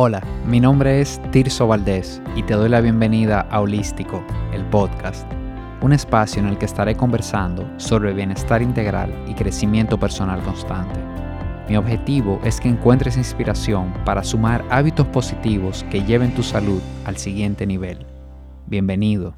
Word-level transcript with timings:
Hola, 0.00 0.22
mi 0.46 0.60
nombre 0.60 1.00
es 1.00 1.20
Tirso 1.32 1.66
Valdés 1.66 2.22
y 2.36 2.44
te 2.44 2.54
doy 2.54 2.68
la 2.68 2.80
bienvenida 2.80 3.40
a 3.40 3.60
Holístico, 3.60 4.24
el 4.52 4.64
podcast, 4.66 5.28
un 5.82 5.92
espacio 5.92 6.40
en 6.40 6.46
el 6.46 6.56
que 6.56 6.66
estaré 6.66 6.94
conversando 6.94 7.68
sobre 7.80 8.14
bienestar 8.14 8.62
integral 8.62 9.12
y 9.26 9.34
crecimiento 9.34 9.98
personal 9.98 10.40
constante. 10.44 11.00
Mi 11.68 11.76
objetivo 11.76 12.40
es 12.44 12.60
que 12.60 12.68
encuentres 12.68 13.16
inspiración 13.16 13.92
para 14.04 14.22
sumar 14.22 14.64
hábitos 14.70 15.08
positivos 15.08 15.84
que 15.90 16.04
lleven 16.04 16.32
tu 16.32 16.44
salud 16.44 16.80
al 17.04 17.16
siguiente 17.16 17.66
nivel. 17.66 18.06
Bienvenido. 18.66 19.34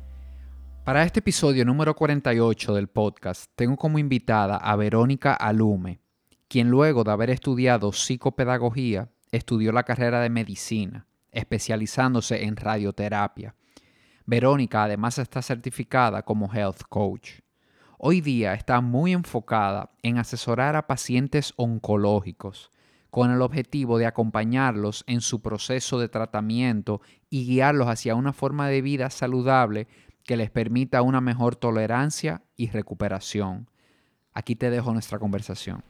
Para 0.84 1.04
este 1.04 1.20
episodio 1.20 1.64
número 1.64 1.96
48 1.96 2.74
del 2.74 2.88
podcast, 2.88 3.50
tengo 3.56 3.78
como 3.78 3.98
invitada 3.98 4.58
a 4.58 4.76
Verónica 4.76 5.32
Alume, 5.32 6.02
quien 6.48 6.68
luego 6.68 7.02
de 7.02 7.12
haber 7.12 7.30
estudiado 7.30 7.92
psicopedagogía, 7.92 9.08
estudió 9.32 9.72
la 9.72 9.84
carrera 9.84 10.20
de 10.20 10.30
medicina, 10.30 11.06
especializándose 11.32 12.44
en 12.44 12.56
radioterapia. 12.56 13.54
Verónica 14.26 14.84
además 14.84 15.18
está 15.18 15.42
certificada 15.42 16.22
como 16.22 16.52
Health 16.52 16.82
Coach. 16.88 17.40
Hoy 17.98 18.20
día 18.20 18.54
está 18.54 18.80
muy 18.80 19.12
enfocada 19.12 19.90
en 20.02 20.18
asesorar 20.18 20.76
a 20.76 20.86
pacientes 20.86 21.52
oncológicos 21.56 22.70
con 23.10 23.30
el 23.30 23.42
objetivo 23.42 23.98
de 23.98 24.06
acompañarlos 24.06 25.04
en 25.06 25.20
su 25.20 25.42
proceso 25.42 25.98
de 25.98 26.08
tratamiento 26.08 27.00
y 27.28 27.44
guiarlos 27.44 27.88
hacia 27.88 28.14
una 28.14 28.32
forma 28.32 28.68
de 28.68 28.82
vida 28.82 29.10
saludable 29.10 29.88
que 30.24 30.36
les 30.36 30.50
permita 30.50 31.02
una 31.02 31.20
mejor 31.20 31.56
tolerancia 31.56 32.42
y 32.56 32.68
recuperación. 32.68 33.68
Aquí 34.32 34.54
te 34.54 34.70
dejo 34.70 34.92
nuestra 34.92 35.18
conversación. 35.18 35.82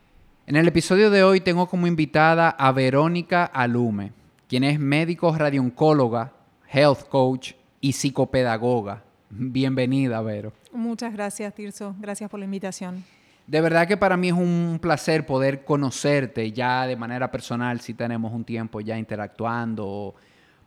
En 0.50 0.56
el 0.56 0.66
episodio 0.66 1.12
de 1.12 1.22
hoy 1.22 1.40
tengo 1.40 1.68
como 1.68 1.86
invitada 1.86 2.50
a 2.50 2.72
Verónica 2.72 3.44
Alume, 3.44 4.10
quien 4.48 4.64
es 4.64 4.80
médico 4.80 5.32
radiooncóloga, 5.32 6.32
health 6.68 7.06
coach 7.08 7.52
y 7.80 7.92
psicopedagoga. 7.92 9.04
Bienvenida, 9.28 10.20
Vero. 10.22 10.52
Muchas 10.72 11.12
gracias, 11.12 11.54
Tirso. 11.54 11.94
Gracias 12.00 12.28
por 12.28 12.40
la 12.40 12.46
invitación. 12.46 13.04
De 13.46 13.60
verdad 13.60 13.86
que 13.86 13.96
para 13.96 14.16
mí 14.16 14.26
es 14.26 14.34
un 14.34 14.80
placer 14.82 15.24
poder 15.24 15.64
conocerte 15.64 16.50
ya 16.50 16.84
de 16.84 16.96
manera 16.96 17.30
personal, 17.30 17.80
si 17.80 17.94
tenemos 17.94 18.32
un 18.32 18.42
tiempo 18.42 18.80
ya 18.80 18.98
interactuando 18.98 20.16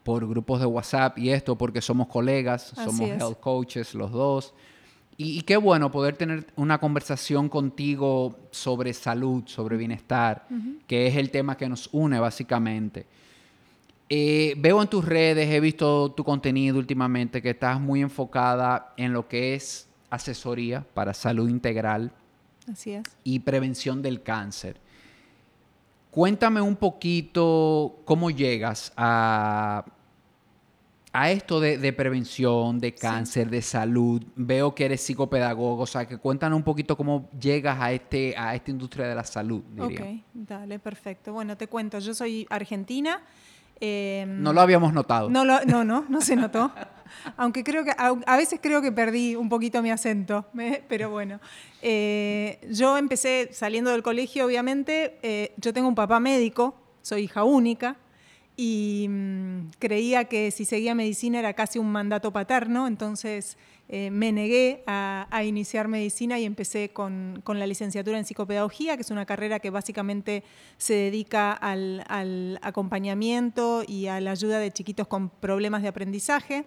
por 0.04 0.26
grupos 0.26 0.62
de 0.62 0.66
WhatsApp 0.66 1.18
y 1.18 1.32
esto, 1.32 1.58
porque 1.58 1.82
somos 1.82 2.08
colegas, 2.08 2.72
somos 2.74 3.02
health 3.02 3.42
coaches 3.42 3.94
los 3.96 4.12
dos. 4.14 4.54
Y, 5.18 5.42
qué 5.44 5.58
bueno 5.58 5.92
poder 5.92 6.16
tener 6.16 6.48
una 6.56 6.80
conversación 6.80 7.48
contigo 7.48 8.36
sobre 8.52 8.94
salud, 8.94 9.44
sobre 9.46 9.78
bienestar, 9.78 10.48
que 10.88 11.08
es 11.08 11.16
el 11.16 11.30
tema 11.30 11.56
que 11.56 11.70
nos 11.70 11.90
une 11.92 12.20
básicamente. 12.20 13.06
Eh, 14.10 14.56
veo 14.58 14.82
en 14.82 14.88
tus 14.88 15.06
redes, 15.06 15.50
he 15.50 15.60
visto 15.60 16.12
tu 16.12 16.24
contenido 16.24 16.78
últimamente, 16.78 17.42
que 17.42 17.52
estás 17.52 17.80
muy 17.80 18.02
enfocada 18.02 18.94
en 18.98 19.14
lo 19.14 19.28
que 19.28 19.56
es 19.56 19.88
asesoría 20.10 20.86
para 20.94 21.14
salud 21.14 21.50
integral. 21.50 22.12
Así 22.72 22.92
es. 22.92 23.04
Y 23.24 23.40
prevención 23.40 24.02
del 24.02 24.22
cáncer. 24.22 24.78
Cuéntame 26.12 26.62
un 26.62 26.76
poquito 26.76 28.02
cómo 28.06 28.30
llegas 28.30 28.94
a 28.96 29.84
a 31.16 31.30
esto 31.30 31.60
de, 31.60 31.94
prevención, 31.94 32.80
de 32.80 32.96
cáncer, 32.96 33.48
de 33.48 33.62
salud, 33.62 34.24
veo 34.36 34.74
que 34.74 34.86
eres 34.86 35.02
psicopedagogo, 35.02 35.84
o 35.84 35.86
sea, 35.86 36.08
que 36.08 36.18
cuéntanos 36.18 36.58
un 36.58 36.64
poquito 36.64 36.98
cómo 36.98 37.30
llegas 37.40 37.80
a, 37.80 37.92
este, 37.92 38.36
a 38.36 38.56
esta 38.56 38.72
industria 38.72 39.08
de 39.08 39.14
la 39.14 39.24
salud. 39.24 39.62
Diría. 39.70 40.02
Ok, 40.02 40.08
dale, 40.34 40.80
perfecto. 40.80 41.32
Bueno, 41.32 41.56
te 41.56 41.68
cuento, 41.68 42.00
yo 42.00 42.16
soy 42.16 42.48
argentina. 42.50 43.22
Em, 43.80 44.42
no 44.42 44.54
lo 44.54 44.62
habíamos 44.62 44.92
notado. 44.92 45.30
No, 45.30 45.46
no, 45.46 45.84
no, 45.84 46.04
no 46.10 46.22
se 46.22 46.36
notó. 46.36 46.72
Aunque 47.38 47.64
creo 47.64 47.84
que 47.84 47.92
a, 47.96 48.36
veces 48.36 48.60
creo 48.60 48.82
que 48.82 48.92
perdí 48.92 49.36
un 49.36 49.50
poquito 49.50 49.84
mi 49.84 49.92
acento, 49.92 50.48
pero 50.88 51.12
bueno. 51.12 51.40
Eh, 51.84 52.60
yo 52.72 52.98
empecé 52.98 53.50
saliendo 53.52 53.92
del 53.92 54.02
colegio, 54.02 54.48
obviamente. 54.48 55.20
Eh, 55.22 55.54
yo 55.58 55.74
tengo 55.74 55.88
un 55.88 55.96
papá 55.96 56.20
médico, 56.20 56.76
soy 57.04 57.26
hija 57.26 57.44
única 57.44 57.98
y 58.56 59.08
mm, 59.10 59.72
creía 59.80 60.26
que 60.26 60.52
si 60.52 60.66
seguía 60.66 60.94
medicina 60.94 61.40
era 61.40 61.54
casi 61.54 61.80
un 61.80 61.92
mandato 61.92 62.32
paterno, 62.32 62.88
entonces 62.88 63.58
eh, 63.90 64.12
me 64.12 64.32
negué 64.32 64.84
a, 64.88 65.28
iniciar 65.44 65.88
medicina 65.88 66.40
y 66.40 66.46
empecé 66.46 66.90
con, 66.90 67.44
la 67.46 67.68
licenciatura 67.68 68.18
en 68.18 68.26
psicopedagogía, 68.26 68.96
que 68.96 69.02
es 69.02 69.12
una 69.12 69.26
carrera 69.26 69.60
que 69.60 69.70
básicamente 69.70 70.44
se 70.78 70.94
dedica 70.94 71.52
al, 71.52 72.60
acompañamiento 72.62 73.84
y 73.88 74.08
a 74.08 74.22
la 74.22 74.32
ayuda 74.32 74.60
de 74.60 74.72
chiquitos 74.72 75.08
con 75.08 75.30
problemas 75.30 75.82
de 75.82 75.90
aprendizaje. 75.90 76.66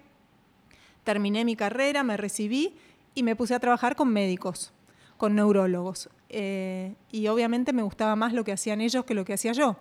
Terminé 1.03 1.45
mi 1.45 1.55
carrera, 1.55 2.03
me 2.03 2.17
recibí 2.17 2.75
y 3.15 3.23
me 3.23 3.35
puse 3.35 3.55
a 3.55 3.59
trabajar 3.59 3.95
con 3.95 4.09
médicos, 4.09 4.73
con 5.17 5.35
neurólogos. 5.35 6.09
Eh, 6.29 6.95
y 7.11 7.27
obviamente 7.27 7.71
me 7.71 7.81
gustaba 7.81 8.15
más 8.17 8.33
lo 8.33 8.43
que 8.43 8.51
hacían 8.51 8.81
ellos 8.81 9.05
que 9.05 9.13
lo 9.13 9.23
que 9.23 9.33
hacía 9.33 9.53
yo. 9.53 9.77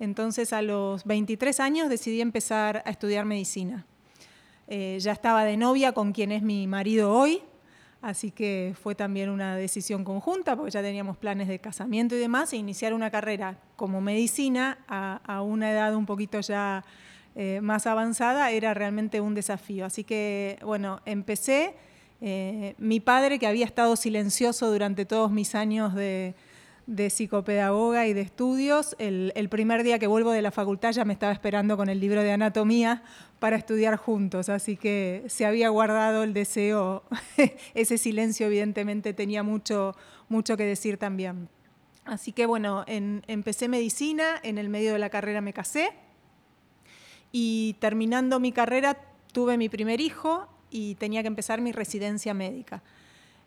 Entonces 0.00 0.52
a 0.52 0.62
los 0.62 1.04
23 1.04 1.60
años 1.60 1.88
decidí 1.88 2.20
empezar 2.20 2.82
a 2.84 2.90
estudiar 2.90 3.24
medicina. 3.24 3.86
Eh, 4.68 4.98
ya 5.00 5.12
estaba 5.12 5.44
de 5.44 5.56
novia 5.56 5.92
con 5.92 6.12
quien 6.12 6.30
es 6.30 6.42
mi 6.42 6.66
marido 6.66 7.12
hoy, 7.12 7.40
así 8.02 8.30
que 8.30 8.74
fue 8.80 8.94
también 8.94 9.30
una 9.30 9.56
decisión 9.56 10.04
conjunta, 10.04 10.56
porque 10.56 10.70
ya 10.70 10.82
teníamos 10.82 11.16
planes 11.16 11.48
de 11.48 11.58
casamiento 11.58 12.14
y 12.14 12.18
demás, 12.18 12.52
e 12.52 12.58
iniciar 12.58 12.92
una 12.92 13.10
carrera 13.10 13.58
como 13.76 14.00
medicina 14.00 14.78
a, 14.86 15.42
una 15.42 15.72
edad 15.72 15.94
un 15.94 16.06
poquito 16.06 16.40
ya 16.40 16.84
eh, 17.34 17.60
más 17.62 17.86
avanzada 17.86 18.50
era 18.50 18.74
realmente 18.74 19.20
un 19.20 19.34
desafío. 19.34 19.86
Así 19.86 20.04
que, 20.04 20.58
bueno, 20.62 21.00
empecé. 21.06 21.74
Eh, 22.20 22.74
mi 22.78 22.98
padre, 22.98 23.38
que 23.38 23.46
había 23.46 23.64
estado 23.64 23.94
silencioso 23.94 24.72
durante 24.72 25.04
todos 25.06 25.30
mis 25.30 25.54
años 25.54 25.94
de, 25.94 26.34
de 26.88 27.10
psicopedagoga 27.10 28.06
y 28.06 28.14
de 28.14 28.22
estudios. 28.22 28.96
El, 28.98 29.48
primer 29.50 29.82
día 29.84 29.98
que 29.98 30.06
vuelvo 30.06 30.32
de 30.32 30.40
la 30.40 30.50
facultad 30.50 30.92
ya 30.92 31.04
me 31.04 31.12
estaba 31.12 31.32
esperando 31.32 31.76
con 31.76 31.90
el 31.90 32.00
libro 32.00 32.22
de 32.22 32.32
anatomía 32.32 33.02
para 33.38 33.56
estudiar 33.56 33.96
juntos, 33.96 34.48
así 34.48 34.76
que 34.76 35.22
se 35.28 35.44
había 35.44 35.68
guardado 35.68 36.22
el 36.22 36.32
deseo, 36.32 37.04
ese 37.74 37.98
silencio 37.98 38.46
evidentemente 38.46 39.12
tenía 39.12 39.42
mucho, 39.42 39.94
mucho 40.30 40.56
que 40.56 40.64
decir 40.64 40.96
también. 40.96 41.50
Así 42.06 42.32
que 42.32 42.46
bueno, 42.46 42.84
empecé 42.86 43.68
medicina, 43.68 44.40
en 44.42 44.56
el 44.56 44.70
medio 44.70 44.94
de 44.94 44.98
la 44.98 45.10
carrera 45.10 45.42
me 45.42 45.52
casé 45.52 45.90
y 47.32 47.76
terminando 47.80 48.40
mi 48.40 48.50
carrera 48.50 48.98
tuve 49.32 49.58
mi 49.58 49.68
primer 49.68 50.00
hijo 50.00 50.48
y 50.70 50.94
tenía 50.94 51.20
que 51.20 51.28
empezar 51.28 51.60
mi 51.60 51.70
residencia 51.70 52.32
médica. 52.32 52.82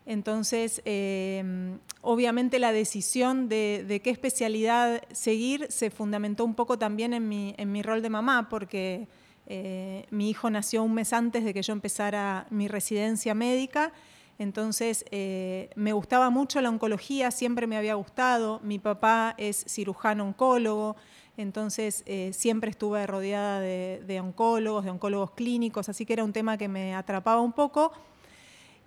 Entonces, 0.04 0.82
em, 0.84 1.78
obviamente 2.00 2.58
la 2.58 2.72
decisión 2.72 3.48
de, 3.48 4.00
qué 4.02 4.10
especialidad 4.10 5.02
seguir 5.12 5.66
se 5.70 5.90
fundamentó 5.90 6.44
un 6.44 6.54
poco 6.54 6.76
también 6.78 7.12
en 7.14 7.28
mi, 7.28 7.82
rol 7.82 8.02
de 8.02 8.10
mamá, 8.10 8.48
porque 8.48 9.06
eh, 9.46 10.06
mi 10.10 10.30
hijo 10.30 10.50
nació 10.50 10.82
un 10.82 10.94
mes 10.94 11.12
antes 11.12 11.44
de 11.44 11.54
que 11.54 11.62
yo 11.62 11.72
empezara 11.72 12.46
mi 12.50 12.66
residencia 12.66 13.34
médica. 13.34 13.92
Entonces, 14.38 15.04
eh, 15.12 15.70
me 15.76 15.92
gustaba 15.92 16.30
mucho 16.30 16.60
la 16.60 16.68
oncología, 16.68 17.30
siempre 17.30 17.68
me 17.68 17.76
había 17.76 17.94
gustado. 17.94 18.58
Mi 18.64 18.80
papá 18.80 19.36
es 19.38 19.64
cirujano 19.68 20.24
oncólogo, 20.24 20.96
entonces 21.36 22.02
eh, 22.06 22.32
siempre 22.32 22.70
estuve 22.70 23.06
rodeada 23.06 23.60
de, 23.60 24.02
de 24.04 24.20
oncólogos, 24.20 24.84
de 24.84 24.90
oncólogos 24.90 25.30
clínicos, 25.30 25.88
así 25.88 26.04
que 26.04 26.14
era 26.14 26.24
un 26.24 26.32
tema 26.32 26.58
que 26.58 26.66
me 26.66 26.92
atrapaba 26.96 27.40
un 27.40 27.52
poco 27.52 27.92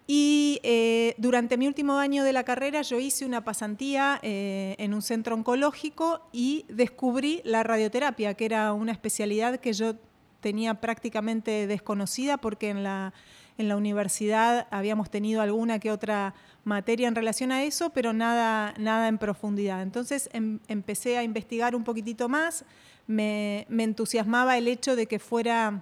y 0.07 0.59
eh, 0.61 1.15
durante 1.17 1.57
mi 1.57 1.67
último 1.67 1.97
año 1.97 2.23
de 2.23 2.31
la 2.31 2.43
carrera 2.43 2.83
yo 2.83 2.99
hice 2.99 3.25
una 3.25 3.43
pasantía 3.43 4.19
eh, 4.21 4.75
en 4.77 4.93
un 4.93 5.01
centro 5.01 5.33
oncológico 5.35 6.21
y 6.31 6.65
descubrí 6.69 7.41
la 7.43 7.63
radioterapia, 7.63 8.35
que 8.35 8.45
era 8.45 8.71
una 8.73 8.91
especialidad 8.91 9.59
que 9.59 9.73
yo 9.73 9.95
tenía 10.41 10.75
prácticamente 10.75 11.65
desconocida 11.65 12.37
porque 12.37 12.69
en 12.69 12.83
la, 12.83 13.13
en 13.57 13.67
la 13.67 13.75
universidad 13.75 14.67
habíamos 14.69 15.09
tenido 15.09 15.41
alguna 15.41 15.79
que 15.79 15.89
otra 15.89 16.35
materia 16.65 17.07
en 17.07 17.15
relación 17.15 17.51
a 17.51 17.63
eso, 17.63 17.89
pero 17.89 18.13
nada, 18.13 18.75
nada 18.77 19.07
en 19.07 19.17
profundidad. 19.17 19.81
Entonces 19.81 20.29
em, 20.33 20.59
empecé 20.67 21.17
a 21.17 21.23
investigar 21.23 21.75
un 21.75 21.83
poquitito 21.83 22.29
más, 22.29 22.63
me, 23.07 23.65
me 23.69 23.83
entusiasmaba 23.83 24.55
el 24.55 24.67
hecho 24.67 24.95
de 24.95 25.07
que 25.07 25.17
fuera 25.17 25.81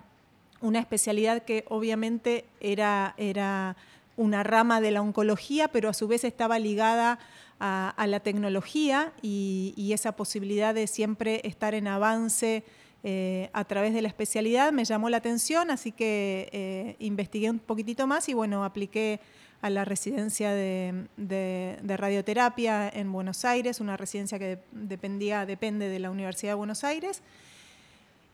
una 0.62 0.80
especialidad 0.80 1.44
que 1.44 1.65
obviamente 1.68 2.45
era... 2.62 3.15
era 3.18 3.75
una 4.15 4.44
rama 4.44 4.81
de 4.81 4.92
la 4.92 5.01
oncología, 5.01 5.68
pero 5.68 5.89
a 5.89 5.94
su 5.94 6.07
vez 6.07 6.24
estaba 6.24 6.60
ligada 6.60 7.19
a, 7.60 8.07
la 8.07 8.19
tecnología 8.19 9.13
y, 9.21 9.92
esa 9.94 10.15
posibilidad 10.15 10.74
de 10.74 10.88
siempre 10.88 11.42
estar 11.45 11.75
en 11.75 11.88
avance 11.88 12.63
eh, 13.04 13.50
a 13.54 13.63
través 13.65 13.94
de 13.94 14.01
la 14.01 14.07
especialidad 14.07 14.71
me 14.71 14.86
llamó 14.86 15.10
la 15.10 15.18
atención, 15.18 15.71
así 15.71 15.92
que 15.92 16.50
eh, 16.51 16.95
investigué 17.00 17.50
un 17.50 17.60
poquitito 17.60 18.07
más 18.07 18.27
y 18.27 18.33
bueno, 18.33 18.63
apliqué 18.63 19.19
a 19.62 19.69
la 19.69 19.86
residencia 19.86 20.51
de, 20.51 21.77
radioterapia 21.86 22.89
en 22.89 23.12
Buenos 23.13 23.45
Aires, 23.45 23.80
una 23.80 23.95
residencia 23.95 24.38
que 24.38 24.60
dependía, 24.71 25.45
depende 25.45 25.88
de 25.88 26.00
la 26.00 26.12
Universidad 26.12 26.51
de 26.51 26.56
Buenos 26.56 26.83
Aires. 26.83 27.21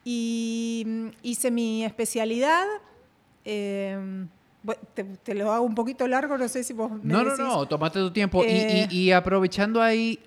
y 0.03 0.83
mm, 0.87 1.07
hice 1.21 1.51
mi 1.51 1.85
especialidad. 1.85 2.65
Em, 3.45 4.27
te, 5.23 5.35
lo 5.35 5.51
hago 5.51 5.65
un 5.65 5.75
poquito 5.75 6.07
largo, 6.07 6.37
no 6.37 6.47
sé 6.47 6.63
si 6.63 6.73
vos 6.73 6.91
me 6.91 6.99
No, 7.03 7.23
no, 7.23 7.35
no, 7.37 7.67
tomate 7.67 7.99
tu 7.99 8.11
tiempo. 8.11 8.43
y, 8.45 8.87
y, 8.89 9.11
aprovechando 9.11 9.81
ahí, 9.81 10.19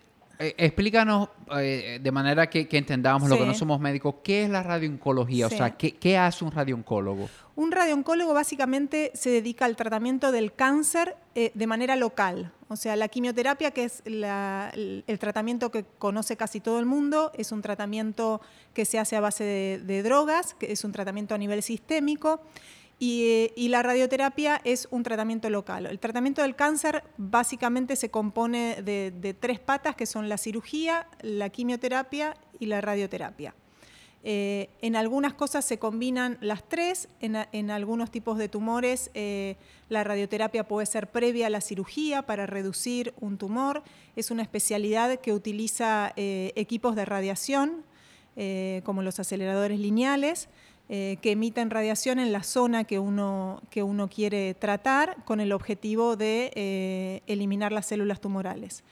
eh, 0.43 0.56
explícanos 0.58 1.29
eh, 1.56 2.00
de 2.02 2.11
manera 2.11 2.50
que, 2.50 2.67
entendamos 2.73 3.29
lo 3.29 3.38
que 3.38 3.46
no 3.46 3.55
somos 3.55 3.79
médicos, 3.79 4.17
¿qué 4.25 4.43
es 4.43 4.50
la 4.50 4.64
radiooncología? 4.64 5.46
O 5.46 5.50
sea, 5.50 5.76
¿qué, 5.76 6.19
hace 6.19 6.44
un 6.44 6.50
radiooncólogo? 6.50 7.29
Un 7.55 7.70
radiooncólogo 7.70 8.34
básicamente 8.34 9.12
se 9.14 9.31
dedica 9.31 9.67
al 9.67 9.76
tratamiento 9.76 10.32
del 10.32 10.52
cáncer 10.52 11.17
eh, 11.37 11.52
de 11.55 11.67
manera 11.69 11.94
local. 11.94 12.50
O 12.67 12.75
sea, 12.75 12.96
la 12.96 13.06
quimioterapia, 13.06 13.70
que 13.70 13.85
es 13.85 14.02
el, 14.05 15.05
tratamiento 15.20 15.70
que 15.70 15.85
conoce 15.99 16.37
casi 16.37 16.58
todo 16.58 16.81
el 16.81 16.87
mundo, 16.87 17.31
es 17.35 17.52
un 17.52 17.62
tratamiento 17.62 18.40
que 18.75 18.85
se 18.85 18.99
hace 18.99 19.14
a 19.14 19.20
base 19.20 19.44
de, 19.44 19.81
de 19.85 20.02
drogas, 20.02 20.55
que 20.55 20.73
es 20.73 20.82
un 20.82 20.90
tratamiento 20.90 21.37
a 21.37 21.38
nivel 21.38 21.62
sistémico. 21.62 22.40
Y, 23.04 23.66
la 23.66 23.82
radioterapia 23.82 24.60
es 24.62 24.87
un 24.93 25.02
tratamiento 25.02 25.50
local. 25.50 25.87
El 25.87 25.99
tratamiento 25.99 26.43
del 26.43 26.54
cáncer 26.54 27.02
básicamente 27.16 27.96
se 27.96 28.12
compone 28.12 28.81
de, 28.81 29.37
tres 29.40 29.58
patas, 29.58 29.96
que 29.96 30.06
son 30.06 30.28
la 30.28 30.38
cirugía, 30.38 31.08
la 31.20 31.49
quimioterapia 31.49 32.37
y 32.60 32.66
la 32.66 32.81
radioterapia. 32.81 33.56
Eh, 34.22 34.69
en 34.82 34.94
algunas 34.94 35.34
cosas 35.34 35.64
se 35.64 35.81
combinan 35.81 36.38
las 36.40 36.62
tres, 36.69 37.08
en, 37.19 37.70
algunos 37.72 38.12
tipos 38.12 38.38
de 38.38 38.49
tumores 38.49 39.10
eh, 39.14 39.56
la 39.88 40.04
radioterapia 40.04 40.62
puede 40.69 40.87
ser 40.87 41.10
previa 41.10 41.49
a 41.49 41.50
la 41.50 41.60
cirugía 41.60 42.22
para 42.22 42.46
reducir 42.46 43.14
un 43.20 43.37
tumor. 43.37 43.82
Es 44.14 44.31
una 44.31 44.43
especialidad 44.43 45.19
que 45.19 45.32
utiliza 45.32 46.12
eh, 46.14 46.52
equipos 46.54 46.94
de 46.94 47.04
radiación, 47.04 47.84
como 48.84 49.02
los 49.02 49.20
aceleradores 49.20 49.78
lineales. 49.78 50.49
Eh, 50.94 51.16
que 51.22 51.30
emiten 51.30 51.70
radiación 51.70 52.18
en 52.18 52.32
la 52.32 52.42
zona 52.42 52.84
que 52.84 52.98
uno, 52.98 53.62
que 53.70 53.82
uno 53.82 54.10
quiere 54.10 54.52
tratar 54.52 55.24
con 55.24 55.40
el 55.40 55.52
objetivo 55.52 56.16
de 56.16 56.52
eh, 56.54 57.22
eliminar 57.26 57.72
las 57.72 57.86
células 57.86 58.20
tumorales. 58.20 58.84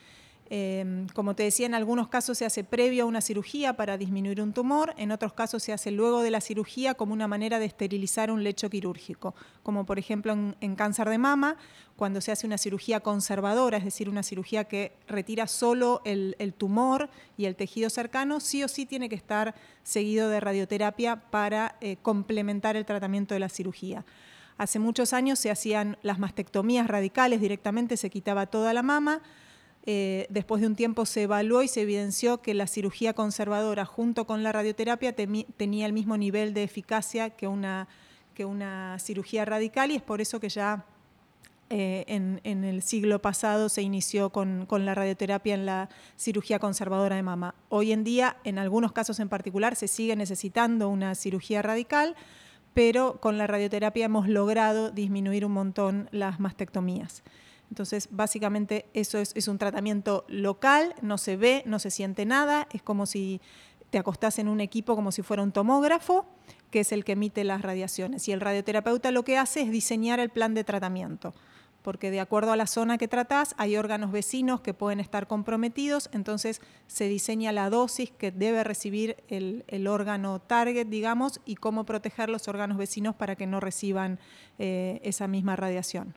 Em, 0.53 1.07
como 1.13 1.33
te 1.33 1.43
decía, 1.43 1.65
en 1.65 1.75
algunos 1.75 2.09
casos 2.09 2.37
se 2.37 2.43
hace 2.43 2.65
previo 2.65 3.03
a 3.03 3.07
una 3.07 3.21
cirugía 3.21 3.77
para 3.77 3.97
disminuir 3.97 4.41
un 4.41 4.51
tumor, 4.51 4.93
en 4.97 5.13
otros 5.13 5.31
casos 5.31 5.63
se 5.63 5.71
hace 5.71 5.91
luego 5.91 6.23
de 6.23 6.29
la 6.29 6.41
cirugía 6.41 6.93
como 6.93 7.13
una 7.13 7.25
manera 7.25 7.57
de 7.57 7.63
esterilizar 7.63 8.29
un 8.29 8.43
lecho 8.43 8.69
quirúrgico, 8.69 9.33
como 9.63 9.85
por 9.85 9.97
ejemplo 9.97 10.33
en, 10.33 10.75
cáncer 10.75 11.07
de 11.07 11.17
mama, 11.17 11.55
cuando 11.95 12.19
se 12.19 12.33
hace 12.33 12.45
una 12.45 12.57
cirugía 12.57 12.99
conservadora, 12.99 13.77
es 13.77 13.85
decir, 13.85 14.09
una 14.09 14.23
cirugía 14.23 14.65
que 14.65 14.91
retira 15.07 15.47
solo 15.47 16.01
el, 16.03 16.35
tumor 16.57 17.09
y 17.37 17.45
el 17.45 17.55
tejido 17.55 17.89
cercano, 17.89 18.41
sí 18.41 18.61
o 18.61 18.67
sí 18.67 18.85
tiene 18.85 19.07
que 19.07 19.15
estar 19.15 19.55
seguido 19.83 20.27
de 20.27 20.41
radioterapia 20.41 21.15
para 21.31 21.77
eh, 21.79 21.95
complementar 22.01 22.75
el 22.75 22.85
tratamiento 22.85 23.33
de 23.33 23.39
la 23.39 23.47
cirugía. 23.47 24.03
Hace 24.57 24.79
muchos 24.79 25.13
años 25.13 25.39
se 25.39 25.49
hacían 25.49 25.97
las 26.01 26.19
mastectomías 26.19 26.87
radicales 26.87 27.39
directamente, 27.39 27.95
se 27.95 28.09
quitaba 28.09 28.47
toda 28.47 28.73
la 28.73 28.83
mama, 28.83 29.21
eh, 29.83 30.27
después 30.29 30.61
de 30.61 30.67
un 30.67 30.75
tiempo 30.75 31.05
se 31.05 31.23
evaluó 31.23 31.63
y 31.63 31.67
se 31.67 31.81
evidenció 31.81 32.41
que 32.41 32.53
la 32.53 32.67
cirugía 32.67 33.13
conservadora 33.13 33.83
junto 33.85 34.27
con 34.27 34.43
la 34.43 34.51
radioterapia 34.51 35.15
tenía 35.15 35.85
el 35.87 35.93
mismo 35.93 36.17
nivel 36.17 36.53
de 36.53 36.63
eficacia 36.63 37.31
que 37.31 37.47
una, 37.47 37.87
cirugía 38.99 39.45
radical 39.45 39.91
y 39.91 39.95
es 39.95 40.01
por 40.01 40.21
eso 40.21 40.39
que 40.39 40.49
ya 40.49 40.85
eh, 41.69 42.03
en, 42.07 42.63
el 42.63 42.81
siglo 42.83 43.21
pasado 43.21 43.69
se 43.69 43.81
inició 43.81 44.29
con, 44.29 44.67
la 44.69 44.93
radioterapia 44.93 45.55
en 45.55 45.65
la 45.65 45.89
cirugía 46.15 46.59
conservadora 46.59 47.15
de 47.15 47.23
mama. 47.23 47.55
Hoy 47.69 47.91
en 47.91 48.03
día, 48.03 48.37
en 48.43 48.59
algunos 48.59 48.91
casos 48.91 49.19
en 49.19 49.29
particular, 49.29 49.75
se 49.75 49.87
sigue 49.87 50.15
necesitando 50.15 50.89
una 50.89 51.15
cirugía 51.15 51.61
radical, 51.61 52.15
pero 52.73 53.19
con 53.19 53.37
la 53.37 53.47
radioterapia 53.47 54.05
hemos 54.05 54.27
logrado 54.27 54.91
disminuir 54.91 55.45
un 55.45 55.53
montón 55.53 56.07
las 56.11 56.39
mastectomías. 56.39 57.23
Entonces, 57.71 58.09
básicamente 58.11 58.85
eso 58.93 59.17
es, 59.17 59.47
un 59.47 59.57
tratamiento 59.57 60.25
local, 60.27 60.93
no 61.01 61.17
se 61.17 61.37
ve, 61.37 61.63
no 61.65 61.79
se 61.79 61.89
siente 61.89 62.25
nada, 62.25 62.67
es 62.73 62.81
como 62.81 63.05
si 63.05 63.39
te 63.89 63.97
acostás 63.97 64.39
en 64.39 64.49
un 64.49 64.59
equipo 64.59 64.93
como 64.93 65.13
si 65.13 65.21
fuera 65.21 65.41
un 65.41 65.53
tomógrafo, 65.53 66.25
que 66.69 66.81
es 66.81 66.91
el 66.91 67.05
que 67.05 67.13
emite 67.13 67.45
las 67.45 67.61
radiaciones. 67.61 68.27
Y 68.27 68.33
el 68.33 68.41
radioterapeuta 68.41 69.11
lo 69.11 69.23
que 69.23 69.37
hace 69.37 69.61
es 69.61 69.71
diseñar 69.71 70.19
el 70.19 70.29
plan 70.29 70.53
de 70.53 70.65
tratamiento, 70.65 71.33
porque 71.81 72.11
de 72.11 72.19
acuerdo 72.19 72.51
a 72.51 72.57
la 72.57 72.67
zona 72.67 72.97
que 72.97 73.07
tratás 73.07 73.55
hay 73.57 73.77
órganos 73.77 74.11
vecinos 74.11 74.59
que 74.59 74.73
pueden 74.73 74.99
estar 74.99 75.27
comprometidos, 75.27 76.09
entonces 76.11 76.59
se 76.87 77.07
diseña 77.07 77.53
la 77.53 77.69
dosis 77.69 78.11
que 78.11 78.31
debe 78.31 78.65
recibir 78.65 79.15
el, 79.29 79.87
órgano 79.87 80.41
target, 80.41 80.87
digamos, 80.87 81.39
y 81.45 81.55
cómo 81.55 81.85
proteger 81.85 82.29
los 82.29 82.49
órganos 82.49 82.77
vecinos 82.77 83.15
para 83.15 83.37
que 83.37 83.47
no 83.47 83.61
reciban 83.61 84.19
eh, 84.59 84.99
esa 85.05 85.29
misma 85.29 85.55
radiación. 85.55 86.15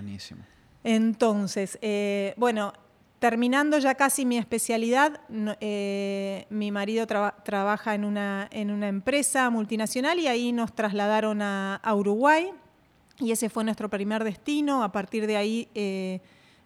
Buenísimo. 0.00 0.40
Entonces, 0.82 1.78
eh, 1.82 2.32
bueno, 2.38 2.72
terminando 3.18 3.78
ya 3.78 3.94
casi 3.94 4.24
mi 4.24 4.38
especialidad, 4.38 5.20
eh, 5.60 6.46
mi 6.48 6.70
marido 6.70 7.06
trabaja 7.06 7.94
en 7.94 8.04
una, 8.04 8.48
en 8.50 8.70
una 8.70 8.88
empresa 8.88 9.50
multinacional 9.50 10.18
y 10.18 10.26
ahí 10.26 10.52
nos 10.52 10.74
trasladaron 10.74 11.42
a, 11.42 11.80
Uruguay 11.94 12.50
y 13.18 13.32
ese 13.32 13.50
fue 13.50 13.62
nuestro 13.62 13.90
primer 13.90 14.24
destino. 14.24 14.82
A 14.82 14.90
partir 14.90 15.26
de 15.26 15.36
ahí 15.36 15.68
eh, 15.74 16.20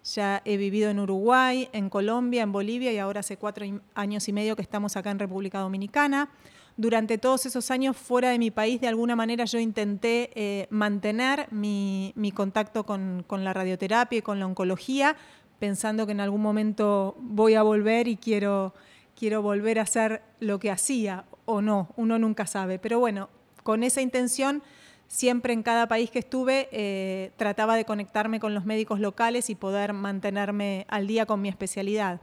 ya 0.05 0.41
he 0.45 0.57
vivido 0.57 0.91
en 0.91 1.01
Uruguay, 1.01 1.69
en 1.73 1.91
Colombia, 1.91 2.43
en 2.43 2.53
Bolivia 2.53 2.93
y 2.93 2.99
ahora 2.99 3.21
hace 3.21 3.37
cuatro 3.37 3.67
años 3.97 4.29
y 4.29 4.33
medio 4.33 4.55
que 4.55 4.63
estamos 4.63 4.97
acá 4.97 5.11
en 5.11 5.19
República 5.19 5.59
Dominicana 5.59 6.29
durante 6.77 7.19
todos 7.19 7.47
esos 7.47 7.71
años 7.71 7.97
fuera 7.97 8.31
de 8.31 8.39
mi 8.39 8.51
país, 8.51 8.81
de 8.81 8.89
alguna 8.89 9.15
manera 9.15 9.45
yo 9.45 9.59
intenté 9.59 10.31
eh, 10.35 10.67
mantener 10.71 11.47
mi, 11.53 12.13
contacto 12.35 12.85
con, 12.85 13.25
la 13.31 13.53
radioterapia 13.53 14.19
y 14.19 14.23
con 14.23 14.41
la 14.41 14.47
oncología, 14.47 15.17
pensando 15.59 16.07
que 16.07 16.13
en 16.13 16.21
algún 16.21 16.43
momento 16.43 17.17
voy 17.21 17.55
a 17.55 17.63
volver 17.63 18.09
y 18.09 18.17
quiero, 18.17 18.75
quiero 19.17 19.41
volver 19.41 19.79
a 19.79 19.83
hacer 19.83 20.23
lo 20.41 20.59
que 20.59 20.71
hacía 20.71 21.25
o 21.45 21.63
no, 21.63 21.91
uno 21.97 22.19
nunca 22.19 22.47
sabe. 22.47 22.79
Pero 22.79 22.99
bueno, 22.99 23.29
con 23.63 23.85
esa 23.85 24.01
intención, 24.01 24.63
siempre 25.07 25.53
en 25.53 25.63
cada 25.63 25.87
país 25.87 26.11
que 26.11 26.19
estuve 26.19 26.69
eh, 26.73 27.31
trataba 27.37 27.77
de 27.77 27.85
conectarme 27.85 28.41
con 28.41 28.53
los 28.53 28.65
médicos 28.65 28.99
locales 28.99 29.49
y 29.49 29.55
poder 29.55 29.93
mantenerme 29.93 30.87
al 30.89 31.07
día 31.07 31.25
con 31.25 31.41
mi 31.41 31.49
especialidad. 31.49 32.21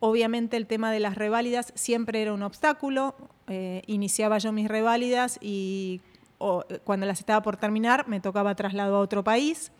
Obviamente 0.00 0.56
el 0.56 0.66
tema 0.66 0.90
de 0.90 0.98
las 0.98 1.14
reválidas 1.14 1.72
siempre 1.76 2.22
era 2.22 2.32
un 2.32 2.42
obstáculo. 2.42 3.14
Eh, 3.48 3.82
iniciaba 3.86 4.38
yo 4.38 4.52
mis 4.52 4.68
reválidas 4.68 5.38
y 5.40 6.00
cuando 6.84 7.06
las 7.06 7.20
estaba 7.20 7.40
por 7.42 7.56
terminar 7.56 8.08
me 8.08 8.18
tocaba 8.18 8.54
traslado 8.54 8.96
a 8.96 9.00
otro 9.00 9.22
país. 9.22 9.70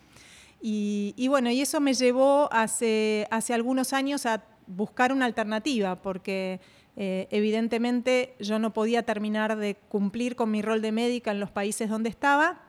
Y, 0.65 1.27
bueno, 1.27 1.51
y 1.51 1.61
eso 1.61 1.81
me 1.81 1.93
llevó 1.93 2.49
hace, 2.53 3.27
hace 3.33 3.53
algunos 3.53 3.93
años 3.93 4.27
a 4.27 4.45
buscar 4.69 5.13
una 5.13 5.25
alternativa, 5.25 6.01
porque 6.01 6.61
eh, 6.97 7.27
evidentemente 7.33 8.37
yo 8.39 8.61
no 8.61 8.73
podía 8.73 9.03
terminar 9.03 9.57
de 9.57 9.75
cumplir 9.75 10.37
con 10.37 10.53
mi 10.53 10.63
rol 10.63 10.81
de 10.81 10.93
médica 10.93 11.33
en 11.33 11.41
los 11.41 11.51
países 11.51 11.91
donde 11.91 12.11
estaba, 12.11 12.61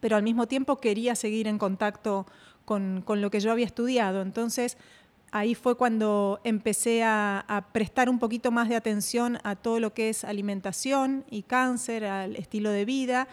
pero 0.00 0.16
al 0.16 0.22
mismo 0.22 0.46
tiempo 0.48 0.78
quería 0.78 1.14
seguir 1.14 1.46
en 1.46 1.58
contacto 1.58 2.24
con, 2.64 3.02
con 3.04 3.20
lo 3.20 3.30
que 3.30 3.40
yo 3.40 3.52
había 3.52 3.66
estudiado. 3.66 4.22
Entonces 4.22 4.78
ahí 5.32 5.54
fue 5.54 5.76
cuando 5.76 6.40
empecé 6.44 7.02
a, 7.04 7.66
prestar 7.72 8.08
un 8.08 8.18
poquito 8.18 8.50
más 8.50 8.68
de 8.68 8.76
atención 8.76 9.38
a 9.44 9.56
todo 9.56 9.80
lo 9.80 9.92
que 9.92 10.08
es 10.08 10.24
alimentación 10.24 11.24
y 11.30 11.42
cáncer, 11.42 12.04
al 12.04 12.36
estilo 12.36 12.70
de 12.70 12.84
vida. 12.84 13.28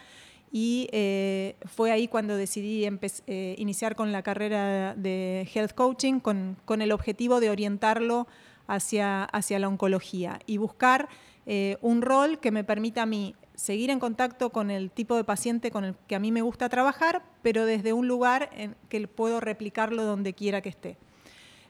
Y 0.52 0.88
eh, 0.92 1.56
fue 1.66 1.92
ahí 1.92 2.08
cuando 2.08 2.38
decidí 2.38 2.86
eh, 2.86 3.56
iniciar 3.58 3.96
con 3.96 4.12
la 4.12 4.22
carrera 4.22 4.94
de 4.96 5.50
Health 5.54 5.74
Coaching 5.74 6.20
con, 6.20 6.58
el 6.68 6.92
objetivo 6.92 7.40
de 7.40 7.50
orientarlo 7.50 8.28
hacia, 8.68 9.28
la 9.32 9.68
oncología 9.68 10.40
y 10.46 10.58
buscar 10.58 11.10
eh, 11.46 11.78
un 11.82 12.02
rol 12.02 12.40
que 12.40 12.52
me 12.52 12.64
permita 12.64 13.02
a 13.02 13.06
mí 13.06 13.36
seguir 13.56 13.90
en 13.90 14.00
contacto 14.00 14.52
con 14.52 14.72
el 14.72 14.92
tipo 14.92 15.16
de 15.16 15.24
paciente 15.24 15.72
con 15.72 15.86
el 15.86 15.96
que 16.08 16.16
a 16.16 16.20
mí 16.20 16.32
me 16.32 16.42
gusta 16.42 16.70
trabajar, 16.70 17.24
pero 17.42 17.66
desde 17.66 17.94
un 17.94 18.08
lugar 18.08 18.50
en 18.54 18.76
que 18.90 19.08
puedo 19.08 19.40
replicarlo 19.40 20.04
donde 20.04 20.34
quiera 20.34 20.62
que 20.62 20.70
esté. 20.70 20.98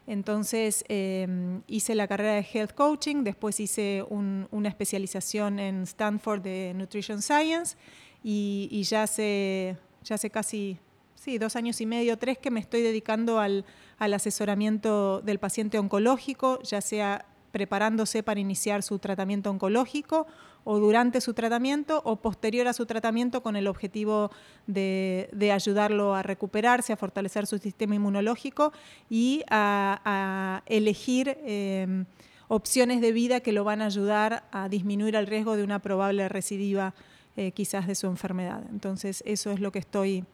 Entonces 0.06 0.84
em, 0.88 1.62
hice 1.66 1.94
la 1.94 2.06
carrera 2.06 2.34
de 2.34 2.46
Health 2.52 2.72
Coaching, 2.72 3.24
después 3.24 3.58
hice 3.60 4.04
una 4.10 4.68
especialización 4.68 5.58
en 5.58 5.82
Stanford 5.82 6.42
de 6.42 6.72
Nutrition 6.74 7.22
Science 7.22 7.76
y, 8.22 8.82
ya, 8.88 9.04
hace, 9.04 9.76
ya 10.02 10.16
hace 10.16 10.30
casi 10.30 10.78
sí, 11.14 11.38
dos 11.38 11.56
años 11.56 11.80
y 11.80 11.86
medio, 11.86 12.18
tres, 12.18 12.38
que 12.38 12.50
me 12.50 12.60
estoy 12.60 12.82
dedicando 12.82 13.38
al, 13.38 13.64
al 13.98 14.12
asesoramiento 14.12 15.20
del 15.22 15.38
paciente 15.38 15.78
oncológico, 15.78 16.60
ya 16.62 16.80
sea 16.80 17.24
preparándose 17.50 18.22
para 18.22 18.40
iniciar 18.40 18.82
su 18.82 18.98
tratamiento 18.98 19.48
oncológico 19.48 20.26
o 20.64 20.78
durante 20.78 21.20
su 21.20 21.34
tratamiento 21.34 22.00
o 22.04 22.16
posterior 22.16 22.66
a 22.66 22.72
su 22.72 22.86
tratamiento 22.86 23.42
con 23.42 23.56
el 23.56 23.66
objetivo 23.66 24.30
de, 24.66 25.28
ayudarlo 25.52 26.14
a 26.14 26.22
recuperarse, 26.22 26.92
a 26.92 26.96
fortalecer 26.96 27.46
su 27.46 27.58
sistema 27.58 27.94
inmunológico 27.94 28.72
y 29.08 29.44
a, 29.50 30.62
elegir 30.66 31.36
eh, 31.44 32.04
opciones 32.48 33.00
de 33.00 33.12
vida 33.12 33.40
que 33.40 33.52
lo 33.52 33.64
van 33.64 33.82
a 33.82 33.86
ayudar 33.86 34.44
a 34.50 34.68
disminuir 34.68 35.16
el 35.16 35.26
riesgo 35.26 35.56
de 35.56 35.64
una 35.64 35.80
probable 35.80 36.28
recidiva 36.28 36.94
eh, 37.36 37.52
quizás 37.52 37.86
de 37.86 37.94
su 37.94 38.06
enfermedad. 38.06 38.62
Entonces, 38.70 39.22
eso 39.26 39.50
es 39.50 39.60
lo 39.60 39.72
que 39.72 39.80
estoy 39.80 40.24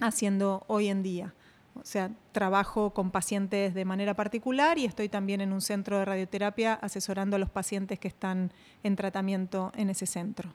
haciendo 0.00 0.64
hoy 0.68 0.88
en 0.88 1.02
día. 1.02 1.34
O 1.80 1.84
sea, 1.84 2.10
trabajo 2.32 2.90
con 2.90 3.10
pacientes 3.10 3.74
de 3.74 3.84
manera 3.84 4.14
particular 4.14 4.78
y 4.78 4.84
estoy 4.84 5.08
también 5.08 5.40
en 5.40 5.52
un 5.52 5.60
centro 5.60 5.98
de 5.98 6.04
radioterapia 6.04 6.74
asesorando 6.74 7.36
a 7.36 7.38
los 7.38 7.50
pacientes 7.50 7.98
que 7.98 8.08
están 8.08 8.52
en 8.82 8.96
tratamiento 8.96 9.72
en 9.76 9.90
ese 9.90 10.06
centro. 10.06 10.52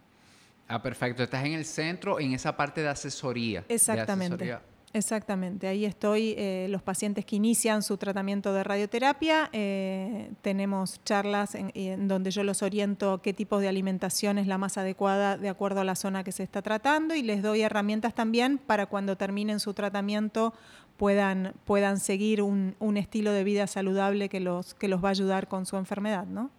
Ah, 0.68 0.82
perfecto. 0.82 1.24
Estás 1.24 1.46
en 1.46 1.54
el 1.54 1.66
centro, 1.66 2.20
en 2.20 2.34
esa 2.34 2.56
parte 2.56 2.82
de 2.82 2.90
asesoría. 2.90 3.66
Exactamente. 3.68 4.58
Exactamente, 4.94 5.68
ahí 5.68 5.86
estoy, 5.86 6.36
eh, 6.38 6.68
los 6.70 6.82
pacientes 6.82 7.26
que 7.26 7.38
inician 7.38 7.82
su 7.82 7.96
tratamiento 7.96 8.54
de 8.54 8.64
radioterapia, 8.64 9.50
eh, 9.54 10.32
tenemos 10.42 11.02
charlas 11.06 11.56
en, 11.56 12.08
donde 12.10 12.30
yo 12.32 12.44
los 12.44 12.62
oriento 12.62 13.22
qué 13.22 13.34
tipo 13.34 13.60
de 13.60 13.70
alimentación 13.70 14.38
es 14.38 14.48
la 14.48 14.58
más 14.58 14.78
adecuada 14.78 15.38
de 15.38 15.48
acuerdo 15.48 15.80
a 15.80 15.86
la 15.86 15.96
zona 15.96 16.26
que 16.26 16.34
se 16.34 16.44
está 16.44 16.62
tratando 16.62 17.16
y 17.16 17.22
les 17.22 17.42
doy 17.42 17.62
herramientas 17.62 18.14
también 18.14 18.58
para 18.58 18.86
cuando 18.86 19.16
terminen 19.16 19.62
su 19.62 19.74
tratamiento 19.74 20.54
puedan, 21.02 21.56
puedan 21.66 22.00
seguir 22.00 22.44
un, 22.44 22.76
un 22.78 22.96
estilo 22.96 23.32
de 23.32 23.44
vida 23.44 23.66
saludable 23.66 24.30
que 24.30 24.40
los, 24.40 24.76
que 24.76 24.88
los 24.88 25.04
va 25.04 25.08
a 25.08 25.10
ayudar 25.10 25.48
con 25.48 25.66
su 25.66 25.76
enfermedad, 25.76 26.28
¿no? 26.28 26.52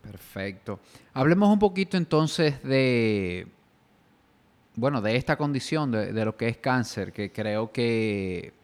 Perfecto. 0.00 0.80
Hablemos 1.12 1.52
un 1.52 1.58
poquito 1.58 1.98
entonces 1.98 2.62
de 2.62 3.46
bueno, 4.76 5.02
de 5.02 5.16
esta 5.16 5.36
condición, 5.36 5.90
de, 5.90 6.24
lo 6.24 6.34
que 6.34 6.48
es 6.48 6.56
cáncer, 6.56 7.12
que 7.12 7.30
creo 7.30 7.72
que 7.72 8.54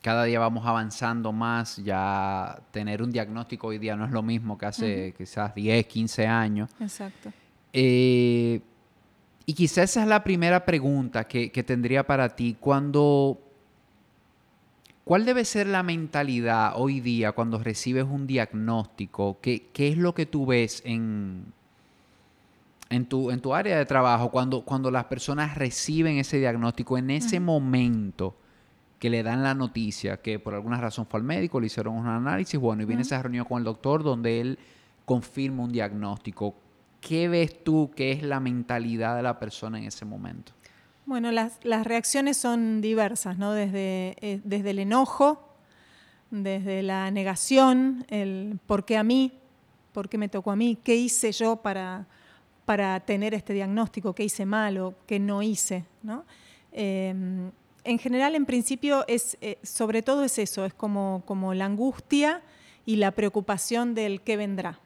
cada 0.00 0.24
día 0.24 0.40
vamos 0.40 0.66
avanzando 0.66 1.30
más, 1.30 1.76
ya 1.76 2.62
tener 2.70 3.02
un 3.02 3.12
diagnóstico 3.12 3.66
hoy 3.66 3.76
día 3.76 3.94
no 3.94 4.06
es 4.06 4.10
lo 4.10 4.22
mismo 4.22 4.56
que 4.56 4.64
hace 4.64 5.14
quizás 5.18 5.54
10, 5.54 5.86
15 5.86 6.26
años. 6.26 6.70
Exacto. 6.80 7.30
Eh, 7.74 8.58
y 9.44 9.52
quizás 9.52 9.90
esa 9.90 10.00
es 10.00 10.08
la 10.08 10.24
primera 10.24 10.64
pregunta 10.64 11.24
que, 11.24 11.50
tendría 11.62 12.06
para 12.06 12.34
ti. 12.34 12.56
Cuando, 12.58 13.51
¿Cuál 15.04 15.24
debe 15.24 15.44
ser 15.44 15.66
la 15.66 15.82
mentalidad 15.82 16.74
hoy 16.76 17.00
día 17.00 17.32
cuando 17.32 17.58
recibes 17.58 18.04
un 18.04 18.26
diagnóstico? 18.26 19.38
¿Qué, 19.40 19.68
qué 19.72 19.88
es 19.88 19.96
lo 19.96 20.14
que 20.14 20.26
tú 20.26 20.46
ves 20.46 20.80
en, 20.84 21.52
en 22.88 23.06
tu, 23.06 23.30
en 23.30 23.40
tu 23.40 23.54
área 23.54 23.78
de 23.78 23.86
trabajo, 23.86 24.30
cuando, 24.30 24.64
cuando 24.64 24.90
las 24.90 25.06
personas 25.06 25.56
reciben 25.56 26.18
ese 26.18 26.38
diagnóstico, 26.38 26.98
en 26.98 27.10
ese 27.10 27.40
momento 27.40 28.36
que 29.00 29.10
le 29.10 29.24
dan 29.24 29.42
la 29.42 29.54
noticia, 29.54 30.18
que 30.18 30.38
por 30.38 30.54
alguna 30.54 30.80
razón 30.80 31.06
fue 31.06 31.18
al 31.18 31.24
médico, 31.24 31.58
le 31.58 31.66
hicieron 31.66 31.96
un 31.96 32.06
análisis, 32.06 32.60
bueno, 32.60 32.82
y 32.82 32.84
viene 32.84 33.02
esa 33.02 33.20
reunión 33.20 33.46
con 33.46 33.58
el 33.58 33.64
doctor 33.64 34.04
donde 34.04 34.40
él 34.40 34.58
confirma 35.04 35.64
un 35.64 35.72
diagnóstico. 35.72 36.54
¿Qué 37.00 37.28
ves 37.28 37.64
tú 37.64 37.90
que 37.96 38.12
es 38.12 38.22
la 38.22 38.38
mentalidad 38.38 39.16
de 39.16 39.22
la 39.22 39.40
persona 39.40 39.78
en 39.78 39.84
ese 39.84 40.04
momento? 40.04 40.52
Bueno, 41.04 41.32
las, 41.32 41.58
reacciones 41.62 42.36
son 42.36 42.80
diversas, 42.80 43.36
¿no? 43.36 43.52
Desde, 43.52 44.16
eh, 44.20 44.40
desde 44.44 44.70
el 44.70 44.78
enojo, 44.78 45.48
desde 46.30 46.82
la 46.82 47.10
negación, 47.10 48.06
el 48.08 48.58
por 48.66 48.84
qué 48.84 48.96
a 48.96 49.02
mí, 49.02 49.32
por 49.92 50.08
qué 50.08 50.16
me 50.16 50.28
tocó 50.28 50.52
a 50.52 50.56
mí, 50.56 50.78
qué 50.82 50.94
hice 50.94 51.32
yo 51.32 51.56
para, 51.56 52.06
para 52.64 53.00
tener 53.00 53.34
este 53.34 53.52
diagnóstico, 53.52 54.14
qué 54.14 54.24
hice 54.24 54.46
mal 54.46 54.78
o 54.78 54.94
qué 55.06 55.18
no 55.18 55.42
hice. 55.42 55.84
¿no? 56.02 56.24
Em, 56.70 57.50
en 57.84 57.98
general, 57.98 58.34
en 58.34 58.46
principio, 58.46 59.04
es, 59.08 59.36
eh, 59.40 59.58
sobre 59.62 60.02
todo 60.02 60.24
es 60.24 60.38
eso, 60.38 60.64
es 60.64 60.72
como, 60.72 61.22
como 61.26 61.52
la 61.52 61.66
angustia 61.66 62.42
y 62.86 62.96
la 62.96 63.10
preocupación 63.10 63.94
del 63.94 64.20
qué 64.22 64.36
vendrá. 64.36 64.78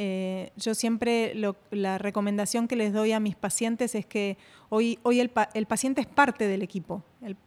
Eh, 0.00 0.52
yo 0.54 0.76
siempre 0.76 1.34
la 1.72 1.98
recomendación 1.98 2.68
que 2.68 2.76
les 2.76 2.92
doy 2.92 3.10
a 3.10 3.18
mis 3.18 3.34
pacientes 3.34 3.96
es 3.96 4.06
que 4.06 4.38
hoy, 4.68 5.00
hoy 5.02 5.18
el, 5.18 5.28
paciente 5.28 6.00
es 6.00 6.06
parte 6.06 6.46
del 6.46 6.62
equipo, 6.62 7.02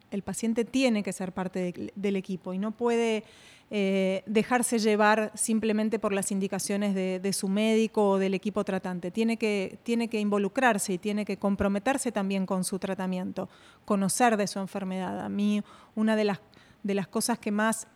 el, 0.09 0.21
paciente 0.21 0.65
tiene 0.65 1.01
que 1.01 1.13
ser 1.13 1.31
parte 1.31 1.91
del 1.95 2.15
equipo 2.17 2.53
y 2.53 2.57
no 2.57 2.71
puede 2.71 3.23
eh, 3.69 4.21
dejarse 4.25 4.79
llevar 4.79 5.31
simplemente 5.33 5.97
por 5.97 6.11
las 6.11 6.29
indicaciones 6.29 6.93
de, 6.93 7.31
su 7.31 7.47
médico 7.47 8.09
o 8.09 8.17
del 8.19 8.33
equipo 8.33 8.65
tratante. 8.65 9.11
Tiene 9.11 9.37
que, 9.37 9.79
tiene 9.83 10.09
que 10.09 10.19
involucrarse 10.19 10.91
y 10.91 10.97
tiene 10.97 11.23
que 11.23 11.37
comprometerse 11.37 12.11
también 12.11 12.45
con 12.45 12.65
su 12.65 12.79
tratamiento, 12.79 13.47
conocer 13.85 14.35
de 14.35 14.47
su 14.47 14.59
enfermedad. 14.59 15.21
A 15.21 15.29
mí 15.29 15.63
una 15.95 16.17
de 16.17 16.25
las, 16.25 16.41
de 16.83 16.95
las 16.95 17.07
cosas 17.07 17.39
que 17.39 17.51
más 17.51 17.87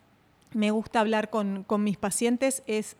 me 0.54 0.72
gusta 0.72 1.02
hablar 1.02 1.30
con, 1.30 1.66
mis 1.80 1.98
pacientes 1.98 2.64
es 2.66 2.96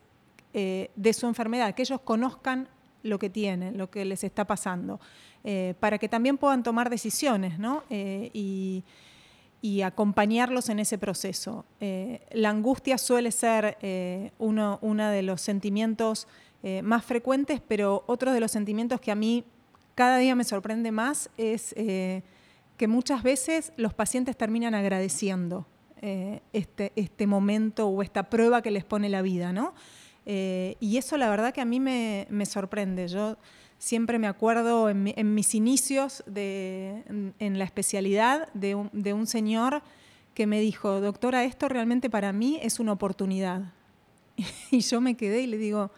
eh, 0.56 0.90
de 0.96 1.12
su 1.12 1.28
enfermedad, 1.28 1.74
que 1.76 1.82
ellos 1.82 2.00
conozcan 2.00 2.68
lo 3.04 3.20
que 3.20 3.30
tienen, 3.30 3.78
lo 3.78 3.88
que 3.88 4.04
les 4.04 4.24
está 4.24 4.44
pasando, 4.44 4.98
eh, 5.44 5.74
para 5.78 5.98
que 5.98 6.08
también 6.08 6.38
puedan 6.38 6.64
tomar 6.64 6.90
decisiones, 6.90 7.60
¿no? 7.60 7.84
y, 7.88 8.82
y 9.66 9.82
acompañarlos 9.82 10.68
en 10.68 10.78
ese 10.78 10.96
proceso. 10.96 11.64
Eh, 11.80 12.20
la 12.30 12.50
angustia 12.50 12.98
suele 12.98 13.32
ser 13.32 13.76
eh, 13.82 14.30
uno, 14.38 14.78
de 14.80 15.22
los 15.22 15.40
sentimientos 15.40 16.28
eh, 16.62 16.82
más 16.82 17.04
frecuentes, 17.04 17.60
pero 17.66 18.04
otro 18.06 18.32
de 18.32 18.38
los 18.38 18.52
sentimientos 18.52 19.00
que 19.00 19.10
a 19.10 19.16
mí 19.16 19.44
cada 19.96 20.18
día 20.18 20.36
me 20.36 20.44
sorprende 20.44 20.92
más 20.92 21.30
es 21.36 21.74
que 21.74 22.86
muchas 22.86 23.22
veces 23.22 23.72
los 23.76 23.94
pacientes 23.94 24.36
terminan 24.36 24.74
agradeciendo 24.74 25.66
este, 26.52 26.92
este 26.94 27.26
momento 27.26 27.88
o 27.88 28.02
esta 28.02 28.24
prueba 28.24 28.60
que 28.60 28.70
les 28.70 28.84
pone 28.84 29.08
la 29.08 29.22
vida, 29.22 29.54
¿no? 29.54 29.72
Y 30.26 30.96
eso 30.96 31.16
la 31.16 31.30
verdad 31.30 31.54
que 31.54 31.60
a 31.60 31.64
mí 31.64 31.78
me, 31.80 32.46
sorprende. 32.46 33.08
Yo 33.08 33.36
Siempre 33.78 34.18
me 34.18 34.26
acuerdo 34.26 34.88
en, 34.88 35.34
mis 35.34 35.54
inicios 35.54 36.24
en, 36.34 37.58
la 37.58 37.64
especialidad 37.64 38.48
de 38.54 38.74
un, 38.74 39.26
señor 39.26 39.82
que 40.34 40.46
me 40.46 40.60
dijo, 40.60 41.00
doctora, 41.00 41.44
esto 41.44 41.68
realmente 41.68 42.08
para 42.08 42.32
mí 42.32 42.58
es 42.62 42.80
una 42.80 42.92
oportunidad. 42.92 43.72
Y 44.70 44.80
yo 44.80 45.00
me 45.00 45.16
quedé 45.16 45.42
y 45.42 45.46
le 45.46 45.58
digo, 45.58 45.90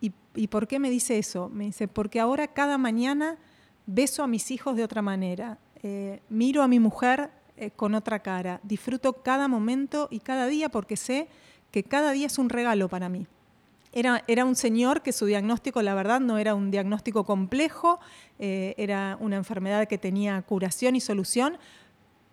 ¿y, 0.00 0.46
por 0.48 0.66
qué 0.66 0.78
me 0.78 0.90
dice 0.90 1.18
eso? 1.18 1.48
Me 1.48 1.64
dice, 1.64 1.88
porque 1.88 2.20
ahora 2.20 2.48
cada 2.48 2.78
mañana 2.78 3.36
beso 3.86 4.22
a 4.22 4.26
mis 4.26 4.50
hijos 4.50 4.76
de 4.76 4.84
otra 4.84 5.02
manera, 5.02 5.58
eh, 5.82 6.20
miro 6.28 6.62
a 6.62 6.68
mi 6.68 6.78
mujer 6.78 7.30
eh, 7.56 7.70
con 7.70 7.94
otra 7.94 8.20
cara, 8.20 8.60
disfruto 8.62 9.14
cada 9.14 9.48
momento 9.48 10.08
y 10.10 10.20
cada 10.20 10.46
día 10.46 10.68
porque 10.68 10.96
sé 10.96 11.28
que 11.70 11.82
cada 11.82 12.12
día 12.12 12.26
es 12.26 12.38
un 12.38 12.50
regalo 12.50 12.88
para 12.88 13.08
mí. 13.08 13.26
Era, 13.92 14.22
era, 14.28 14.44
un 14.44 14.54
señor 14.54 15.02
que 15.02 15.12
su 15.12 15.26
diagnóstico, 15.26 15.82
la 15.82 15.94
verdad, 15.94 16.20
no 16.20 16.38
era 16.38 16.54
un 16.54 16.70
diagnóstico 16.70 17.24
complejo, 17.24 17.98
eh, 18.38 18.74
era 18.76 19.16
una 19.20 19.36
enfermedad 19.36 19.88
que 19.88 19.98
tenía 19.98 20.40
curación 20.42 20.94
y 20.94 21.00
solución, 21.00 21.58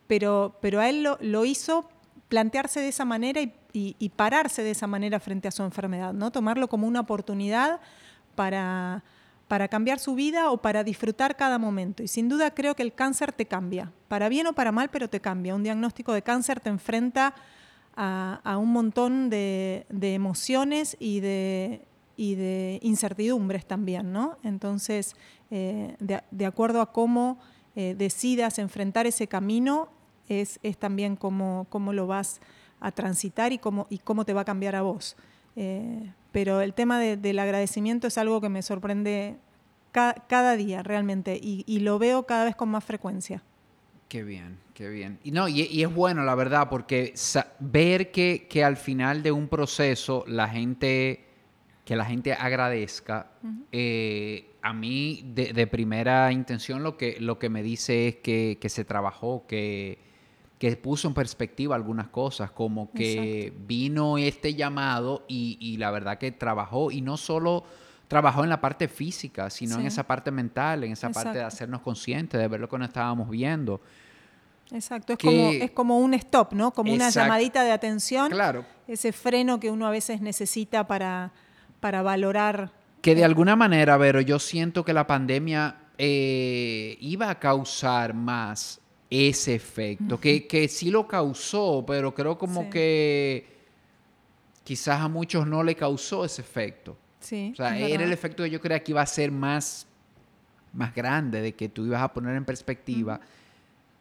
pero, 0.07 0.57
pero 0.61 0.79
a 0.79 0.89
él 0.89 1.07
lo, 1.19 1.45
hizo 1.45 1.89
plantearse 2.29 2.79
de 2.79 2.89
esa 2.89 3.05
manera 3.05 3.41
y, 3.73 4.09
pararse 4.15 4.63
de 4.63 4.71
esa 4.71 4.87
manera 4.87 5.19
frente 5.19 5.47
a 5.47 5.51
su 5.51 5.63
enfermedad, 5.63 6.13
¿no? 6.13 6.31
tomarlo 6.31 6.67
como 6.67 6.87
una 6.87 7.01
oportunidad 7.01 7.79
para, 8.35 9.03
para 9.47 9.67
cambiar 9.67 9.99
su 9.99 10.15
vida 10.15 10.51
o 10.51 10.57
para 10.57 10.83
disfrutar 10.83 11.35
cada 11.35 11.57
momento. 11.57 12.03
Y 12.03 12.07
sin 12.07 12.29
duda 12.29 12.51
creo 12.51 12.75
que 12.75 12.83
el 12.83 12.93
cáncer 12.93 13.31
te 13.31 13.45
cambia, 13.45 13.91
para 14.07 14.29
bien 14.29 14.47
o 14.47 14.53
para 14.53 14.71
mal, 14.71 14.89
pero 14.89 15.09
te 15.09 15.19
cambia. 15.19 15.55
Un 15.55 15.63
diagnóstico 15.63 16.13
de 16.13 16.21
cáncer 16.21 16.59
te 16.59 16.69
enfrenta 16.69 17.33
a, 17.97 18.57
un 18.57 18.71
montón 18.71 19.29
de, 19.29 19.85
emociones 19.89 20.95
y 20.99 21.19
de, 21.19 22.79
incertidumbres 22.81 23.65
también, 23.65 24.13
¿no? 24.13 24.37
Entonces, 24.43 25.15
eh, 25.49 25.95
de, 25.99 26.45
acuerdo 26.45 26.81
a 26.81 26.91
cómo 26.91 27.39
eh, 27.75 27.95
decidas 27.97 28.59
enfrentar 28.59 29.07
ese 29.07 29.27
camino, 29.27 29.89
es, 30.29 30.59
también 30.77 31.15
cómo, 31.15 31.67
lo 31.93 32.07
vas 32.07 32.39
a 32.79 32.91
transitar 32.91 33.51
y 33.51 33.57
cómo, 33.57 33.87
y 33.89 33.97
cómo 33.97 34.25
te 34.25 34.33
va 34.33 34.41
a 34.41 34.45
cambiar 34.45 34.75
a 34.75 34.83
vos. 34.83 35.15
Eh, 35.55 36.13
pero 36.31 36.61
el 36.61 36.75
tema 36.75 36.99
del 36.99 37.39
agradecimiento 37.39 38.07
es 38.07 38.17
algo 38.19 38.41
que 38.41 38.49
me 38.49 38.61
sorprende 38.61 39.37
cada, 39.91 40.55
día 40.55 40.83
realmente 40.83 41.39
y 41.41 41.79
lo 41.79 41.97
veo 41.97 42.27
cada 42.27 42.43
vez 42.43 42.55
con 42.55 42.69
más 42.69 42.83
frecuencia. 42.83 43.41
Qué 44.07 44.23
bien, 44.23 44.57
qué 44.73 44.87
bien. 44.87 45.19
Y 45.23 45.31
no, 45.31 45.49
y, 45.49 45.83
es 45.83 45.93
bueno, 45.93 46.23
la 46.23 46.33
verdad, 46.35 46.69
porque 46.69 47.13
ver 47.59 48.11
que, 48.11 48.63
al 48.63 48.77
final 48.77 49.21
de 49.21 49.33
un 49.33 49.49
proceso 49.49 50.23
la 50.27 50.47
gente, 50.47 51.25
que 51.83 51.95
la 51.97 52.05
gente 52.05 52.31
agradezca, 52.31 53.31
eh, 53.71 54.51
a 54.61 54.71
mí 54.71 55.23
de, 55.33 55.67
primera 55.67 56.31
intención 56.31 56.83
lo 56.83 56.95
que, 56.95 57.17
lo 57.19 57.37
que 57.37 57.49
me 57.49 57.63
dice 57.63 58.07
es 58.07 58.15
que, 58.17 58.57
se 58.69 58.85
trabajó, 58.85 59.45
que, 59.45 59.99
que, 60.57 60.77
puso 60.77 61.09
en 61.09 61.13
perspectiva 61.13 61.75
algunas 61.75 62.07
cosas, 62.07 62.51
como 62.51 62.91
que 62.93 63.51
vino 63.67 64.17
este 64.17 64.55
llamado 64.55 65.25
y, 65.27 65.75
la 65.77 65.91
verdad 65.91 66.17
que 66.17 66.31
trabajó, 66.31 66.91
y 66.91 67.01
no 67.01 67.17
solo 67.17 67.65
trabajó 68.07 68.43
en 68.43 68.49
la 68.49 68.61
parte 68.61 68.87
física, 68.87 69.49
sino 69.49 69.79
en 69.79 69.87
esa 69.87 70.03
parte 70.03 70.31
mental, 70.31 70.83
en 70.83 70.93
esa 70.93 71.09
parte 71.09 71.39
de 71.39 71.43
hacernos 71.43 71.81
conscientes, 71.81 72.39
de 72.39 72.47
ver 72.47 72.59
lo 72.59 72.69
que 72.69 72.77
nos 72.77 72.87
estábamos 72.87 73.29
viendo. 73.29 73.81
Exacto, 74.71 75.13
es, 75.13 75.19
como, 75.19 75.49
es 75.51 75.71
como 75.71 75.99
un 75.99 76.13
stop, 76.13 76.53
¿no? 76.53 76.71
Como 76.71 76.93
una 76.93 77.09
llamadita 77.09 77.63
de 77.63 77.71
atención. 77.71 78.29
Claro. 78.31 78.65
ese 78.87 79.11
freno 79.11 79.59
que 79.59 79.71
uno 79.71 79.87
a 79.87 79.91
veces 79.91 80.21
necesita 80.21 80.87
para, 80.87 81.31
para 81.79 82.01
valorar. 82.01 82.71
Que 83.01 83.15
de 83.15 83.23
alguna 83.23 83.55
manera, 83.55 83.97
Vero, 83.97 84.19
yo 84.21 84.39
siento 84.39 84.83
que 84.83 84.93
la 84.93 85.07
pandemia 85.07 85.75
eh, 85.97 86.97
iba 86.99 87.29
a 87.29 87.39
causar 87.39 88.13
más 88.13 88.81
ese 89.09 89.55
efecto, 89.55 90.19
que, 90.19 90.47
que, 90.47 90.67
sí 90.67 90.91
lo 90.91 91.07
causó, 91.07 91.85
pero 91.87 92.13
creo 92.13 92.37
como 92.37 92.69
que 92.69 93.47
quizás 94.65 94.99
a 94.99 95.07
muchos 95.07 95.47
no 95.47 95.63
le 95.63 95.75
causó 95.75 96.25
ese 96.25 96.41
efecto. 96.41 96.97
Sí, 97.27 97.49
o 97.51 97.55
sea, 97.57 97.77
era 97.77 98.05
el 98.05 98.13
efecto 98.13 98.43
que 98.43 98.49
yo 98.49 98.61
creía 98.61 98.81
que 98.81 98.93
iba 98.93 99.01
a 99.01 99.05
ser 99.05 99.33
más, 99.33 99.85
más 100.71 100.95
grande, 100.95 101.41
de 101.41 101.53
que 101.53 101.67
tú 101.67 101.85
ibas 101.85 102.01
a 102.01 102.13
poner 102.13 102.37
en 102.37 102.45
perspectiva 102.45 103.19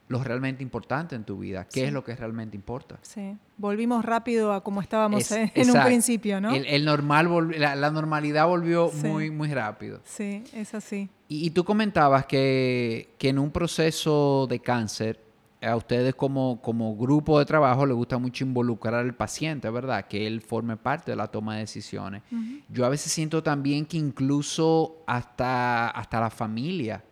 lo 0.06 0.22
realmente 0.22 0.62
importante 0.62 1.16
en 1.16 1.24
tu 1.24 1.40
vida, 1.40 1.66
qué 1.66 1.86
es 1.86 1.92
lo 1.92 2.04
que 2.04 2.14
realmente 2.14 2.56
importa. 2.56 3.00
Sí, 3.02 3.36
volvimos 3.56 4.04
rápido 4.04 4.52
a 4.52 4.62
como 4.62 4.80
estábamos 4.80 5.28
en, 5.32 5.70
un 5.70 5.84
principio, 5.84 6.40
¿no? 6.40 6.54
El, 6.54 6.84
normal, 6.84 7.50
la, 7.58 7.90
normalidad 7.90 8.46
volvió 8.46 8.92
muy, 8.92 9.32
muy 9.32 9.52
rápido. 9.52 10.00
Sí, 10.04 10.44
es 10.52 10.72
así. 10.72 11.08
Y, 11.26 11.50
tú 11.50 11.64
comentabas 11.64 12.26
que, 12.26 13.08
que, 13.18 13.30
en 13.30 13.40
un 13.40 13.50
proceso 13.50 14.46
de 14.48 14.60
cáncer, 14.60 15.18
a 15.62 15.76
ustedes 15.76 16.14
como, 16.14 16.60
como 16.60 16.96
grupo 16.96 17.38
de 17.38 17.44
trabajo 17.44 17.86
les 17.86 17.96
gusta 17.96 18.18
mucho 18.18 18.44
involucrar 18.44 18.94
al 18.94 19.14
paciente, 19.14 19.70
¿verdad? 19.70 20.06
Que 20.06 20.26
él 20.26 20.40
forme 20.40 20.76
parte 20.76 21.12
de 21.12 21.16
la 21.16 21.28
toma 21.28 21.54
de 21.54 21.60
decisiones. 21.60 22.22
Yo 22.68 22.84
a 22.84 22.88
veces 22.88 23.12
siento 23.12 23.42
también 23.42 23.86
que 23.86 23.96
incluso 23.96 25.02
hasta, 25.06 25.88
hasta 25.88 26.20
la 26.20 26.30
familia 26.30 27.02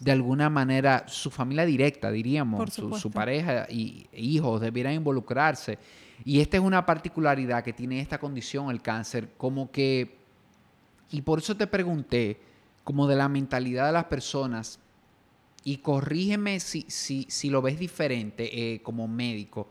de 0.00 0.12
alguna 0.12 0.50
manera, 0.50 1.04
su 1.06 1.30
familia 1.30 1.64
directa, 1.64 2.10
diríamos, 2.10 2.74
su, 2.74 3.10
pareja 3.10 3.66
y 3.70 4.06
hijos 4.12 4.60
debieran 4.60 4.92
involucrarse. 4.92 5.78
Y 6.24 6.40
esta 6.40 6.56
es 6.56 6.62
una 6.62 6.84
particularidad 6.84 7.62
que 7.62 7.72
tiene 7.72 8.00
esta 8.00 8.18
condición, 8.18 8.70
el 8.70 8.82
cáncer, 8.82 9.30
como 9.36 9.70
que, 9.70 10.18
y 11.10 11.22
por 11.22 11.38
eso 11.38 11.56
te 11.56 11.66
pregunté, 11.66 12.40
como 12.82 13.06
de 13.06 13.16
la 13.16 13.28
mentalidad 13.28 13.86
de 13.86 13.92
las 13.92 14.04
personas, 14.04 14.78
y 15.64 15.78
corrígeme 15.78 16.60
si, 16.60 16.84
si, 16.88 17.26
si 17.28 17.50
lo 17.50 17.62
ves 17.62 17.78
diferente 17.78 18.74
eh, 18.74 18.82
como 18.82 19.08
médico, 19.08 19.68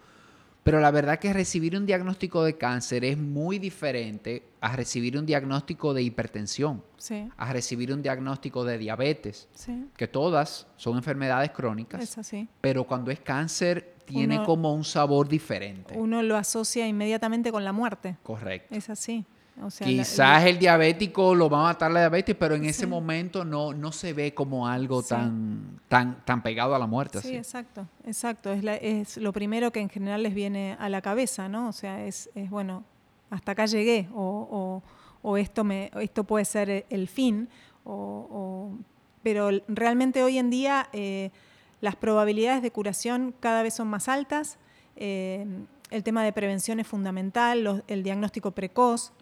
pero 0.63 0.79
la 0.79 0.91
verdad 0.91 1.19
que 1.19 1.33
recibir 1.33 1.75
un 1.75 1.85
diagnóstico 1.85 2.43
de 2.43 2.57
cáncer 2.57 3.03
es 3.03 3.17
muy 3.17 3.59
diferente 3.59 4.43
a 4.61 4.75
recibir 4.75 5.17
un 5.17 5.25
diagnóstico 5.25 5.93
de 5.93 6.03
hipertensión, 6.03 6.81
a 7.35 7.51
recibir 7.51 7.93
un 7.93 8.01
diagnóstico 8.01 8.63
de 8.63 8.77
diabetes, 8.77 9.49
que 9.97 10.07
todas 10.07 10.67
son 10.77 10.95
enfermedades 10.95 11.51
crónicas, 11.51 12.01
es 12.01 12.17
así. 12.17 12.47
pero 12.61 12.85
cuando 12.85 13.11
es 13.11 13.19
cáncer 13.19 13.93
tiene 14.05 14.43
como 14.43 14.73
un 14.73 14.83
sabor 14.83 15.27
diferente. 15.27 15.97
Uno 15.97 16.21
lo 16.23 16.37
asocia 16.37 16.87
inmediatamente 16.87 17.51
con 17.51 17.63
la 17.63 17.73
muerte. 17.73 18.17
Correcto. 18.23 18.73
Es 18.73 18.89
así. 18.89 19.25
Quizás 19.83 20.45
el 20.45 20.57
diabético 20.57 21.35
lo 21.35 21.47
va 21.49 21.59
a 21.59 21.63
matar 21.63 21.91
la 21.91 21.99
diabetes, 22.01 22.35
pero 22.35 22.55
en 22.55 22.65
ese 22.65 22.87
momento 22.87 23.45
no, 23.45 23.71
no 23.71 23.91
se 23.91 24.11
ve 24.11 24.33
como 24.33 24.67
algo 24.67 25.03
tan, 25.03 25.79
tan, 25.87 26.25
tan 26.25 26.41
pegado 26.41 26.73
a 26.73 26.79
la 26.79 26.87
muerte. 26.87 27.21
Sí, 27.21 27.35
exacto, 27.35 27.87
exacto. 28.05 28.51
Es, 28.51 28.63
es, 28.81 29.17
lo 29.17 29.31
primero 29.31 29.71
que 29.71 29.79
en 29.79 29.89
general 29.89 30.23
les 30.23 30.33
viene 30.33 30.75
a 30.79 30.89
la 30.89 31.01
cabeza, 31.01 31.49
¿no? 31.49 31.69
O 31.69 31.71
sea, 31.71 32.03
es, 32.03 32.31
es 32.33 32.49
bueno, 32.49 32.83
hasta 33.29 33.51
acá 33.51 33.67
llegué, 33.67 34.09
o, 34.13 34.81
o, 35.21 35.37
esto, 35.37 35.63
me, 35.63 35.91
esto 36.01 36.23
puede 36.23 36.45
ser 36.45 36.85
el 36.89 37.07
fin, 37.07 37.47
o, 37.85 38.71
pero 39.21 39.49
realmente 39.67 40.23
hoy 40.23 40.39
en 40.39 40.49
día 40.49 40.89
eh, 40.93 41.29
las 41.79 41.95
probabilidades 41.95 42.63
de 42.63 42.71
curación 42.71 43.35
cada 43.39 43.61
vez 43.61 43.75
son 43.75 43.87
más 43.87 44.09
altas. 44.09 44.57
Eh, 44.95 45.45
el 45.91 46.03
tema 46.03 46.23
de 46.23 46.33
prevención 46.33 46.79
es 46.79 46.87
fundamental, 46.87 47.83
el 47.87 48.03
diagnóstico 48.03 48.51
precoz, 48.51 49.13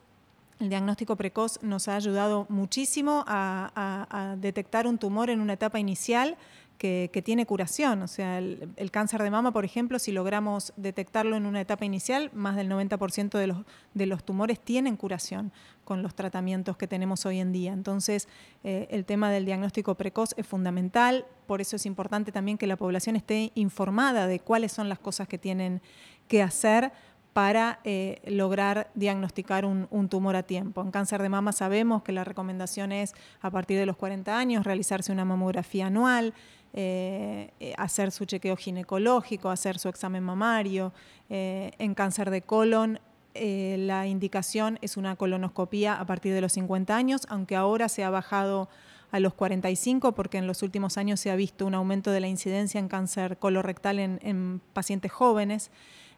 el 0.61 0.69
diagnóstico 0.69 1.15
precoz 1.15 1.61
nos 1.63 1.87
ha 1.87 1.95
ayudado 1.95 2.45
muchísimo 2.47 3.25
a, 3.27 4.35
detectar 4.37 4.87
un 4.87 4.97
tumor 4.97 5.29
en 5.29 5.41
una 5.41 5.53
etapa 5.53 5.79
inicial 5.79 6.37
que, 6.77 7.21
tiene 7.23 7.45
curación. 7.45 8.01
O 8.03 8.07
sea, 8.07 8.37
el, 8.37 8.91
cáncer 8.91 9.21
de 9.23 9.31
mama, 9.31 9.51
por 9.51 9.65
ejemplo, 9.65 9.99
si 9.99 10.11
logramos 10.11 10.73
detectarlo 10.77 11.35
en 11.35 11.45
una 11.45 11.61
etapa 11.61 11.85
inicial, 11.85 12.29
más 12.33 12.55
del 12.55 12.69
90% 12.69 13.65
de 13.93 14.05
los, 14.05 14.23
tumores 14.23 14.59
tienen 14.59 14.97
curación 14.97 15.51
con 15.83 16.03
los 16.03 16.15
tratamientos 16.15 16.77
que 16.77 16.87
tenemos 16.87 17.25
hoy 17.25 17.39
en 17.39 17.51
día. 17.51 17.73
Entonces, 17.73 18.27
eh, 18.63 18.87
el 18.91 19.05
tema 19.05 19.31
del 19.31 19.45
diagnóstico 19.45 19.95
precoz 19.95 20.33
es 20.37 20.45
fundamental. 20.45 21.25
Por 21.47 21.59
eso 21.59 21.75
es 21.75 21.85
importante 21.85 22.31
también 22.31 22.57
que 22.57 22.67
la 22.67 22.77
población 22.77 23.15
esté 23.15 23.51
informada 23.55 24.27
de 24.27 24.39
cuáles 24.39 24.71
son 24.71 24.89
las 24.89 24.99
cosas 24.99 25.27
que 25.27 25.37
tienen 25.37 25.81
que 26.27 26.41
hacer 26.41 26.93
para 27.33 27.79
eh, 27.85 28.21
lograr 28.25 28.91
diagnosticar 28.93 29.63
un, 29.65 30.09
tumor 30.09 30.35
a 30.35 30.43
tiempo. 30.43 30.81
En 30.81 30.91
cáncer 30.91 31.21
de 31.21 31.29
mama 31.29 31.53
sabemos 31.53 32.03
que 32.03 32.11
la 32.11 32.23
recomendación 32.23 32.91
es 32.91 33.13
a 33.41 33.49
partir 33.49 33.79
de 33.79 33.85
los 33.85 33.95
40 33.95 34.37
años 34.37 34.65
realizarse 34.65 35.11
una 35.11 35.23
mamografía 35.23 35.87
anual, 35.87 36.33
eh, 36.73 37.51
eh, 37.59 37.73
hacer 37.77 38.11
su 38.11 38.25
chequeo 38.25 38.57
ginecológico, 38.57 39.49
hacer 39.49 39.79
su 39.79 39.89
examen 39.89 40.23
mamario. 40.23 40.93
en 41.29 41.95
cáncer 41.95 42.29
de 42.29 42.41
colon 42.41 42.99
la 43.33 44.05
indicación 44.07 44.77
es 44.81 44.97
una 44.97 45.15
colonoscopía 45.15 45.93
a 45.93 46.05
partir 46.05 46.33
de 46.33 46.41
los 46.41 46.51
50 46.51 46.93
años, 46.93 47.21
aunque 47.29 47.55
ahora 47.55 47.87
se 47.87 48.03
ha 48.03 48.09
bajado 48.09 48.67
a 49.11 49.21
los 49.21 49.33
45 49.33 50.11
porque 50.13 50.37
en 50.37 50.47
los 50.47 50.61
últimos 50.63 50.97
años 50.97 51.21
se 51.21 51.31
ha 51.31 51.37
visto 51.37 51.65
un 51.65 51.75
aumento 51.75 52.11
de 52.11 52.19
la 52.19 52.27
incidencia 52.27 52.79
en 52.79 52.89
cáncer 52.89 53.37
colorectal 53.37 53.99
en 53.99 54.61
pacientes 54.73 55.13
jóvenes. 55.13 55.71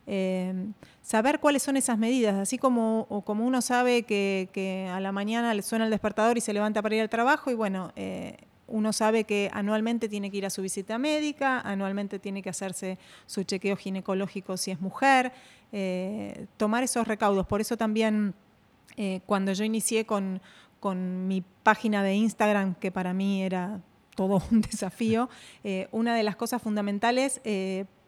Em, 0.05 0.73
saber 1.01 1.39
cuáles 1.39 1.63
son 1.63 1.77
esas 1.77 1.97
medidas, 1.97 2.35
así 2.35 2.57
como, 2.57 3.07
como 3.25 3.45
uno 3.45 3.61
sabe 3.61 4.03
que, 4.03 4.89
a 4.91 4.99
la 4.99 5.11
mañana 5.11 5.59
suena 5.61 5.85
el 5.85 5.91
despertador 5.91 6.37
y 6.37 6.41
se 6.41 6.53
levanta 6.53 6.81
para 6.81 6.95
ir 6.95 7.01
al 7.01 7.09
trabajo, 7.09 7.51
y 7.51 7.53
bueno, 7.53 7.91
eh, 7.95 8.37
uno 8.67 8.91
sabe 8.91 9.23
que 9.23 9.49
anualmente 9.53 10.09
tiene 10.09 10.29
que 10.31 10.37
ir 10.37 10.45
a 10.45 10.49
su 10.49 10.61
visita 10.61 10.97
médica, 10.97 11.59
anualmente 11.61 12.19
tiene 12.19 12.41
que 12.41 12.49
hacerse 12.49 12.97
su 13.25 13.43
chequeo 13.43 13.75
ginecológico 13.77 14.57
si 14.57 14.71
es 14.71 14.81
mujer, 14.81 15.31
eh, 15.71 16.47
tomar 16.57 16.83
esos 16.83 17.07
recaudos. 17.07 17.45
Por 17.45 17.61
eso 17.61 17.77
también 17.77 18.33
eh, 18.97 19.21
cuando 19.25 19.53
yo 19.53 19.63
inicié 19.63 20.05
con, 20.05 20.41
con 20.79 21.27
mi 21.27 21.43
página 21.63 22.03
de 22.03 22.15
Instagram, 22.15 22.75
que 22.75 22.91
para 22.91 23.13
mí 23.13 23.43
era 23.43 23.81
todo 24.15 24.41
un 24.51 24.61
desafío, 24.61 25.29
una 25.91 26.15
de 26.15 26.23
las 26.23 26.35
cosas 26.35 26.61
fundamentales 26.61 27.41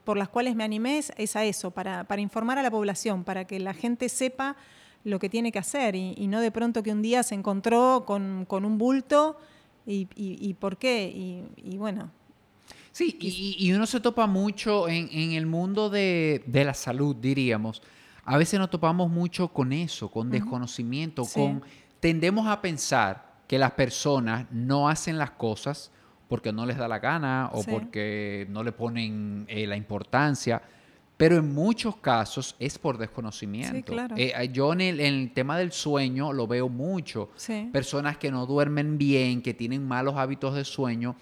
por 0.05 0.17
las 0.17 0.29
cuales 0.29 0.55
me 0.55 0.63
animé 0.63 0.99
es, 0.99 1.35
a 1.35 1.43
eso, 1.43 1.71
para, 1.71 2.05
informar 2.19 2.57
a 2.57 2.63
la 2.63 2.71
población, 2.71 3.23
para 3.23 3.45
que 3.45 3.59
la 3.59 3.73
gente 3.73 4.07
sepa 4.07 4.55
lo 5.03 5.19
que 5.19 5.29
tiene 5.29 5.51
que 5.51 5.59
hacer 5.59 5.95
y, 5.95 6.27
no 6.27 6.39
de 6.39 6.51
pronto 6.51 6.81
que 6.81 6.91
un 6.91 7.01
día 7.01 7.23
se 7.23 7.35
encontró 7.35 8.05
con, 8.05 8.45
un 8.49 8.77
bulto 8.77 9.37
y, 9.85 10.53
por 10.59 10.77
qué. 10.77 11.11
Y, 11.57 11.77
bueno. 11.77 12.11
Sí, 12.91 13.17
y, 13.19 13.71
uno 13.73 13.85
se 13.85 13.99
topa 13.99 14.27
mucho 14.27 14.87
en, 14.87 15.33
el 15.33 15.47
mundo 15.47 15.89
de, 15.89 16.43
la 16.47 16.73
salud, 16.73 17.15
diríamos. 17.15 17.81
A 18.23 18.37
veces 18.37 18.59
nos 18.59 18.69
topamos 18.69 19.09
mucho 19.11 19.49
con 19.49 19.73
eso, 19.73 20.09
con 20.09 20.31
desconocimiento, 20.31 21.25
con 21.25 21.61
tendemos 21.99 22.47
a 22.47 22.61
pensar 22.61 23.33
que 23.47 23.57
las 23.57 23.71
personas 23.71 24.45
no 24.51 24.87
hacen 24.87 25.17
las 25.17 25.31
cosas 25.31 25.91
porque 26.27 26.51
no 26.51 26.65
les 26.65 26.77
da 26.77 26.87
la 26.87 26.99
gana 26.99 27.49
o 27.53 27.63
porque 27.63 28.47
no 28.49 28.63
le 28.63 28.71
ponen 28.71 29.45
eh, 29.47 29.67
la 29.67 29.75
importancia. 29.75 30.61
Pero 31.17 31.37
en 31.37 31.53
muchos 31.53 31.95
casos 31.97 32.57
es 32.59 32.77
por 32.77 32.97
desconocimiento. 32.97 33.93
Eh, 34.17 34.49
yo 34.51 34.73
en 34.73 34.81
el, 34.81 35.31
tema 35.31 35.57
del 35.57 35.71
sueño 35.71 36.33
lo 36.33 36.45
veo 36.45 36.67
mucho. 36.67 37.29
Personas 37.71 38.17
que 38.17 38.31
no 38.31 38.45
duermen 38.45 38.97
bien, 38.97 39.41
que 39.41 39.53
tienen 39.53 39.87
malos 39.87 40.15
hábitos 40.17 40.55
de 40.55 40.65
sueño, 40.65 41.15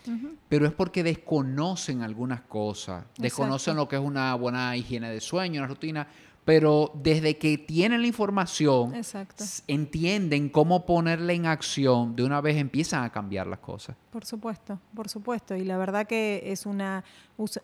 pero 0.50 0.66
es 0.66 0.74
porque 0.74 1.04
desconocen 1.04 2.02
algunas 2.02 2.42
cosas. 2.42 3.06
Desconocen 3.18 3.76
lo 3.76 3.88
que 3.88 3.98
es 3.98 4.02
una 4.02 4.34
buena 4.34 4.76
higiene 4.76 5.12
de 5.12 5.22
sueño, 5.22 5.62
una 5.62 5.68
rutina 5.68 6.08
pero 6.46 6.92
desde 6.96 7.38
que 7.38 7.58
tienen 7.58 8.02
la 8.02 8.08
información, 8.08 8.94
entienden 9.68 10.50
cómo 10.50 10.86
ponerla 10.86 11.34
en 11.34 11.46
acción, 11.46 12.16
de 12.16 12.24
una 12.24 12.42
vez 12.42 12.58
empiezan 12.58 13.04
a 13.04 13.12
cambiar 13.12 13.48
las 13.48 13.60
cosas. 13.60 13.96
Por 14.12 14.26
supuesto, 14.26 14.80
por 14.94 15.08
supuesto. 15.08 15.56
Y 15.56 15.64
la 15.64 15.78
verdad 15.78 16.06
que 16.06 16.44
es 16.46 16.66
una, 16.66 17.06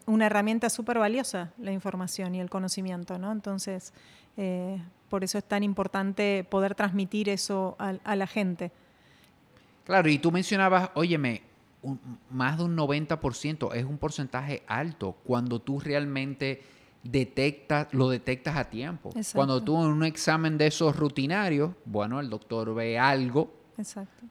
una 0.05 0.25
herramienta 0.25 0.69
súper 0.69 0.97
valiosa 0.97 1.51
la 1.57 1.73
información 1.73 2.35
y 2.35 2.39
el 2.39 2.49
conocimiento, 2.49 3.19
¿no? 3.19 3.31
Entonces, 3.31 3.93
eh, 4.37 4.81
por 5.09 5.23
eso 5.23 5.37
es 5.37 5.43
tan 5.43 5.63
importante 5.63 6.45
poder 6.49 6.75
transmitir 6.75 7.27
eso 7.27 7.75
a, 7.79 8.15
la 8.15 8.27
gente. 8.27 8.71
Claro, 9.83 10.07
y 10.09 10.19
tú 10.19 10.31
mencionabas, 10.31 10.91
óyeme, 10.93 11.41
más 12.29 12.57
de 12.57 12.63
un 12.63 12.77
90% 12.77 13.73
es 13.73 13.83
un 13.85 13.97
porcentaje 13.97 14.63
alto 14.67 15.17
cuando 15.23 15.59
tú 15.59 15.79
realmente 15.79 16.61
detectas, 17.03 17.87
lo 17.93 18.09
detectas 18.09 18.57
a 18.57 18.69
tiempo. 18.69 19.11
Cuando 19.33 19.63
tú 19.63 19.81
en 19.81 19.91
un 19.91 20.03
examen 20.03 20.57
de 20.57 20.67
esos 20.67 20.95
rutinarios, 20.95 21.71
bueno, 21.85 22.19
el 22.19 22.29
doctor 22.29 22.73
ve 22.73 22.99
algo 22.99 23.53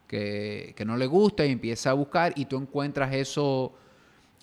Que, 0.07 0.75
no 0.85 0.97
le 0.97 1.07
gusta 1.07 1.47
y 1.47 1.53
empieza 1.53 1.91
a 1.91 1.93
buscar 1.95 2.33
y 2.37 2.45
tú 2.45 2.59
encuentras 2.59 3.15
eso, 3.15 3.73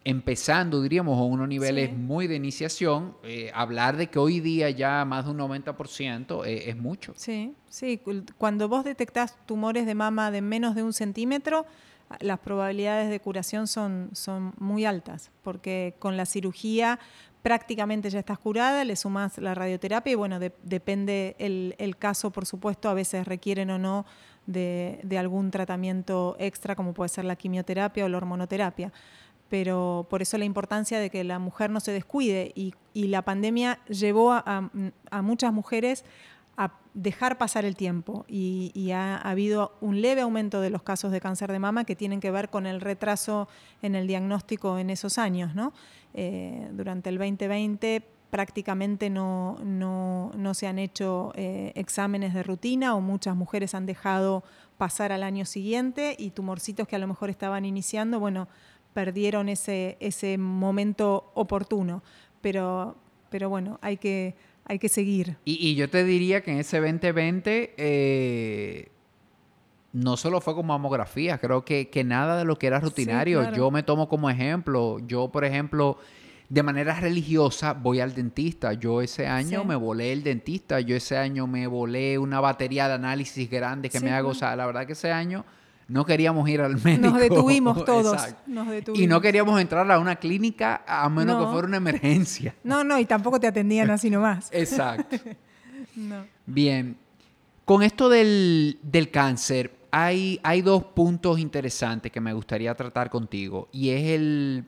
empezando, 0.03 0.81
diríamos, 0.81 1.19
a 1.19 1.23
unos 1.23 1.47
niveles 1.47 1.95
muy 1.95 2.25
de 2.27 2.35
iniciación, 2.35 3.15
eh, 3.23 3.51
hablar 3.53 3.97
de 3.97 4.07
que 4.07 4.17
hoy 4.17 4.39
día 4.39 4.69
ya 4.71 5.05
más 5.05 5.25
de 5.25 5.31
un 5.31 5.37
90% 5.37 6.45
eh, 6.45 6.69
es 6.69 6.77
mucho. 6.77 7.13
Sí, 7.15 7.53
sí. 7.69 8.01
Cuando 8.37 8.67
vos 8.67 8.83
detectás 8.83 9.37
tumores 9.45 9.85
de 9.85 9.93
mama 9.93 10.31
de 10.31 10.41
menos 10.41 10.73
de 10.73 10.81
un 10.81 10.93
centímetro, 10.93 11.67
las 12.19 12.39
probabilidades 12.39 13.09
de 13.09 13.19
curación 13.19 13.67
son, 13.67 14.09
son 14.13 14.53
muy 14.57 14.85
altas, 14.85 15.31
porque 15.43 15.95
con 15.99 16.17
la 16.17 16.25
cirugía 16.25 16.99
prácticamente 17.45 18.09
ya 18.09 18.17
estás 18.17 18.39
curada, 18.39 18.83
le 18.83 18.95
sumas 18.95 19.37
la 19.37 19.53
radioterapia 19.53 20.13
y 20.13 20.15
bueno, 20.15 20.39
depende 20.39 21.35
el, 21.37 21.95
caso, 21.95 22.31
por 22.31 22.47
supuesto, 22.47 22.89
a 22.89 22.95
veces 22.95 23.27
requieren 23.27 23.69
o 23.69 23.77
no 23.77 24.07
de, 24.47 25.15
algún 25.19 25.51
tratamiento 25.51 26.35
extra, 26.39 26.75
como 26.75 26.95
puede 26.95 27.09
ser 27.09 27.23
la 27.23 27.35
quimioterapia 27.35 28.03
o 28.03 28.09
la 28.09 28.17
hormonoterapia. 28.17 28.91
Pero 29.47 30.07
por 30.09 30.23
eso 30.23 30.39
la 30.39 30.45
importancia 30.45 30.99
de 30.99 31.11
que 31.11 31.23
la 31.23 31.37
mujer 31.37 31.69
no 31.69 31.79
se 31.81 31.91
descuide 31.91 32.51
y, 32.55 32.73
la 32.95 33.21
pandemia 33.21 33.77
llevó 33.89 34.33
a, 34.33 34.71
muchas 35.21 35.53
mujeres 35.53 36.03
a 36.57 36.71
dejar 36.93 37.37
pasar 37.37 37.65
el 37.65 37.75
tiempo 37.75 38.25
y, 38.27 38.91
ha, 38.91 39.17
habido 39.17 39.73
un 39.81 40.01
leve 40.01 40.21
aumento 40.21 40.61
de 40.61 40.69
los 40.69 40.81
casos 40.81 41.11
de 41.11 41.19
cáncer 41.19 41.51
de 41.51 41.59
mama 41.59 41.83
que 41.83 41.95
tienen 41.95 42.19
que 42.19 42.31
ver 42.31 42.49
con 42.49 42.65
el 42.65 42.81
retraso 42.81 43.47
en 43.81 43.95
el 43.95 44.07
diagnóstico 44.07 44.77
en 44.77 44.89
esos 44.89 45.17
años. 45.17 45.55
¿no? 45.55 45.73
Eh, 46.13 46.69
durante 46.71 47.09
el 47.09 47.17
2020 47.17 48.01
prácticamente 48.29 49.09
no, 49.09 50.31
se 50.53 50.67
han 50.67 50.79
hecho 50.79 51.31
eh, 51.35 51.71
exámenes 51.75 52.33
de 52.33 52.43
rutina 52.43 52.95
o 52.95 53.01
muchas 53.01 53.35
mujeres 53.35 53.73
han 53.75 53.85
dejado 53.85 54.43
pasar 54.77 55.11
al 55.11 55.23
año 55.23 55.45
siguiente 55.45 56.15
y 56.17 56.31
tumorcitos 56.31 56.87
que 56.87 56.95
a 56.95 56.99
lo 56.99 57.07
mejor 57.07 57.29
estaban 57.29 57.63
iniciando, 57.63 58.19
bueno, 58.19 58.49
perdieron 58.93 59.49
ese, 59.49 59.97
ese 59.99 60.37
momento 60.37 61.31
oportuno. 61.33 62.03
Pero, 62.41 62.95
pero 63.29 63.49
bueno, 63.49 63.79
hay 63.81 63.97
que, 63.97 64.35
hay 64.65 64.79
que 64.79 64.89
seguir. 64.89 65.37
Y, 65.45 65.75
yo 65.75 65.89
te 65.89 66.03
diría 66.03 66.41
que 66.41 66.51
en 66.51 66.59
ese 66.59 66.79
2020 66.79 67.75
eh, 67.77 68.89
no 69.93 70.17
solo 70.17 70.41
fue 70.41 70.53
como 70.55 70.73
mamografía, 70.73 71.37
creo 71.37 71.63
que, 71.63 72.03
nada 72.05 72.37
de 72.37 72.45
lo 72.45 72.57
que 72.57 72.67
era 72.67 72.79
rutinario. 72.79 73.51
Yo 73.53 73.71
me 73.71 73.83
tomo 73.83 74.09
como 74.09 74.29
ejemplo, 74.29 74.99
yo 75.07 75.29
por 75.29 75.45
ejemplo, 75.45 75.97
de 76.49 76.63
manera 76.63 76.99
religiosa 76.99 77.73
voy 77.73 77.99
al 77.99 78.13
dentista. 78.13 78.73
Yo 78.73 79.01
ese 79.01 79.27
año 79.27 79.63
me 79.63 79.75
volé 79.75 80.11
el 80.11 80.23
dentista, 80.23 80.79
yo 80.79 80.95
ese 80.95 81.17
año 81.17 81.47
me 81.47 81.67
volé 81.67 82.17
una 82.17 82.41
batería 82.41 82.87
de 82.87 82.95
análisis 82.95 83.49
grande 83.49 83.89
que 83.89 83.99
me 83.99 84.11
hago, 84.11 84.29
o 84.29 84.35
sea, 84.35 84.55
la 84.55 84.65
verdad 84.65 84.85
que 84.85 84.93
ese 84.93 85.11
año 85.11 85.45
no 85.87 86.05
queríamos 86.05 86.47
ir 86.49 86.61
al 86.61 86.81
médico. 86.83 87.01
Nos 87.09 87.19
detuvimos 87.19 87.85
todos. 87.85 88.21
Y 88.93 89.07
no 89.07 89.21
queríamos 89.21 89.59
entrar 89.61 89.89
a 89.91 89.99
una 89.99 90.15
clínica 90.15 90.83
a 90.87 91.07
menos 91.09 91.43
que 91.43 91.51
fuera 91.51 91.67
una 91.67 91.77
emergencia. 91.77 92.55
No, 92.63 92.83
no, 92.83 92.97
y 92.97 93.05
tampoco 93.05 93.39
te 93.39 93.47
atendían 93.47 93.91
así 93.91 94.09
nomás. 94.09 94.49
Exacto. 94.51 95.17
Bien. 96.45 96.97
Con 97.63 97.83
esto 97.83 98.09
del, 98.09 98.79
cáncer, 99.11 99.71
hay, 99.91 100.39
hay, 100.43 100.61
dos 100.61 100.83
puntos 100.83 101.39
interesantes 101.39 102.11
que 102.11 102.19
me 102.19 102.33
gustaría 102.33 102.73
tratar 102.73 103.09
contigo. 103.09 103.69
Y 103.71 103.89
es 103.89 104.03
el, 104.09 104.65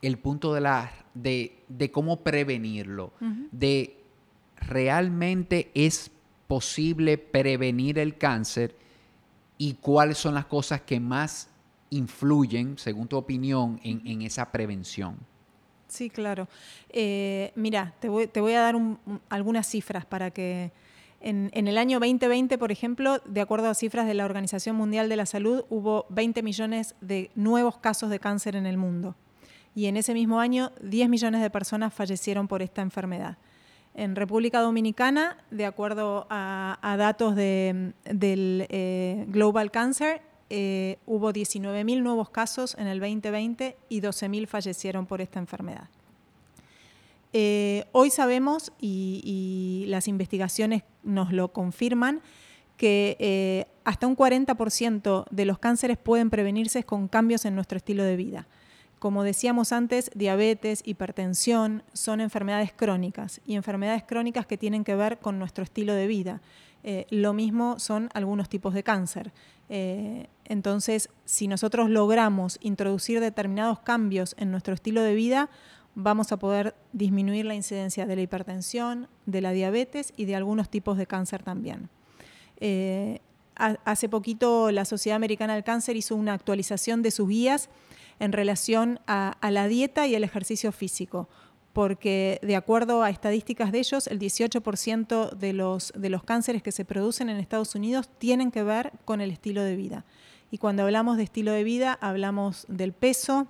el 0.00 0.18
punto 0.18 0.54
de, 0.54 0.60
la, 0.60 0.92
de, 1.14 1.90
cómo 1.92 2.20
prevenirlo. 2.20 3.12
De 3.52 3.96
realmente 4.56 5.70
es 5.74 6.10
posible 6.46 7.18
prevenir 7.18 7.98
el 7.98 8.16
cáncer 8.18 8.76
y 9.62 9.74
cuáles 9.74 10.18
son 10.18 10.34
las 10.34 10.46
cosas 10.46 10.80
que 10.80 10.98
más 10.98 11.48
influyen, 11.90 12.76
según 12.78 13.06
tu 13.06 13.16
opinión, 13.16 13.78
en, 13.84 14.22
esa 14.22 14.50
prevención. 14.50 15.16
Sí, 15.86 16.10
claro. 16.10 16.48
Eh, 16.88 17.52
mira, 17.54 17.94
te 18.00 18.08
voy, 18.08 18.52
a 18.54 18.60
dar 18.60 18.74
algunas 19.28 19.68
cifras 19.68 20.04
para 20.04 20.32
que... 20.32 20.72
En, 21.20 21.52
el 21.54 21.78
año 21.78 22.00
2020, 22.00 22.58
por 22.58 22.72
ejemplo, 22.72 23.20
de 23.24 23.40
acuerdo 23.40 23.68
a 23.68 23.74
cifras 23.74 24.08
de 24.08 24.14
la 24.14 24.24
Organización 24.24 24.74
Mundial 24.74 25.08
de 25.08 25.14
la 25.14 25.26
Salud, 25.26 25.64
hubo 25.70 26.06
20 26.08 26.42
millones 26.42 26.96
de 27.00 27.30
nuevos 27.36 27.78
casos 27.78 28.10
de 28.10 28.18
cáncer 28.18 28.56
en 28.56 28.66
el 28.66 28.78
mundo. 28.78 29.14
Y 29.76 29.86
en 29.86 29.96
ese 29.96 30.12
mismo 30.12 30.40
año, 30.40 30.72
10 30.82 31.08
millones 31.08 31.40
de 31.40 31.50
personas 31.50 31.94
fallecieron 31.94 32.48
por 32.48 32.62
esta 32.62 32.82
enfermedad. 32.82 33.38
En 33.94 34.16
República 34.16 34.60
Dominicana, 34.60 35.36
de 35.50 35.66
acuerdo 35.66 36.26
a, 36.30 36.96
datos 36.98 37.36
del 37.36 37.94
eh, 38.08 39.24
Global 39.28 39.70
Cancer, 39.70 40.22
eh, 40.48 40.98
hubo 41.06 41.30
19.000 41.32 42.02
nuevos 42.02 42.30
casos 42.30 42.74
en 42.78 42.86
el 42.86 43.00
2020 43.00 43.76
y 43.90 44.00
12.000 44.00 44.46
fallecieron 44.46 45.06
por 45.06 45.20
esta 45.20 45.38
enfermedad. 45.38 45.88
Eh, 47.34 47.84
hoy 47.92 48.10
sabemos, 48.10 48.72
y, 48.80 49.84
las 49.88 50.08
investigaciones 50.08 50.84
nos 51.02 51.32
lo 51.32 51.52
confirman, 51.52 52.22
que 52.78 53.66
hasta 53.84 54.06
un 54.06 54.16
40% 54.16 55.26
de 55.30 55.44
los 55.44 55.58
cánceres 55.58 55.98
pueden 55.98 56.30
prevenirse 56.30 56.82
con 56.82 57.08
cambios 57.08 57.44
en 57.44 57.54
nuestro 57.54 57.76
estilo 57.76 58.04
de 58.04 58.16
vida. 58.16 58.46
Como 59.02 59.24
decíamos 59.24 59.72
antes, 59.72 60.12
diabetes, 60.14 60.80
hipertensión 60.84 61.82
son 61.92 62.20
enfermedades 62.20 62.72
crónicas 62.72 63.40
y 63.44 63.56
enfermedades 63.56 64.04
crónicas 64.04 64.46
que 64.46 64.56
tienen 64.56 64.84
que 64.84 64.94
ver 64.94 65.18
con 65.18 65.40
nuestro 65.40 65.64
estilo 65.64 65.92
de 65.92 66.06
vida. 66.06 66.40
Eh, 66.84 67.06
lo 67.10 67.32
mismo 67.32 67.80
son 67.80 68.10
algunos 68.14 68.48
tipos 68.48 68.74
de 68.74 68.84
cáncer. 68.84 69.32
Eh, 69.68 70.28
entonces, 70.44 71.08
si 71.24 71.48
nosotros 71.48 71.90
logramos 71.90 72.60
introducir 72.62 73.18
determinados 73.18 73.80
cambios 73.80 74.36
en 74.38 74.52
nuestro 74.52 74.72
estilo 74.72 75.02
de 75.02 75.16
vida, 75.16 75.50
vamos 75.96 76.30
a 76.30 76.36
poder 76.36 76.76
disminuir 76.92 77.44
la 77.44 77.56
incidencia 77.56 78.06
de 78.06 78.14
la 78.14 78.22
hipertensión, 78.22 79.08
de 79.26 79.40
la 79.40 79.50
diabetes 79.50 80.12
y 80.16 80.26
de 80.26 80.36
algunos 80.36 80.70
tipos 80.70 80.96
de 80.96 81.08
cáncer 81.08 81.42
también. 81.42 81.88
Eh, 82.60 83.18
hace 83.56 84.08
poquito 84.08 84.70
la 84.70 84.84
Sociedad 84.84 85.16
Americana 85.16 85.54
del 85.54 85.64
Cáncer 85.64 85.96
hizo 85.96 86.14
una 86.14 86.34
actualización 86.34 87.02
de 87.02 87.10
sus 87.10 87.28
guías 87.28 87.68
en 88.22 88.30
relación 88.30 89.00
a, 89.08 89.36
la 89.50 89.66
dieta 89.66 90.06
y 90.06 90.14
el 90.14 90.22
ejercicio 90.22 90.70
físico 90.70 91.28
porque 91.72 92.38
de 92.42 92.54
acuerdo 92.54 93.02
a 93.02 93.10
estadísticas 93.10 93.72
de 93.72 93.78
ellos, 93.78 94.06
el 94.06 94.18
18% 94.18 95.30
de 95.32 95.52
los, 95.54 95.92
de 95.96 96.10
los 96.10 96.22
cánceres 96.22 96.62
que 96.62 96.70
se 96.70 96.84
producen 96.84 97.30
en 97.30 97.38
Estados 97.38 97.74
Unidos 97.74 98.10
tienen 98.18 98.50
que 98.50 98.62
ver 98.62 98.92
con 99.06 99.22
el 99.22 99.30
estilo 99.30 99.62
de 99.64 99.74
vida. 99.74 100.04
Y 100.50 100.58
cuando 100.58 100.82
hablamos 100.82 101.16
de 101.16 101.22
estilo 101.22 101.50
de 101.52 101.64
vida, 101.64 101.98
hablamos 102.00 102.66
del 102.68 102.92
peso, 102.92 103.46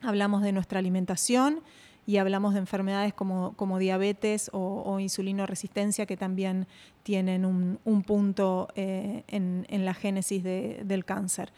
hablamos 0.00 0.42
de 0.42 0.52
nuestra 0.52 0.78
alimentación 0.78 1.60
y 2.06 2.18
hablamos 2.18 2.54
de 2.54 2.60
enfermedades 2.60 3.12
como, 3.12 3.54
como 3.56 3.78
diabetes 3.80 4.48
o, 4.52 5.00
insulino 5.00 5.44
resistencia 5.44 6.06
que 6.06 6.16
también 6.16 6.68
tienen 7.02 7.44
un, 7.44 8.02
punto 8.04 8.68
eh, 8.76 9.24
en, 9.26 9.84
la 9.84 9.92
génesis 9.92 10.44
del 10.44 11.04
cáncer. 11.04 11.52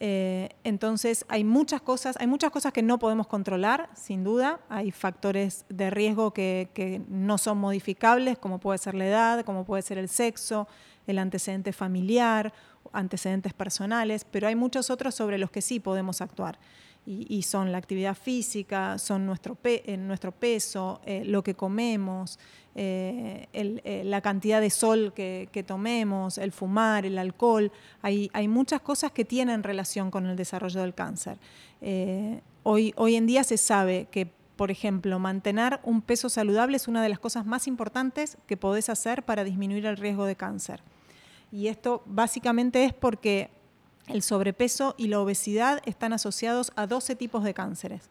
Eh, 0.00 0.50
entonces 0.64 1.24
hay 1.28 1.44
muchas 1.44 1.80
cosas, 1.80 2.16
hay 2.18 2.26
muchas 2.26 2.50
cosas 2.50 2.72
que 2.72 2.82
no 2.82 2.98
podemos 2.98 3.26
controlar, 3.26 3.88
sin 3.94 4.24
duda. 4.24 4.60
Hay 4.68 4.90
factores 4.90 5.64
de 5.68 5.90
riesgo 5.90 6.32
que, 6.32 7.02
no 7.08 7.38
son 7.38 7.58
modificables, 7.58 8.38
como 8.38 8.58
puede 8.58 8.78
ser 8.78 8.94
la 8.94 9.06
edad, 9.06 9.44
como 9.44 9.64
puede 9.64 9.82
ser 9.82 9.98
el 9.98 10.08
sexo, 10.08 10.66
el 11.06 11.18
antecedente 11.18 11.72
familiar, 11.72 12.52
antecedentes 12.92 13.52
personales, 13.52 14.24
pero 14.24 14.48
hay 14.48 14.56
muchos 14.56 14.90
otros 14.90 15.14
sobre 15.14 15.38
los 15.38 15.50
que 15.50 15.62
sí 15.62 15.80
podemos 15.80 16.20
actuar. 16.20 16.58
Y, 17.06 17.42
son 17.42 17.70
la 17.70 17.76
actividad 17.76 18.14
física, 18.14 18.98
son 18.98 19.26
nuestro, 19.26 19.58
eh, 19.64 19.96
nuestro 19.98 20.32
peso, 20.32 21.02
eh, 21.04 21.22
lo 21.26 21.44
que 21.44 21.54
comemos, 21.54 22.38
eh, 22.76 23.46
eh, 23.52 24.02
la 24.04 24.20
cantidad 24.20 24.60
de 24.60 24.68
sol 24.68 25.12
que, 25.14 25.64
tomemos, 25.64 26.38
el 26.38 26.50
fumar, 26.50 27.06
el 27.06 27.18
alcohol. 27.18 27.70
Hay, 28.02 28.30
hay, 28.32 28.48
muchas 28.48 28.80
cosas 28.80 29.12
que 29.12 29.24
tienen 29.24 29.62
relación 29.62 30.10
con 30.10 30.26
el 30.26 30.36
desarrollo 30.36 30.80
del 30.80 30.92
cáncer. 30.92 31.38
Eh, 31.80 32.40
hoy, 32.64 32.92
hoy 32.96 33.14
en 33.14 33.26
día 33.26 33.44
se 33.44 33.58
sabe 33.58 34.08
que, 34.10 34.28
por 34.56 34.72
ejemplo, 34.72 35.20
mantener 35.20 35.78
un 35.84 36.02
peso 36.02 36.28
saludable 36.28 36.76
es 36.76 36.88
una 36.88 37.00
de 37.00 37.08
las 37.08 37.20
cosas 37.20 37.46
más 37.46 37.68
importantes 37.68 38.38
que 38.48 38.56
podés 38.56 38.88
hacer 38.88 39.22
para 39.22 39.44
disminuir 39.44 39.86
el 39.86 39.96
riesgo 39.96 40.24
de 40.24 40.34
cáncer. 40.34 40.82
Y 41.52 41.68
esto 41.68 42.02
básicamente 42.06 42.84
es 42.84 42.92
porque 42.92 43.50
el 44.08 44.22
sobrepeso 44.22 44.94
y 44.98 45.08
la 45.08 45.20
obesidad 45.20 45.82
están 45.86 46.12
asociados 46.12 46.72
a 46.76 46.86
12 46.86 47.16
tipos 47.16 47.44
de 47.44 47.54
cánceres 47.54 48.10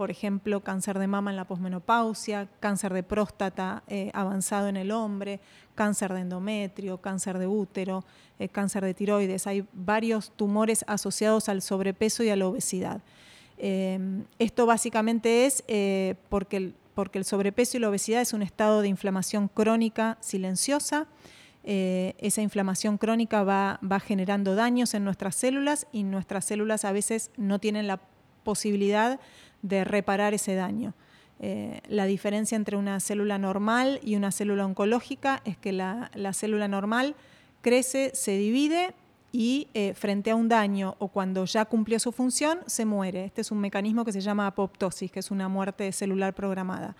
por 0.00 0.10
ejemplo, 0.10 0.60
cáncer 0.60 0.98
de 0.98 1.06
mama 1.06 1.30
en 1.30 1.36
la 1.36 1.44
posmenopausia, 1.44 2.48
cáncer 2.58 2.94
de 2.94 3.02
próstata 3.02 3.82
eh, 3.86 4.10
avanzado 4.14 4.68
en 4.68 4.78
el 4.78 4.92
hombre, 4.92 5.40
cáncer 5.74 6.14
de 6.14 6.20
endometrio, 6.20 7.02
cáncer 7.02 7.36
de 7.36 7.46
útero, 7.46 8.02
eh, 8.38 8.48
cáncer 8.48 8.82
de 8.82 8.94
tiroides. 8.94 9.46
Hay 9.46 9.66
varios 9.74 10.30
tumores 10.30 10.86
asociados 10.88 11.50
al 11.50 11.60
sobrepeso 11.60 12.22
y 12.22 12.30
a 12.30 12.36
la 12.36 12.46
obesidad. 12.46 13.02
Em, 13.58 14.24
esto 14.38 14.64
básicamente 14.64 15.44
es 15.44 15.64
eh, 15.68 16.14
porque, 16.30 16.72
porque 16.94 17.18
el 17.18 17.26
sobrepeso 17.26 17.76
y 17.76 17.80
la 17.80 17.90
obesidad 17.90 18.22
es 18.22 18.32
un 18.32 18.40
estado 18.40 18.80
de 18.80 18.88
inflamación 18.88 19.48
crónica 19.48 20.16
silenciosa. 20.22 21.08
Esa 21.62 22.40
inflamación 22.40 22.96
crónica 22.96 23.42
va, 23.42 23.78
va 23.82 24.00
generando 24.00 24.54
daños 24.54 24.94
en 24.94 25.04
nuestras 25.04 25.36
células 25.36 25.86
y 25.92 26.04
nuestras 26.04 26.44
células 26.46 26.84
a 26.84 26.92
veces 26.92 27.30
no 27.36 27.58
tienen 27.58 27.86
la 27.86 28.00
posibilidad 28.42 29.20
de 29.62 29.84
reparar 29.84 30.34
ese 30.34 30.54
daño. 30.54 30.94
Eh, 31.42 31.80
la 31.88 32.04
diferencia 32.04 32.54
entre 32.54 32.76
una 32.76 33.00
célula 33.00 33.38
normal 33.38 33.98
y 34.04 34.16
una 34.16 34.30
célula 34.30 34.66
oncológica 34.66 35.40
es 35.46 35.56
que 35.56 35.72
la, 35.72 36.10
célula 36.34 36.68
normal 36.68 37.16
crece, 37.62 38.10
se 38.14 38.36
divide 38.36 38.92
y 39.32 39.68
eh, 39.72 39.94
frente 39.94 40.32
a 40.32 40.36
un 40.36 40.48
daño 40.48 40.96
o 40.98 41.08
cuando 41.08 41.46
ya 41.46 41.64
cumplió 41.64 41.98
su 41.98 42.12
función, 42.12 42.60
se 42.66 42.84
muere. 42.84 43.24
Este 43.24 43.40
es 43.40 43.50
un 43.50 43.58
mecanismo 43.58 44.04
que 44.04 44.12
se 44.12 44.20
llama 44.20 44.46
apoptosis, 44.46 45.10
que 45.10 45.20
es 45.20 45.30
una 45.30 45.48
muerte 45.48 45.90
celular 45.92 46.34
programada. 46.34 46.94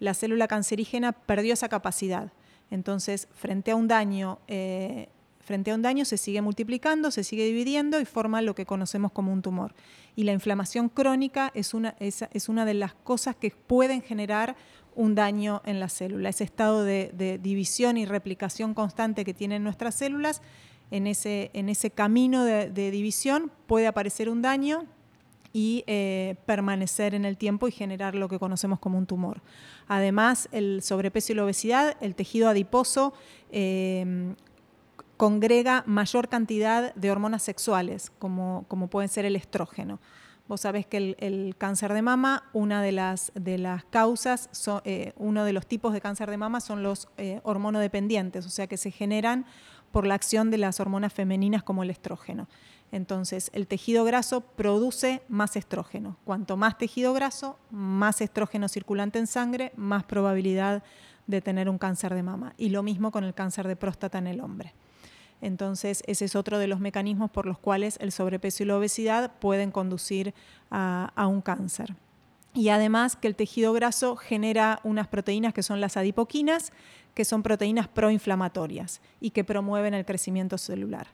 La 0.00 0.14
célula 0.14 0.48
cancerígena 0.48 1.12
perdió 1.12 1.52
esa 1.52 1.68
capacidad. 1.68 2.32
Entonces, 2.70 3.28
frente 3.32 3.70
a 3.70 3.76
un 3.76 3.88
daño, 3.88 4.38
eh, 4.48 5.08
frente 5.40 5.70
a 5.70 5.74
un 5.74 5.82
daño 5.82 6.04
se 6.04 6.16
sigue 6.16 6.42
multiplicando, 6.42 7.10
se 7.10 7.24
sigue 7.24 7.44
dividiendo 7.44 8.00
y 8.00 8.04
forma 8.04 8.42
lo 8.42 8.54
que 8.54 8.66
conocemos 8.66 9.12
como 9.12 9.32
un 9.32 9.42
tumor 9.42 9.74
y 10.16 10.24
la 10.24 10.32
inflamación 10.32 10.88
crónica 10.88 11.52
es 11.54 11.74
una, 11.74 11.94
es, 12.00 12.48
una 12.48 12.64
de 12.64 12.74
las 12.74 12.94
cosas 12.94 13.36
que 13.36 13.50
pueden 13.50 14.00
generar 14.00 14.56
un 14.94 15.14
daño 15.14 15.60
en 15.66 15.78
la 15.78 15.90
célula. 15.90 16.30
Ese 16.30 16.44
estado 16.44 16.82
de, 16.82 17.38
división 17.42 17.98
y 17.98 18.06
replicación 18.06 18.72
constante 18.72 19.26
que 19.26 19.34
tienen 19.34 19.62
nuestras 19.62 19.94
células, 19.94 20.40
en 20.90 21.06
ese, 21.06 21.50
en 21.52 21.68
ese 21.68 21.90
camino 21.90 22.44
de, 22.44 22.90
división 22.90 23.52
puede 23.66 23.86
aparecer 23.86 24.30
un 24.30 24.40
daño 24.40 24.86
y 25.56 25.84
eh, 25.86 26.36
permanecer 26.44 27.14
en 27.14 27.24
el 27.24 27.38
tiempo 27.38 27.66
y 27.66 27.72
generar 27.72 28.14
lo 28.14 28.28
que 28.28 28.38
conocemos 28.38 28.78
como 28.78 28.98
un 28.98 29.06
tumor. 29.06 29.40
Además, 29.88 30.50
el 30.52 30.82
sobrepeso 30.82 31.32
y 31.32 31.36
la 31.36 31.44
obesidad, 31.44 31.96
el 32.02 32.14
tejido 32.14 32.50
adiposo, 32.50 33.14
eh, 33.50 34.34
congrega 35.16 35.82
mayor 35.86 36.28
cantidad 36.28 36.94
de 36.94 37.10
hormonas 37.10 37.42
sexuales, 37.42 38.12
como, 38.18 38.66
como 38.68 38.88
pueden 38.88 39.08
ser 39.08 39.24
el 39.24 39.34
estrógeno. 39.34 39.98
Vos 40.46 40.60
sabés 40.60 40.84
que 40.84 41.16
el, 41.18 41.54
cáncer 41.56 41.94
de 41.94 42.02
mama, 42.02 42.50
una 42.52 42.82
de 42.82 42.92
las, 42.92 43.32
de 43.34 43.56
las 43.56 43.86
causas, 43.86 44.50
eh, 44.84 45.14
uno 45.16 45.42
de 45.46 45.54
los 45.54 45.66
tipos 45.66 45.94
de 45.94 46.02
cáncer 46.02 46.28
de 46.28 46.36
mama 46.36 46.60
son 46.60 46.82
los 46.82 47.08
eh, 47.16 47.40
hormonodependientes, 47.44 48.44
o 48.44 48.50
sea 48.50 48.66
que 48.66 48.76
se 48.76 48.90
generan 48.90 49.46
por 49.90 50.06
la 50.06 50.14
acción 50.14 50.50
de 50.50 50.58
las 50.58 50.80
hormonas 50.80 51.14
femeninas 51.14 51.62
como 51.62 51.82
el 51.82 51.88
estrógeno. 51.88 52.46
Entonces, 52.92 53.50
el 53.52 53.66
tejido 53.66 54.04
graso 54.04 54.40
produce 54.40 55.22
más 55.28 55.56
estrógeno. 55.56 56.16
Cuanto 56.24 56.56
más 56.56 56.78
tejido 56.78 57.12
graso, 57.12 57.58
más 57.70 58.20
estrógeno 58.20 58.68
circulante 58.68 59.18
en 59.18 59.26
sangre, 59.26 59.72
más 59.76 60.04
probabilidad 60.04 60.82
de 61.26 61.40
tener 61.40 61.68
un 61.68 61.78
cáncer 61.78 62.14
de 62.14 62.22
mama. 62.22 62.54
Y 62.56 62.68
lo 62.68 62.82
mismo 62.82 63.10
con 63.10 63.24
el 63.24 63.34
cáncer 63.34 63.66
de 63.66 63.76
próstata 63.76 64.18
en 64.18 64.28
el 64.28 64.40
hombre. 64.40 64.74
Entonces, 65.40 66.02
ese 66.06 66.24
es 66.24 66.36
otro 66.36 66.58
de 66.58 66.66
los 66.66 66.80
mecanismos 66.80 67.30
por 67.30 67.46
los 67.46 67.58
cuales 67.58 67.98
el 68.00 68.12
sobrepeso 68.12 68.62
y 68.62 68.66
la 68.66 68.76
obesidad 68.76 69.32
pueden 69.38 69.70
conducir 69.70 70.34
a, 70.70 71.26
un 71.28 71.42
cáncer. 71.42 71.94
Y 72.54 72.70
además 72.70 73.16
que 73.16 73.28
el 73.28 73.36
tejido 73.36 73.72
graso 73.74 74.16
genera 74.16 74.80
unas 74.82 75.08
proteínas 75.08 75.52
que 75.52 75.62
son 75.62 75.80
las 75.80 75.98
adipoquinas, 75.98 76.72
que 77.14 77.26
son 77.26 77.42
proteínas 77.42 77.88
proinflamatorias 77.88 79.02
y 79.20 79.30
que 79.30 79.44
promueven 79.44 79.92
el 79.92 80.06
crecimiento 80.06 80.56
celular. 80.56 81.08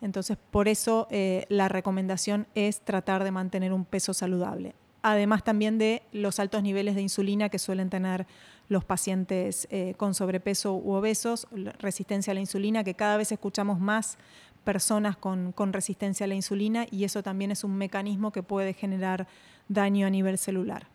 Entonces, 0.00 0.36
por 0.50 0.68
eso 0.68 1.06
eh, 1.10 1.46
la 1.48 1.68
recomendación 1.68 2.46
es 2.54 2.80
tratar 2.80 3.24
de 3.24 3.30
mantener 3.30 3.72
un 3.72 3.84
peso 3.84 4.12
saludable. 4.14 4.74
Además 5.02 5.44
también 5.44 5.78
de 5.78 6.02
los 6.12 6.38
altos 6.40 6.62
niveles 6.62 6.94
de 6.94 7.02
insulina 7.02 7.50
que 7.50 7.58
suelen 7.58 7.90
tener 7.90 8.26
los 8.68 8.84
pacientes 8.84 9.68
eh, 9.70 9.94
con 9.96 10.14
sobrepeso 10.14 10.74
u 10.74 10.92
obesos, 10.92 11.46
resistencia 11.78 12.30
a 12.30 12.34
la 12.34 12.40
insulina, 12.40 12.84
que 12.84 12.94
cada 12.94 13.16
vez 13.16 13.30
escuchamos 13.30 13.78
más 13.78 14.16
personas 14.64 15.16
con, 15.16 15.52
resistencia 15.72 16.24
a 16.24 16.26
la 16.26 16.34
insulina 16.34 16.86
y 16.90 17.04
eso 17.04 17.22
también 17.22 17.50
es 17.50 17.64
un 17.64 17.76
mecanismo 17.76 18.32
que 18.32 18.42
puede 18.42 18.72
generar 18.72 19.28
daño 19.68 20.06
a 20.06 20.10
nivel 20.10 20.38
celular. 20.38 20.88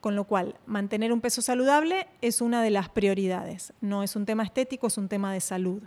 Con 0.00 0.16
lo 0.16 0.24
cual, 0.24 0.56
mantener 0.66 1.12
un 1.12 1.20
peso 1.20 1.42
saludable 1.42 2.08
es 2.22 2.40
una 2.40 2.62
de 2.62 2.70
las 2.70 2.88
prioridades. 2.88 3.72
No 3.80 4.02
es 4.02 4.16
un 4.16 4.24
tema 4.24 4.42
estético, 4.42 4.86
es 4.86 4.98
un 4.98 5.08
tema 5.08 5.32
de 5.32 5.40
salud. 5.40 5.82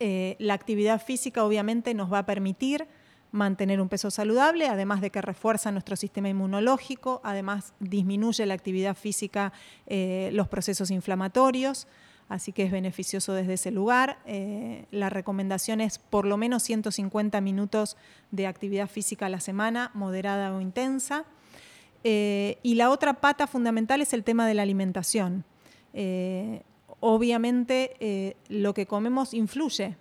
Eh, 0.00 0.36
la 0.38 0.54
actividad 0.54 1.00
física 1.00 1.44
obviamente 1.44 1.94
nos 1.94 2.12
va 2.12 2.18
a 2.18 2.26
permitir 2.26 2.86
mantener 3.30 3.80
un 3.80 3.88
peso 3.88 4.10
saludable, 4.10 4.68
además 4.68 5.00
de 5.00 5.10
que 5.10 5.20
refuerza 5.20 5.72
nuestro 5.72 5.96
sistema 5.96 6.28
inmunológico, 6.28 7.20
además 7.24 7.72
disminuye 7.80 8.46
la 8.46 8.54
actividad 8.54 8.96
física, 8.96 9.52
eh, 9.86 10.30
los 10.32 10.46
procesos 10.46 10.90
inflamatorios, 10.92 11.88
así 12.28 12.52
que 12.52 12.62
es 12.62 12.70
beneficioso 12.70 13.32
desde 13.32 13.54
ese 13.54 13.72
lugar. 13.72 14.18
Eh, 14.24 14.86
la 14.92 15.10
recomendación 15.10 15.80
es 15.80 15.98
por 15.98 16.26
lo 16.26 16.36
menos 16.36 16.62
150 16.62 17.40
minutos 17.40 17.96
de 18.30 18.46
actividad 18.46 18.88
física 18.88 19.26
a 19.26 19.28
la 19.28 19.40
semana, 19.40 19.90
moderada 19.94 20.54
o 20.54 20.60
intensa. 20.60 21.24
Y 22.06 22.74
la 22.74 22.90
otra 22.90 23.14
pata 23.14 23.46
fundamental 23.46 24.02
es 24.02 24.12
el 24.12 24.24
tema 24.24 24.46
de 24.46 24.52
la 24.52 24.62
alimentación. 24.62 25.44
Obviamente 27.06 28.36
lo 28.48 28.72
que 28.74 28.86
comemos 28.86 29.34
influye 29.34 29.96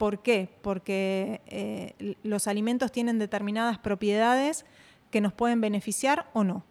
¿Por 0.00 0.22
qué? 0.22 0.48
Porque 0.62 1.42
eh, 1.46 2.16
los 2.22 2.46
alimentos 2.46 2.90
tienen 2.90 3.18
determinadas 3.18 3.76
propiedades 3.76 4.64
que 5.10 5.20
nos 5.20 5.34
pueden 5.34 5.60
beneficiar 5.60 6.30
o 6.32 6.42
no. 6.42 6.64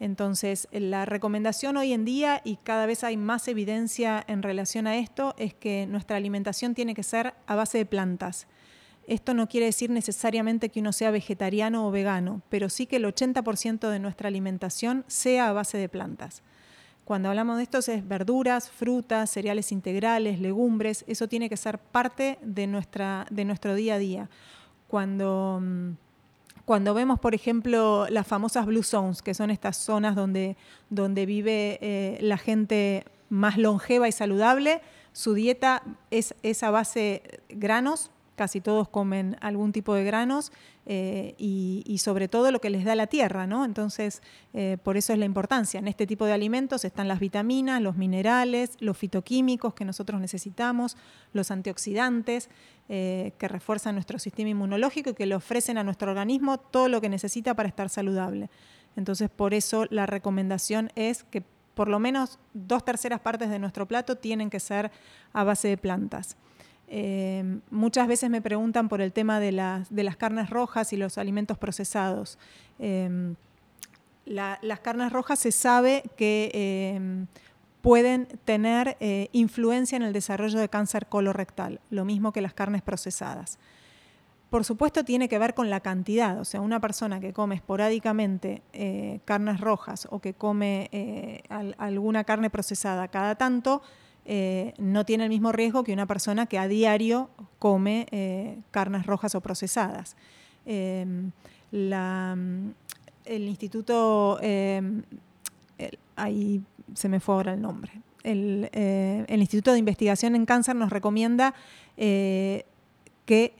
Entonces, 0.00 0.66
la 0.72 1.04
recomendación 1.04 1.76
hoy 1.76 1.92
en 1.92 2.06
día, 2.06 2.40
y 2.42 2.56
cada 2.56 2.86
vez 2.86 3.04
hay 3.04 3.18
más 3.18 3.48
evidencia 3.48 4.24
en 4.28 4.42
relación 4.42 4.86
a 4.86 4.96
esto, 4.96 5.34
es 5.36 5.52
que 5.52 5.86
nuestra 5.86 6.16
alimentación 6.16 6.74
tiene 6.74 6.94
que 6.94 7.02
ser 7.02 7.34
a 7.46 7.54
base 7.54 7.76
de 7.76 7.84
plantas. 7.84 8.46
Esto 9.06 9.34
no 9.34 9.46
quiere 9.46 9.66
decir 9.66 9.90
necesariamente 9.90 10.70
que 10.70 10.80
uno 10.80 10.94
sea 10.94 11.10
vegetariano 11.10 11.86
o 11.86 11.90
vegano, 11.90 12.40
pero 12.48 12.70
sí 12.70 12.86
que 12.86 12.96
el 12.96 13.04
80% 13.04 13.90
de 13.90 13.98
nuestra 13.98 14.28
alimentación 14.28 15.04
sea 15.06 15.50
a 15.50 15.52
base 15.52 15.76
de 15.76 15.90
plantas. 15.90 16.42
Cuando 17.04 17.28
hablamos 17.28 17.58
de 17.58 17.64
esto 17.64 17.78
es 17.78 18.08
verduras, 18.08 18.70
frutas, 18.70 19.30
cereales 19.30 19.72
integrales, 19.72 20.40
legumbres, 20.40 21.04
eso 21.06 21.28
tiene 21.28 21.50
que 21.50 21.56
ser 21.56 21.78
parte 21.78 22.38
de, 22.40 22.66
nuestra, 22.66 23.26
de 23.30 23.44
nuestro 23.44 23.74
día 23.74 23.94
a 23.94 23.98
día. 23.98 24.30
Cuando, 24.88 25.60
mm, 25.62 25.90
cuando 26.64 26.94
vemos, 26.94 27.20
por 27.20 27.34
ejemplo, 27.34 28.06
las 28.08 28.26
famosas 28.26 28.64
blue 28.64 28.82
zones, 28.82 29.20
que 29.20 29.34
son 29.34 29.50
estas 29.50 29.76
zonas 29.76 30.16
donde, 30.16 30.56
donde 30.88 31.26
vive 31.26 31.78
eh, 31.82 32.18
la 32.22 32.38
gente 32.38 33.04
más 33.28 33.58
longeva 33.58 34.08
y 34.08 34.12
saludable, 34.12 34.80
su 35.12 35.34
dieta 35.34 35.82
es, 36.10 36.34
es 36.42 36.62
a 36.62 36.70
base 36.70 37.22
granos, 37.50 38.10
casi 38.34 38.62
todos 38.62 38.88
comen 38.88 39.36
algún 39.40 39.72
tipo 39.72 39.94
de 39.94 40.04
granos 40.04 40.52
eh, 40.86 41.34
y, 41.38 41.98
sobre 41.98 42.28
todo 42.28 42.50
lo 42.50 42.60
que 42.60 42.68
les 42.68 42.84
da 42.84 42.94
la 42.94 43.06
tierra, 43.06 43.46
¿no? 43.46 43.64
Entonces, 43.64 44.20
eh, 44.52 44.76
por 44.82 44.98
eso 44.98 45.14
es 45.14 45.18
la 45.18 45.24
importancia. 45.24 45.80
En 45.80 45.88
este 45.88 46.06
tipo 46.06 46.26
de 46.26 46.32
alimentos 46.32 46.84
están 46.84 47.08
las 47.08 47.20
vitaminas, 47.20 47.80
los 47.80 47.96
minerales, 47.96 48.76
los 48.80 48.98
fitoquímicos 48.98 49.72
que 49.72 49.86
nosotros 49.86 50.20
necesitamos, 50.20 50.98
los 51.32 51.50
antioxidantes 51.50 52.50
eh, 52.90 53.32
que 53.38 53.48
refuerzan 53.48 53.94
nuestro 53.94 54.18
sistema 54.18 54.50
inmunológico 54.50 55.10
y 55.10 55.14
que 55.14 55.24
le 55.24 55.34
ofrecen 55.34 55.78
a 55.78 55.84
nuestro 55.84 56.10
organismo 56.10 56.58
todo 56.58 56.88
lo 56.88 57.00
que 57.00 57.08
necesita 57.08 57.54
para 57.54 57.68
estar 57.68 57.88
saludable. 57.88 58.50
Entonces, 58.94 59.30
por 59.30 59.54
eso 59.54 59.86
la 59.88 60.04
recomendación 60.04 60.90
es 60.94 61.24
que 61.24 61.42
por 61.74 61.88
lo 61.88 61.98
menos 61.98 62.38
dos 62.52 62.84
terceras 62.84 63.20
partes 63.20 63.48
de 63.48 63.58
nuestro 63.58 63.86
plato 63.86 64.16
tienen 64.16 64.50
que 64.50 64.60
ser 64.60 64.90
a 65.32 65.44
base 65.44 65.68
de 65.68 65.78
plantas. 65.78 66.36
Em, 66.88 67.60
muchas 67.70 68.06
veces 68.06 68.30
me 68.30 68.42
preguntan 68.42 68.88
por 68.88 69.00
el 69.00 69.12
tema 69.12 69.40
de 69.40 69.52
las, 69.52 69.88
carnes 70.16 70.50
rojas 70.50 70.92
y 70.92 70.96
los 70.96 71.18
alimentos 71.18 71.58
procesados. 71.58 72.38
Em, 72.78 73.34
las 74.26 74.80
carnes 74.80 75.12
rojas 75.12 75.38
se 75.38 75.52
sabe 75.52 76.02
que 76.16 76.50
em, 76.96 77.26
pueden 77.82 78.26
tener 78.44 78.96
eh, 79.00 79.28
influencia 79.32 79.96
en 79.96 80.02
el 80.02 80.12
desarrollo 80.14 80.58
de 80.58 80.68
cáncer 80.68 81.06
colorectal, 81.06 81.80
lo 81.90 82.04
mismo 82.04 82.32
que 82.32 82.40
las 82.40 82.54
carnes 82.54 82.80
procesadas. 82.80 83.58
Por 84.48 84.64
supuesto 84.64 85.04
tiene 85.04 85.28
que 85.28 85.38
ver 85.38 85.52
con 85.52 85.68
la 85.68 85.80
cantidad, 85.80 86.38
o 86.38 86.44
sea, 86.44 86.60
una 86.60 86.80
persona 86.80 87.18
que 87.18 87.32
come 87.32 87.56
esporádicamente 87.56 88.62
eh, 88.72 89.20
carnes 89.24 89.60
rojas 89.60 90.06
o 90.10 90.20
que 90.20 90.32
come 90.32 90.88
eh, 90.92 91.42
alguna 91.76 92.24
carne 92.24 92.50
procesada 92.50 93.08
cada 93.08 93.34
tanto, 93.34 93.82
eh, 94.26 94.72
no 94.78 95.04
tiene 95.04 95.24
el 95.24 95.30
mismo 95.30 95.52
riesgo 95.52 95.84
que 95.84 95.92
una 95.92 96.06
persona 96.06 96.46
que 96.46 96.58
a 96.58 96.66
diario 96.66 97.28
come 97.58 98.06
eh, 98.10 98.58
carnes 98.70 99.04
rojas 99.04 99.34
o 99.34 99.40
procesadas. 99.40 100.16
Em, 100.64 101.30
el 101.72 103.42
instituto, 103.48 104.38
em, 104.40 105.02
ahí 106.16 106.62
se 106.94 107.08
me 107.08 107.20
fue 107.20 107.34
ahora 107.34 107.52
el 107.54 107.60
nombre, 107.60 107.92
el, 108.22 108.70
eh, 108.72 109.26
Instituto 109.28 109.72
de 109.72 109.78
Investigación 109.78 110.34
en 110.36 110.46
Cáncer 110.46 110.76
nos 110.76 110.90
recomienda 110.90 111.54
que 111.96 113.54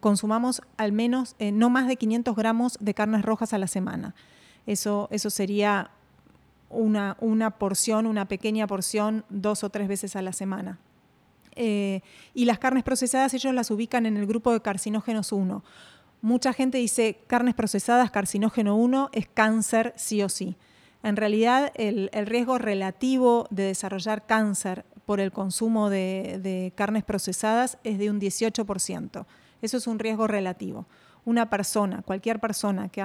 consumamos 0.00 0.60
al 0.76 0.92
menos 0.92 1.36
no 1.38 1.70
más 1.70 1.86
de 1.88 1.96
500 1.96 2.36
gramos 2.36 2.76
de 2.80 2.94
carnes 2.94 3.22
rojas 3.22 3.52
a 3.52 3.58
la 3.58 3.66
semana. 3.66 4.14
Eso, 4.66 5.08
eso 5.12 5.30
sería 5.30 5.90
una, 6.68 7.16
una 7.20 7.50
porción, 7.50 8.06
una 8.06 8.26
pequeña 8.26 8.66
porción, 8.66 9.24
dos 9.28 9.64
o 9.64 9.70
tres 9.70 9.88
veces 9.88 10.16
a 10.16 10.22
la 10.22 10.32
semana. 10.32 10.78
Eh, 11.56 12.02
y 12.34 12.44
las 12.44 12.58
carnes 12.58 12.84
procesadas 12.84 13.32
ellos 13.34 13.54
las 13.54 13.70
ubican 13.70 14.06
en 14.06 14.16
el 14.16 14.26
grupo 14.26 14.52
de 14.52 14.60
carcinógenos 14.60 15.32
1. 15.32 15.64
Mucha 16.20 16.52
gente 16.52 16.78
dice 16.78 17.18
carnes 17.26 17.54
procesadas, 17.54 18.10
carcinógeno 18.10 18.76
1, 18.76 19.10
es 19.12 19.26
cáncer 19.26 19.94
sí 19.96 20.22
o 20.22 20.28
sí. 20.28 20.56
En 21.02 21.16
realidad, 21.16 21.72
el, 21.76 22.10
riesgo 22.26 22.58
relativo 22.58 23.46
de 23.50 23.64
desarrollar 23.64 24.26
cáncer 24.26 24.84
por 25.04 25.20
el 25.20 25.30
consumo 25.30 25.88
de, 25.88 26.72
carnes 26.74 27.04
procesadas 27.04 27.78
es 27.84 27.98
de 27.98 28.10
un 28.10 28.20
18%. 28.20 29.26
Eso 29.62 29.76
es 29.76 29.86
un 29.86 29.98
riesgo 29.98 30.26
relativo. 30.26 30.86
Una 31.26 31.50
persona, 31.50 32.02
cualquier 32.02 32.40
persona 32.40 32.88
que, 32.88 33.02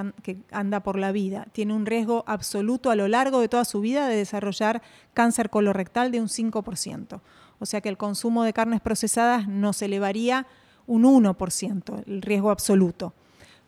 anda 0.52 0.80
por 0.82 0.98
la 0.98 1.12
vida, 1.12 1.48
tiene 1.52 1.74
un 1.74 1.86
riesgo 1.86 2.24
absoluto 2.28 2.90
a 2.90 2.96
lo 2.96 3.10
largo 3.10 3.42
de 3.42 3.50
toda 3.50 3.66
su 3.66 3.82
vida 3.82 4.08
de 4.08 4.16
desarrollar 4.16 4.82
cáncer 5.14 5.50
colorectal 5.50 6.12
de 6.12 6.22
un 6.22 6.28
5%. 6.28 7.20
O 7.60 7.66
sea 7.66 7.82
que 7.82 7.90
el 7.90 7.98
consumo 7.98 8.44
de 8.44 8.54
carnes 8.54 8.80
procesadas 8.80 9.48
no 9.48 9.74
se 9.74 9.86
elevaría 9.86 10.48
un 10.86 11.04
1%, 11.04 12.04
el 12.06 12.22
riesgo 12.22 12.52
absoluto. 12.52 13.14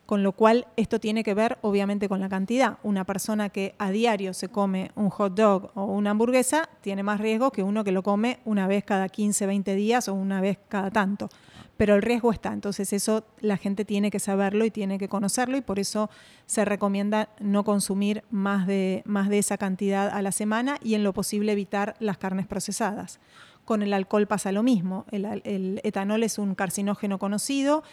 Con 0.05 0.21
lo 0.21 0.33
cual, 0.33 0.67
esto 0.75 0.99
tiene 0.99 1.23
que 1.23 1.33
ver 1.33 1.57
obviamente 1.61 2.09
con 2.09 2.19
la 2.19 2.27
cantidad. 2.27 2.77
Una 2.83 3.05
persona 3.05 3.49
que 3.49 3.73
a 3.77 3.89
diario 3.89 4.33
se 4.33 4.49
come 4.49 4.91
un 4.95 5.09
hot 5.09 5.33
dog 5.33 5.71
o 5.75 5.85
una 5.85 6.11
hamburguesa 6.11 6.67
tiene 6.81 7.03
más 7.03 7.21
riesgo 7.21 7.51
que 7.51 7.63
uno 7.63 7.85
que 7.85 7.93
lo 7.93 8.03
come 8.03 8.39
una 8.43 8.67
vez 8.67 8.83
cada 8.83 9.07
15, 9.07 9.45
20 9.45 9.75
días 9.75 10.09
o 10.09 10.13
una 10.13 10.41
vez 10.41 10.59
cada 10.67 10.91
tanto. 10.91 11.29
Pero 11.77 11.95
el 11.95 12.01
riesgo 12.01 12.31
está. 12.31 12.51
Entonces, 12.51 12.91
eso 12.91 13.25
la 13.39 13.55
gente 13.55 13.85
tiene 13.85 14.11
que 14.11 14.19
saberlo 14.19 14.65
y 14.65 14.71
tiene 14.71 14.99
que 14.99 15.07
conocerlo 15.07 15.55
y 15.55 15.61
por 15.61 15.79
eso 15.79 16.09
se 16.45 16.65
recomienda 16.65 17.29
no 17.39 17.63
consumir 17.63 18.23
más 18.29 18.67
de, 18.67 19.03
más 19.05 19.29
de 19.29 19.39
esa 19.39 19.57
cantidad 19.57 20.09
a 20.09 20.21
la 20.21 20.33
semana 20.33 20.77
y 20.83 20.95
en 20.95 21.03
lo 21.03 21.13
posible 21.13 21.53
evitar 21.53 21.95
las 21.99 22.17
carnes 22.17 22.45
procesadas. 22.45 23.19
Con 23.65 23.81
el 23.81 23.93
alcohol 23.93 24.27
pasa 24.27 24.51
lo 24.51 24.61
mismo. 24.61 25.05
El, 25.11 25.79
etanol 25.83 26.23
es 26.23 26.37
un 26.37 26.53
carcinógeno 26.53 27.17
conocido 27.17 27.83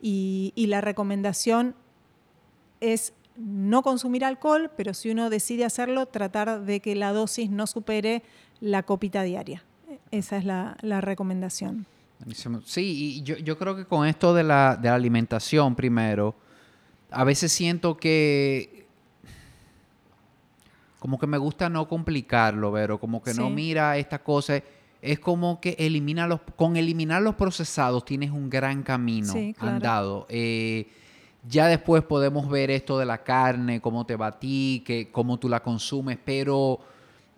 y, 0.00 0.66
la 0.68 0.80
recomendación 0.80 1.74
es 2.80 3.12
no 3.36 3.82
consumir 3.82 4.24
alcohol, 4.24 4.70
pero 4.76 4.94
si 4.94 5.10
uno 5.10 5.30
decide 5.30 5.64
hacerlo, 5.64 6.06
tratar 6.06 6.62
de 6.64 6.80
que 6.80 6.94
la 6.94 7.12
dosis 7.12 7.50
no 7.50 7.66
supere 7.66 8.22
la 8.60 8.82
copita 8.82 9.22
diaria. 9.22 9.64
Esa 10.10 10.36
es 10.36 10.44
la, 10.44 10.76
recomendación. 11.00 11.86
Sí, 12.64 13.16
y 13.16 13.22
yo, 13.22 13.58
creo 13.58 13.76
que 13.76 13.86
con 13.86 14.06
esto 14.06 14.34
de 14.34 14.44
la, 14.44 14.72
alimentación 14.72 15.74
primero, 15.74 16.34
a 17.10 17.24
veces 17.24 17.52
siento 17.52 17.96
que 17.96 18.86
como 20.98 21.18
que 21.18 21.26
me 21.26 21.38
gusta 21.38 21.70
no 21.70 21.88
complicarlo, 21.88 22.72
pero 22.74 23.00
como 23.00 23.22
que 23.22 23.32
no 23.32 23.48
mira 23.48 23.96
esta 23.96 24.22
cosa 24.22 24.62
es 25.02 25.18
como 25.18 25.60
que 25.60 25.76
elimina 25.78 26.26
los, 26.26 26.40
con 26.56 26.76
eliminar 26.76 27.22
los 27.22 27.34
procesados 27.34 28.04
tienes 28.04 28.30
un 28.30 28.50
gran 28.50 28.82
camino 28.82 29.32
andado. 29.58 30.26
Eh, 30.28 30.88
ya 31.48 31.66
después 31.66 32.02
podemos 32.02 32.50
ver 32.50 32.70
esto 32.70 32.98
de 32.98 33.06
la 33.06 33.22
carne, 33.22 33.80
cómo 33.80 34.04
te 34.04 34.16
va 34.16 34.28
a 34.28 34.38
ti, 34.38 34.82
que, 34.84 35.10
cómo 35.10 35.38
tú 35.38 35.48
la 35.48 35.62
consumes, 35.62 36.18
pero 36.22 36.80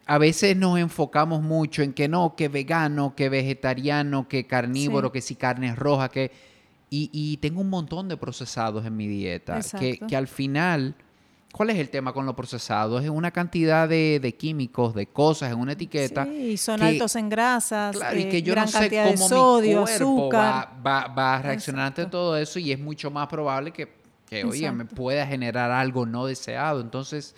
a 0.06 0.18
veces 0.18 0.56
nos 0.56 0.78
enfocamos 0.78 1.40
mucho 1.42 1.82
en 1.82 1.92
que 1.92 2.08
no, 2.08 2.34
que 2.34 2.48
vegano, 2.48 3.14
que 3.14 3.28
vegetariano, 3.28 4.26
que 4.26 4.46
carnívoro, 4.46 5.12
que 5.12 5.20
si 5.20 5.36
carne 5.36 5.74
roja, 5.74 6.08
que... 6.08 6.30
Y, 6.90 7.08
y, 7.10 7.38
tengo 7.38 7.62
un 7.62 7.70
montón 7.70 8.06
de 8.06 8.18
procesados 8.18 8.84
en 8.84 8.94
mi 8.94 9.06
dieta, 9.06 9.60
que, 9.78 9.96
que 9.96 10.14
al 10.14 10.28
final 10.28 10.94
¿Cuál 11.52 11.68
es 11.68 11.76
el 11.76 11.90
tema 11.90 12.14
con 12.14 12.24
los 12.24 12.34
procesados? 12.34 13.04
Es 13.04 13.10
una 13.10 13.30
cantidad 13.30 13.86
de, 13.86 14.36
químicos, 14.38 14.94
de 14.94 15.06
cosas 15.06 15.52
en 15.52 15.58
una 15.58 15.72
etiqueta. 15.72 16.24
Sí, 16.24 16.56
son 16.56 16.82
altos 16.82 17.14
en 17.14 17.28
grasas, 17.28 17.96
y 18.16 18.22
eh, 18.22 18.28
que 18.30 18.42
yo 18.42 18.54
gran 18.54 18.64
no 18.64 18.70
sé 18.70 18.88
cómo 18.88 19.10
de 19.10 19.16
sodio, 19.18 19.82
azúcar. 19.84 20.70
Va, 20.84 21.36
a 21.36 21.42
reaccionar 21.42 21.88
ante 21.88 22.06
todo 22.06 22.38
eso 22.38 22.58
y 22.58 22.72
es 22.72 22.80
mucho 22.80 23.10
más 23.10 23.28
probable 23.28 23.70
que, 23.70 23.92
que 24.26 24.44
oye, 24.44 24.70
me 24.72 24.86
pueda 24.86 25.26
generar 25.26 25.70
algo 25.70 26.06
no 26.06 26.24
deseado. 26.24 26.80
Entonces, 26.80 27.34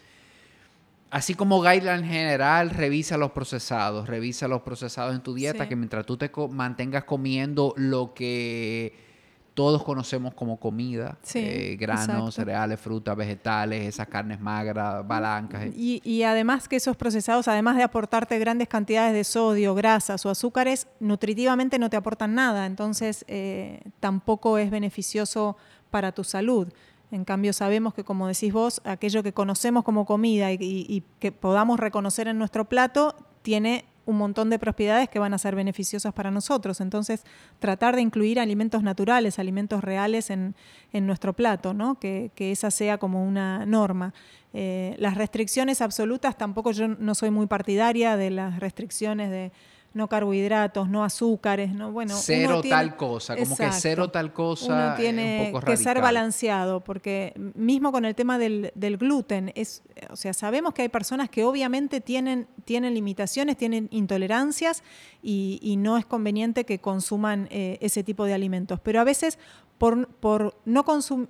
así 1.10 1.34
como 1.34 1.60
guideline 1.60 2.04
general, 2.04 2.70
revisa 2.70 3.16
los 3.16 3.32
procesados, 3.32 4.08
revisa 4.08 4.46
los 4.46 4.62
procesados 4.62 5.12
en 5.14 5.22
tu 5.22 5.34
dieta, 5.34 5.68
que 5.68 5.74
mientras 5.74 6.06
tú 6.06 6.16
te 6.16 6.30
mantengas 6.50 7.02
comiendo 7.02 7.74
lo 7.76 8.14
que 8.14 9.13
todos 9.54 9.84
conocemos 9.84 10.34
como 10.34 10.58
comida, 10.58 11.16
eh, 11.32 11.76
granos, 11.78 12.34
cereales, 12.34 12.80
frutas, 12.80 13.16
vegetales, 13.16 13.86
esas 13.86 14.08
carnes 14.08 14.40
magras, 14.40 15.06
blancas. 15.06 15.66
Y, 15.76 16.22
además 16.24 16.68
que 16.68 16.76
esos 16.76 16.96
procesados, 16.96 17.46
además 17.46 17.76
de 17.76 17.84
aportarte 17.84 18.38
grandes 18.40 18.68
cantidades 18.68 19.14
de 19.14 19.22
sodio, 19.22 19.74
grasas 19.76 20.26
o 20.26 20.30
azúcares, 20.30 20.88
nutritivamente 20.98 21.78
no 21.78 21.88
te 21.88 21.96
aportan 21.96 22.34
nada, 22.34 22.66
entonces 22.66 23.24
eh, 23.28 23.80
tampoco 24.00 24.58
es 24.58 24.70
beneficioso 24.70 25.56
para 25.90 26.10
tu 26.10 26.24
salud. 26.24 26.68
En 27.12 27.24
cambio, 27.24 27.52
sabemos 27.52 27.94
que, 27.94 28.02
como 28.02 28.26
decís 28.26 28.52
vos, 28.52 28.80
aquello 28.84 29.22
que 29.22 29.32
conocemos 29.32 29.84
como 29.84 30.04
comida 30.04 30.50
y 30.50 31.04
que 31.20 31.30
podamos 31.30 31.78
reconocer 31.78 32.26
en 32.26 32.38
nuestro 32.38 32.64
plato 32.64 33.14
tiene 33.42 33.84
un 34.06 34.16
montón 34.16 34.50
de 34.50 34.58
propiedades 34.58 35.08
que 35.08 35.18
van 35.18 35.34
a 35.34 35.38
ser 35.38 35.54
beneficiosas 35.54 36.12
para 36.12 36.30
nosotros. 36.30 36.80
Entonces, 36.80 37.24
tratar 37.58 37.94
de 37.96 38.02
incluir 38.02 38.38
alimentos 38.38 38.82
naturales, 38.82 39.38
alimentos 39.38 39.82
reales 39.82 40.30
en, 40.30 40.54
nuestro 40.92 41.32
plato, 41.32 41.74
¿no? 41.74 41.98
que, 41.98 42.30
esa 42.36 42.70
sea 42.70 42.98
como 42.98 43.24
una 43.24 43.66
norma. 43.66 44.14
Eh, 44.52 44.94
las 44.98 45.16
restricciones 45.16 45.80
absolutas, 45.80 46.38
tampoco 46.38 46.70
yo 46.70 46.86
no 46.88 47.14
soy 47.14 47.30
muy 47.30 47.46
partidaria 47.46 48.16
de 48.16 48.30
las 48.30 48.60
restricciones 48.60 49.30
de 49.30 49.52
no 49.94 50.08
carbohidratos, 50.08 50.88
no 50.88 51.04
azúcares, 51.04 51.72
no 51.72 51.92
bueno. 51.92 52.14
Cero 52.16 52.60
tal 52.68 52.96
cosa, 52.96 53.36
como 53.36 53.56
que 53.56 53.70
cero 53.72 54.10
tal 54.10 54.32
cosa. 54.32 54.88
Uno 54.88 54.94
tiene 54.96 55.52
que 55.64 55.76
ser 55.76 56.00
balanceado, 56.00 56.82
porque 56.82 57.32
mismo 57.54 57.92
con 57.92 58.04
el 58.04 58.14
tema 58.14 58.38
del, 58.38 58.72
gluten, 58.98 59.52
es, 59.54 59.82
o 60.10 60.16
sea, 60.16 60.34
sabemos 60.34 60.74
que 60.74 60.82
hay 60.82 60.88
personas 60.88 61.30
que 61.30 61.44
obviamente 61.44 62.00
tienen, 62.00 62.48
tienen 62.64 62.92
limitaciones, 62.92 63.56
tienen 63.56 63.88
intolerancias 63.90 64.82
y, 65.22 65.74
no 65.84 65.98
es 65.98 66.06
conveniente 66.06 66.64
que 66.64 66.78
consuman 66.78 67.46
eh, 67.50 67.78
ese 67.80 68.02
tipo 68.02 68.24
de 68.24 68.32
alimentos. 68.32 68.80
Pero 68.80 69.00
a 69.00 69.04
veces 69.04 69.38
por, 69.78 70.08
por 70.08 70.56
no 70.64 70.84
consumir, 70.84 71.28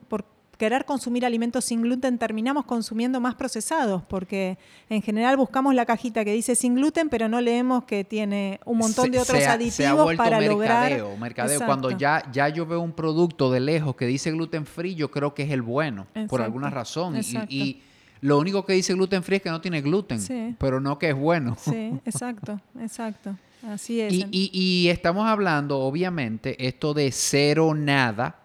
querer 0.57 0.85
consumir 0.85 1.25
alimentos 1.25 1.65
sin 1.65 1.83
gluten 1.83 2.19
terminamos 2.19 2.65
consumiendo 2.65 3.21
más 3.21 3.35
procesados, 3.35 4.03
porque 4.03 4.59
en 4.89 5.03
general 5.03 5.37
buscamos 5.37 5.75
la 5.75 5.87
cajita 5.87 6.25
que 6.25 6.33
dice 6.33 6.55
sin 6.55 6.75
gluten, 6.75 7.09
pero 7.09 7.29
no 7.29 7.41
leemos 7.41 7.85
que 7.85 8.05
tiene 8.05 8.61
un 8.65 8.79
montón 8.79 9.11
de 9.11 9.19
otros 9.19 9.43
aditivos 9.45 10.15
para 10.17 10.39
mercadeo, 10.39 10.53
lograr. 10.53 11.19
Mercadeo. 11.19 11.67
Cuando 11.67 11.91
ya, 11.91 12.23
ya 12.33 12.49
yo 12.49 12.67
veo 12.67 12.81
un 12.81 12.93
producto 12.93 13.51
de 13.51 13.61
lejos 13.61 13.97
que 13.97 14.07
dice 14.07 14.31
gluten 14.31 14.67
free, 14.67 14.95
yo 14.95 15.11
creo 15.11 15.35
que 15.35 15.43
es 15.43 15.51
el 15.51 15.63
bueno, 15.63 16.07
por 16.29 16.43
alguna 16.43 16.71
razón. 16.71 17.21
Y, 17.49 17.83
lo 18.21 18.39
único 18.39 18.65
que 18.65 18.73
dice 18.73 18.95
gluten 18.95 19.23
free 19.23 19.37
es 19.37 19.43
que 19.43 19.51
no 19.51 19.61
tiene 19.61 19.83
gluten, 19.83 20.57
pero 20.59 20.81
no 20.81 20.99
que 20.99 21.11
es 21.11 21.17
bueno. 21.17 21.59
Sí, 21.61 21.93
exacto, 22.07 22.59
exacto. 22.81 23.37
Así 23.69 24.01
es. 24.01 24.15
Y, 24.15 24.51
y 24.53 24.89
estamos 24.89 25.27
hablando, 25.27 25.79
obviamente, 25.81 26.67
esto 26.67 26.95
de 26.95 27.13
cero 27.13 27.75
nada 27.75 28.37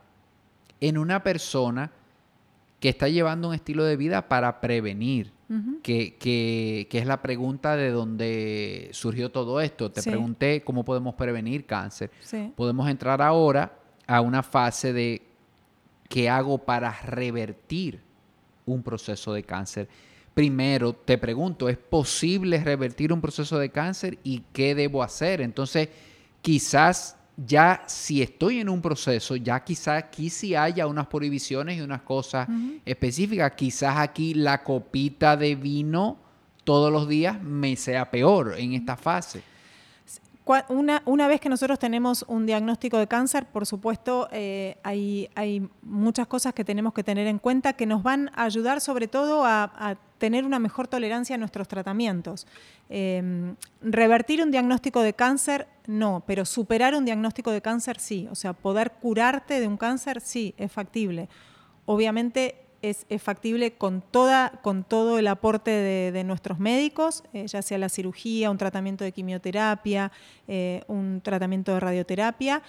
en 0.81 0.97
una 0.97 1.23
persona 1.23 1.91
que 2.79 2.89
está 2.89 3.09
llevando 3.09 3.49
un 3.49 3.55
estilo 3.55 3.83
de 3.83 3.97
vida 3.97 4.27
para 4.27 4.61
prevenir, 4.61 5.31
que, 5.83 6.87
es 6.89 7.05
la 7.05 7.21
pregunta 7.21 7.75
de 7.75 7.91
donde 7.91 8.89
surgió 8.93 9.31
todo 9.31 9.59
esto. 9.61 9.91
Te 9.91 10.01
pregunté 10.01 10.61
cómo 10.61 10.85
podemos 10.85 11.15
prevenir 11.15 11.65
cáncer. 11.65 12.11
Podemos 12.55 12.89
entrar 12.89 13.21
ahora 13.21 13.73
a 14.07 14.21
una 14.21 14.43
fase 14.43 14.93
de 14.93 15.21
qué 16.07 16.29
hago 16.29 16.57
para 16.57 16.91
revertir 17.01 18.01
un 18.65 18.81
proceso 18.81 19.33
de 19.33 19.43
cáncer. 19.43 19.87
Primero, 20.33 20.93
te 20.93 21.17
pregunto, 21.17 21.67
¿es 21.67 21.77
posible 21.77 22.63
revertir 22.63 23.11
un 23.11 23.19
proceso 23.19 23.59
de 23.59 23.69
cáncer 23.69 24.17
y 24.23 24.43
qué 24.53 24.73
debo 24.73 25.03
hacer? 25.03 25.41
Entonces, 25.41 25.89
quizás 26.41 27.17
ya 27.45 27.83
si 27.87 28.21
estoy 28.21 28.59
en 28.59 28.69
un 28.69 28.81
proceso, 28.81 29.35
ya 29.35 29.63
quizás 29.63 30.03
aquí 30.03 30.29
sí 30.29 30.55
haya 30.55 30.87
unas 30.87 31.07
prohibiciones 31.07 31.77
y 31.77 31.81
unas 31.81 32.01
cosas 32.01 32.47
específicas. 32.85 33.53
Quizás 33.53 33.97
aquí 33.97 34.33
la 34.33 34.63
copita 34.63 35.37
de 35.37 35.55
vino 35.55 36.17
todos 36.63 36.91
los 36.91 37.07
días 37.07 37.41
me 37.41 37.75
sea 37.75 38.11
peor 38.11 38.55
en 38.57 38.73
esta 38.73 38.97
fase. 38.97 39.41
Una, 40.69 41.03
una, 41.05 41.27
vez 41.27 41.39
que 41.39 41.47
nosotros 41.47 41.77
tenemos 41.77 42.25
un 42.27 42.47
diagnóstico 42.47 42.97
de 42.97 43.05
cáncer, 43.05 43.45
por 43.45 43.67
supuesto, 43.67 44.27
eh, 44.31 44.77
hay, 44.81 45.29
hay, 45.35 45.69
muchas 45.83 46.25
cosas 46.25 46.55
que 46.55 46.65
tenemos 46.65 46.91
que 46.91 47.03
tener 47.03 47.27
en 47.27 47.37
cuenta 47.37 47.73
que 47.73 47.85
nos 47.85 48.01
van 48.01 48.31
a 48.33 48.45
ayudar 48.45 48.81
sobre 48.81 49.07
todo 49.07 49.45
a, 49.45 49.97
tener 50.17 50.43
una 50.45 50.59
mejor 50.59 50.87
tolerancia 50.87 51.35
a 51.35 51.37
nuestros 51.37 51.67
tratamientos. 51.67 52.47
Em, 52.89 53.55
revertir 53.81 54.41
un 54.41 54.51
diagnóstico 54.51 55.01
de 55.01 55.13
cáncer, 55.13 55.67
no, 55.85 56.23
pero 56.25 56.45
superar 56.45 56.95
un 56.95 57.05
diagnóstico 57.05 57.51
de 57.51 57.61
cáncer, 57.61 57.99
sí. 57.99 58.27
O 58.31 58.35
sea, 58.35 58.53
poder 58.53 58.93
curarte 58.93 59.59
de 59.59 59.67
un 59.67 59.77
cáncer, 59.77 60.19
sí, 60.19 60.55
es 60.57 60.71
factible. 60.71 61.29
Obviamente 61.85 62.68
es, 62.81 63.05
factible 63.21 63.73
con, 63.73 64.01
toda, 64.01 64.59
con 64.61 64.83
todo 64.83 65.19
el 65.19 65.27
aporte 65.27 65.71
de, 65.71 66.23
nuestros 66.23 66.59
médicos, 66.59 67.23
eh, 67.33 67.47
ya 67.47 67.61
sea 67.61 67.77
la 67.77 67.89
cirugía, 67.89 68.51
un 68.51 68.57
tratamiento 68.57 69.03
de 69.03 69.11
quimioterapia, 69.11 70.11
eh, 70.47 70.83
un 70.87 71.21
tratamiento 71.21 71.73
de 71.73 71.79
radioterapia, 71.79 72.61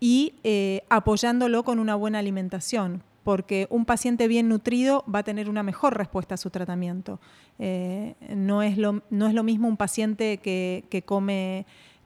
y 0.00 0.34
eh, 0.44 0.82
apoyándolo 0.88 1.62
con 1.64 1.78
una 1.78 1.94
buena 1.94 2.18
alimentación. 2.18 3.02
porque 3.24 3.66
un 3.70 3.86
paciente 3.86 4.28
bien 4.28 4.50
nutrido 4.50 5.02
va 5.08 5.20
a 5.20 5.22
tener 5.22 5.48
una 5.48 5.62
mejor 5.62 5.96
respuesta 5.96 6.34
a 6.34 6.36
su 6.36 6.50
tratamiento. 6.50 7.20
No, 7.56 8.60
es 8.62 8.76
lo, 8.76 9.02
no, 9.08 9.26
es 9.28 9.32
lo, 9.32 9.42
mismo 9.42 9.66
un 9.66 9.78
paciente 9.78 10.36
que, 10.36 10.84
que 10.90 11.00
come 11.00 11.64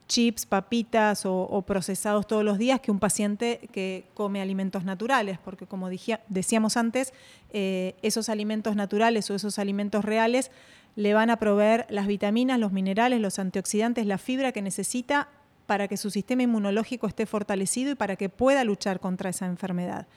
chips, 0.09 0.45
papitas 0.45 1.21
o, 1.25 1.63
procesados 1.65 2.27
todos 2.27 2.43
los 2.43 2.57
días 2.57 2.81
que 2.81 2.91
un 2.91 2.99
paciente 2.99 3.69
que 3.71 4.03
come 4.15 4.41
alimentos 4.41 4.83
naturales, 4.83 5.37
porque 5.37 5.67
como 5.67 5.87
decíamos 6.27 6.75
antes, 6.75 7.13
eh, 7.53 7.95
esos 8.01 8.27
alimentos 8.27 8.75
naturales 8.75 9.29
o 9.29 9.35
esos 9.35 9.59
alimentos 9.59 10.03
reales 10.03 10.51
le 10.95 11.13
van 11.13 11.29
a 11.29 11.37
proveer 11.37 11.85
las 11.89 12.07
vitaminas, 12.07 12.59
los 12.59 12.73
minerales, 12.73 13.21
los 13.21 13.39
antioxidantes, 13.39 14.05
la 14.05 14.17
fibra 14.17 14.51
que 14.51 14.61
necesita 14.61 15.29
para 15.67 15.87
que 15.87 15.95
su 15.95 16.09
sistema 16.09 16.43
inmunológico 16.43 17.07
esté 17.07 17.27
fortalecido 17.27 17.91
y 17.91 17.95
para 17.95 18.15
que 18.15 18.27
pueda 18.27 18.63
luchar 18.63 18.99
contra 18.99 19.29
esa 19.29 19.45
enfermedad. 19.45 20.07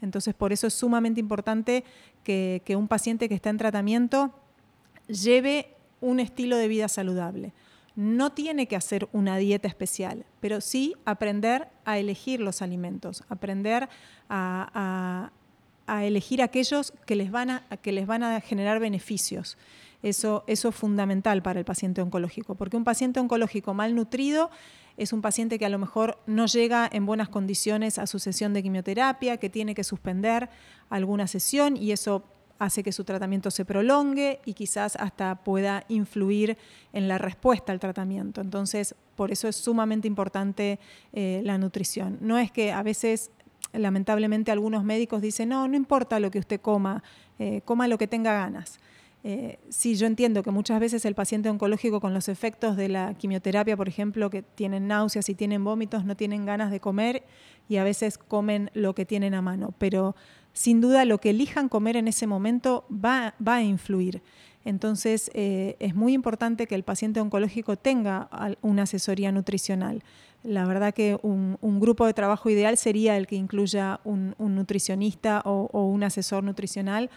Entonces, 0.00 0.32
por 0.32 0.52
eso 0.52 0.68
es 0.68 0.74
sumamente 0.74 1.20
importante 1.20 1.84
que 2.22 2.76
un 2.76 2.86
paciente 2.86 3.28
que 3.28 3.34
está 3.34 3.50
en 3.50 3.58
tratamiento 3.58 4.32
lleve 5.08 5.74
un 6.00 6.20
estilo 6.20 6.56
de 6.56 6.68
vida 6.68 6.88
saludable 6.88 7.52
no 7.96 8.30
tiene 8.30 8.66
que 8.66 8.76
hacer 8.76 9.08
una 9.12 9.36
dieta 9.36 9.68
especial, 9.68 10.24
pero 10.40 10.60
sí 10.60 10.94
aprender 11.04 11.68
a 11.84 11.98
elegir 11.98 12.40
los 12.40 12.62
alimentos, 12.62 13.24
aprender 13.28 13.88
a, 14.28 15.30
elegir 16.02 16.40
aquellos 16.40 16.92
que 17.04 17.16
les, 17.16 17.30
van 17.30 17.50
a, 17.50 17.66
que 17.82 17.92
les 17.92 18.06
van 18.06 18.22
a 18.22 18.40
generar 18.40 18.78
beneficios. 18.78 19.58
Eso, 20.02 20.44
eso 20.46 20.68
es 20.68 20.74
fundamental 20.74 21.42
para 21.42 21.58
el 21.58 21.64
paciente 21.64 22.00
oncológico, 22.00 22.54
porque 22.54 22.76
un 22.76 22.84
paciente 22.84 23.20
oncológico 23.20 23.74
mal 23.74 23.94
nutrido 23.94 24.50
es 24.96 25.12
un 25.12 25.22
paciente 25.22 25.58
que 25.58 25.66
a 25.66 25.70
lo 25.70 25.78
mejor 25.78 26.18
no 26.26 26.46
llega 26.46 26.88
en 26.92 27.06
buenas 27.06 27.28
condiciones 27.28 27.98
a 27.98 28.06
su 28.06 28.18
sesión 28.18 28.52
de 28.52 28.62
quimioterapia, 28.62 29.38
que 29.38 29.50
tiene 29.50 29.74
que 29.74 29.84
suspender 29.84 30.48
alguna 30.90 31.26
sesión 31.26 31.76
y 31.76 31.92
eso 31.92 32.24
hace 32.60 32.82
que 32.82 32.92
su 32.92 33.04
tratamiento 33.04 33.50
se 33.50 33.64
prolongue 33.64 34.38
y 34.44 34.52
quizás 34.52 34.94
hasta 34.96 35.34
pueda 35.34 35.84
influir 35.88 36.58
en 36.92 37.08
la 37.08 37.16
respuesta 37.18 37.72
al 37.72 37.80
tratamiento. 37.80 38.42
Entonces, 38.42 38.94
por 39.16 39.32
eso 39.32 39.48
es 39.48 39.56
sumamente 39.56 40.06
importante 40.06 40.78
eh, 41.12 41.40
la 41.42 41.58
nutrición. 41.58 42.18
No 42.20 42.38
es 42.38 42.52
que 42.52 42.70
a 42.70 42.82
veces, 42.82 43.30
lamentablemente, 43.72 44.52
algunos 44.52 44.84
médicos 44.84 45.22
dicen, 45.22 45.48
no, 45.48 45.66
no 45.68 45.76
importa 45.76 46.20
lo 46.20 46.30
que 46.30 46.38
usted 46.38 46.60
coma, 46.60 47.02
eh, 47.38 47.62
coma 47.64 47.88
lo 47.88 47.96
que 47.96 48.06
tenga 48.06 48.34
ganas. 48.34 48.78
Eh, 49.22 49.58
sí, 49.68 49.96
yo 49.96 50.06
entiendo 50.06 50.42
que 50.42 50.50
muchas 50.50 50.80
veces 50.80 51.04
el 51.04 51.14
paciente 51.14 51.50
oncológico 51.50 52.00
con 52.00 52.14
los 52.14 52.28
efectos 52.28 52.76
de 52.76 52.88
la 52.88 53.14
quimioterapia, 53.14 53.76
por 53.76 53.88
ejemplo, 53.88 54.30
que 54.30 54.42
tienen 54.42 54.86
náuseas 54.86 55.28
y 55.28 55.34
tienen 55.34 55.62
vómitos, 55.64 56.04
no 56.04 56.16
tienen 56.16 56.46
ganas 56.46 56.70
de 56.70 56.80
comer 56.80 57.24
y 57.68 57.76
a 57.76 57.84
veces 57.84 58.16
comen 58.16 58.70
lo 58.74 58.94
que 58.94 59.04
tienen 59.04 59.34
a 59.34 59.42
mano, 59.42 59.74
pero 59.78 60.14
sin 60.52 60.80
duda 60.80 61.04
lo 61.04 61.18
que 61.18 61.30
elijan 61.30 61.68
comer 61.68 61.96
en 61.96 62.08
ese 62.08 62.26
momento 62.26 62.84
va, 62.90 63.34
a 63.44 63.62
influir. 63.62 64.22
Entonces 64.64 65.30
eh, 65.34 65.76
es 65.78 65.94
muy 65.94 66.12
importante 66.12 66.66
que 66.66 66.74
el 66.74 66.82
paciente 66.82 67.20
oncológico 67.20 67.76
tenga 67.76 68.28
una 68.60 68.82
asesoría 68.82 69.32
nutricional. 69.32 70.02
La 70.42 70.64
verdad 70.64 70.94
que 70.94 71.18
un, 71.22 71.58
grupo 71.80 72.06
de 72.06 72.14
trabajo 72.14 72.48
ideal 72.48 72.78
sería 72.78 73.16
el 73.16 73.26
que 73.26 73.36
incluya 73.36 74.00
un, 74.04 74.34
nutricionista 74.38 75.42
o, 75.44 75.86
un 75.86 76.02
asesor 76.02 76.44
nutricional 76.44 77.10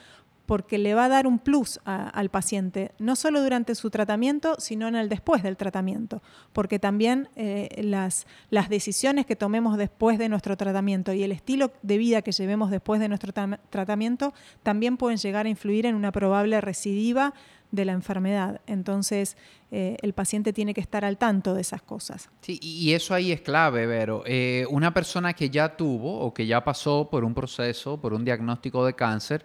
porque 0.46 0.78
le 0.78 0.94
va 0.94 1.06
a 1.06 1.10
dar 1.10 1.26
un 1.26 1.40
plus 1.40 1.80
al 1.86 2.30
paciente, 2.30 2.92
no 3.00 3.16
solo 3.16 3.42
durante 3.42 3.76
su 3.76 3.90
tratamiento, 3.90 4.56
sino 4.60 4.88
en 4.88 4.96
el 4.96 5.10
después 5.10 5.42
del 5.44 5.56
tratamiento, 5.56 6.22
porque 6.52 6.80
también 6.80 7.30
eh, 7.36 7.82
las, 7.84 8.28
las 8.50 8.70
decisiones 8.70 9.26
que 9.26 9.36
tomemos 9.36 9.78
después 9.78 10.18
de 10.18 10.30
nuestro 10.30 10.58
tratamiento 10.58 11.14
y 11.14 11.24
el 11.24 11.32
estilo 11.32 11.72
de 11.82 11.98
vida 11.98 12.22
que 12.22 12.32
llevemos 12.32 12.72
después 12.72 13.00
de 13.00 13.08
nuestro 13.08 13.32
tratamiento 13.70 14.34
también 14.64 14.98
pueden 14.98 15.18
llegar 15.18 15.46
a 15.46 15.50
influir 15.50 15.86
en 15.86 15.96
una 15.96 16.12
probable 16.12 16.60
recidiva 16.60 17.34
de 17.74 17.86
la 17.86 17.94
enfermedad. 17.94 18.62
Entonces, 18.68 19.36
eh, 19.72 19.98
el 20.04 20.14
paciente 20.14 20.54
tiene 20.54 20.76
que 20.76 20.82
estar 20.82 21.04
al 21.04 21.18
tanto 21.18 21.56
de 21.56 21.62
esas 21.62 21.82
cosas. 21.82 22.30
Sí, 22.42 22.60
y 22.62 22.94
eso 22.94 23.16
ahí 23.16 23.32
es 23.32 23.42
clave, 23.42 23.88
Vero. 23.88 24.24
Eh, 24.28 24.68
una 24.70 24.94
persona 24.94 25.34
que 25.34 25.50
ya 25.50 25.76
tuvo 25.76 26.20
o 26.20 26.34
que 26.34 26.46
ya 26.46 26.64
pasó 26.64 27.10
por 27.10 27.24
un 27.24 27.34
proceso, 27.34 28.00
por 28.00 28.14
un 28.14 28.24
diagnóstico 28.24 28.86
de 28.86 28.94
cáncer, 28.94 29.44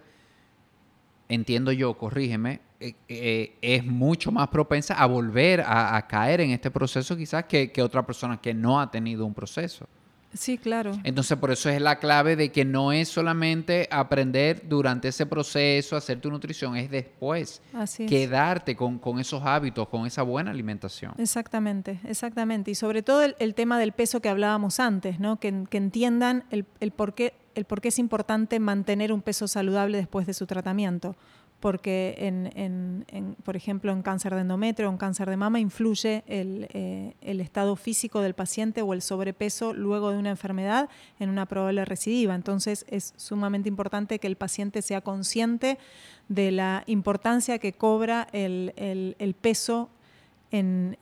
entiendo 1.29 1.71
yo, 1.71 1.97
corrígeme, 1.97 2.59
eh, 2.81 2.95
eh, 3.07 3.57
es 3.61 3.85
mucho 3.85 4.31
más 4.31 4.47
propensa 4.47 4.95
a 4.95 5.05
volver 5.05 5.61
a, 5.65 6.05
caer 6.07 6.41
en 6.41 6.51
este 6.51 6.71
proceso 6.71 7.15
quizás 7.15 7.45
que, 7.45 7.71
otra 7.81 8.05
persona 8.05 8.39
que 8.41 8.53
no 8.53 8.79
ha 8.79 8.89
tenido 8.89 9.25
un 9.25 9.33
proceso. 9.33 9.87
Sí, 10.31 10.59
claro. 10.59 10.91
Entonces, 11.03 11.35
por 11.39 11.49
eso 11.49 11.69
es 11.69 11.81
la 11.81 11.97
clave 11.97 12.35
de 12.35 12.51
que 12.51 12.63
no 12.63 12.91
es 12.91 13.09
solamente 13.09 13.87
aprender 13.91 14.61
durante 14.69 15.07
ese 15.07 15.25
proceso, 15.25 15.95
hacer 15.95 16.21
tu 16.21 16.29
nutrición, 16.29 16.77
es 16.77 16.89
después 16.91 17.63
quedarte 18.07 18.75
con, 18.75 19.01
esos 19.19 19.43
hábitos, 19.43 19.89
con 19.89 20.05
esa 20.05 20.21
buena 20.21 20.51
alimentación. 20.51 21.13
Exactamente, 21.17 21.99
exactamente. 22.05 22.69
Y 22.69 22.75
sobre 22.75 23.01
todo 23.01 23.23
el, 23.23 23.55
tema 23.55 23.79
del 23.79 23.91
peso 23.91 24.21
que 24.21 24.29
hablábamos 24.29 24.79
antes, 24.79 25.19
¿no? 25.19 25.39
Que, 25.39 25.65
que 25.67 25.77
entiendan 25.77 26.45
el, 26.51 26.65
el 26.79 26.91
por 26.91 27.15
qué 27.15 27.33
el 27.55 27.65
por 27.65 27.81
qué 27.81 27.89
es 27.89 27.99
importante 27.99 28.59
mantener 28.59 29.11
un 29.11 29.21
peso 29.21 29.47
saludable 29.47 29.97
después 29.97 30.25
de 30.27 30.33
su 30.33 30.45
tratamiento. 30.45 31.15
Porque, 31.59 32.15
en, 32.19 33.35
por 33.43 33.57
ejemplo, 33.57 33.91
en 33.91 34.01
cáncer 34.01 34.33
de 34.33 34.41
endometrio 34.41 34.87
o 34.87 34.91
en 34.91 34.97
cáncer 34.97 35.29
de 35.29 35.35
mama 35.35 35.59
influye 35.59 36.23
eh, 36.25 37.13
el, 37.19 37.41
estado 37.41 37.75
físico 37.75 38.21
del 38.21 38.33
paciente 38.33 38.81
o 38.81 38.93
el 38.93 39.01
sobrepeso 39.01 39.73
luego 39.73 40.11
de 40.11 40.19
una 40.19 40.29
enfermedad 40.29 40.87
en 41.19 41.29
una 41.29 41.45
probable 41.47 41.83
recidiva. 41.83 42.33
Entonces, 42.33 42.85
es 42.87 43.13
sumamente 43.17 43.67
importante 43.67 44.19
que 44.19 44.27
el 44.27 44.37
paciente 44.37 44.81
sea 44.81 45.01
consciente 45.01 45.77
de 46.29 46.51
la 46.51 46.83
importancia 46.87 47.59
que 47.59 47.73
cobra 47.73 48.29
el, 48.31 49.35
peso 49.41 49.89
en, 50.51 50.95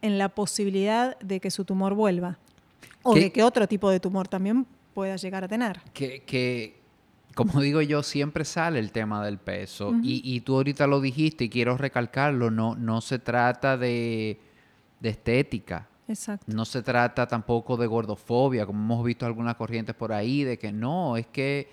la 0.00 0.28
posibilidad 0.28 1.18
de 1.18 1.40
que 1.40 1.50
su 1.50 1.64
tumor 1.64 1.94
vuelva. 1.94 2.38
O 3.02 3.16
de 3.16 3.32
que 3.32 3.42
otro 3.42 3.66
tipo 3.66 3.90
de 3.90 3.98
tumor 3.98 4.28
también 4.28 4.64
pueda 5.00 5.16
llegar 5.16 5.44
a 5.44 5.48
tener. 5.48 5.80
Que, 5.94 6.76
como 7.34 7.60
digo 7.62 7.80
yo, 7.80 8.02
siempre 8.02 8.44
sale 8.44 8.78
el 8.78 8.92
tema 8.92 9.24
del 9.24 9.38
peso. 9.38 9.94
y, 10.02 10.38
tú 10.40 10.56
ahorita 10.56 10.86
lo 10.86 11.00
dijiste 11.00 11.44
y 11.44 11.48
quiero 11.48 11.78
recalcarlo, 11.78 12.50
no, 12.50 12.74
no 12.74 13.00
se 13.00 13.18
trata 13.18 13.78
de, 13.78 14.38
estética. 15.02 15.88
Exacto. 16.06 16.44
No 16.52 16.66
se 16.66 16.82
trata 16.82 17.26
tampoco 17.26 17.78
de 17.78 17.86
gordofobia, 17.86 18.66
como 18.66 18.78
hemos 18.78 19.06
visto 19.06 19.24
algunas 19.24 19.54
corrientes 19.54 19.94
por 19.94 20.12
ahí, 20.12 20.44
de 20.44 20.58
que 20.58 20.70
no, 20.70 21.16
es 21.16 21.26
que 21.28 21.66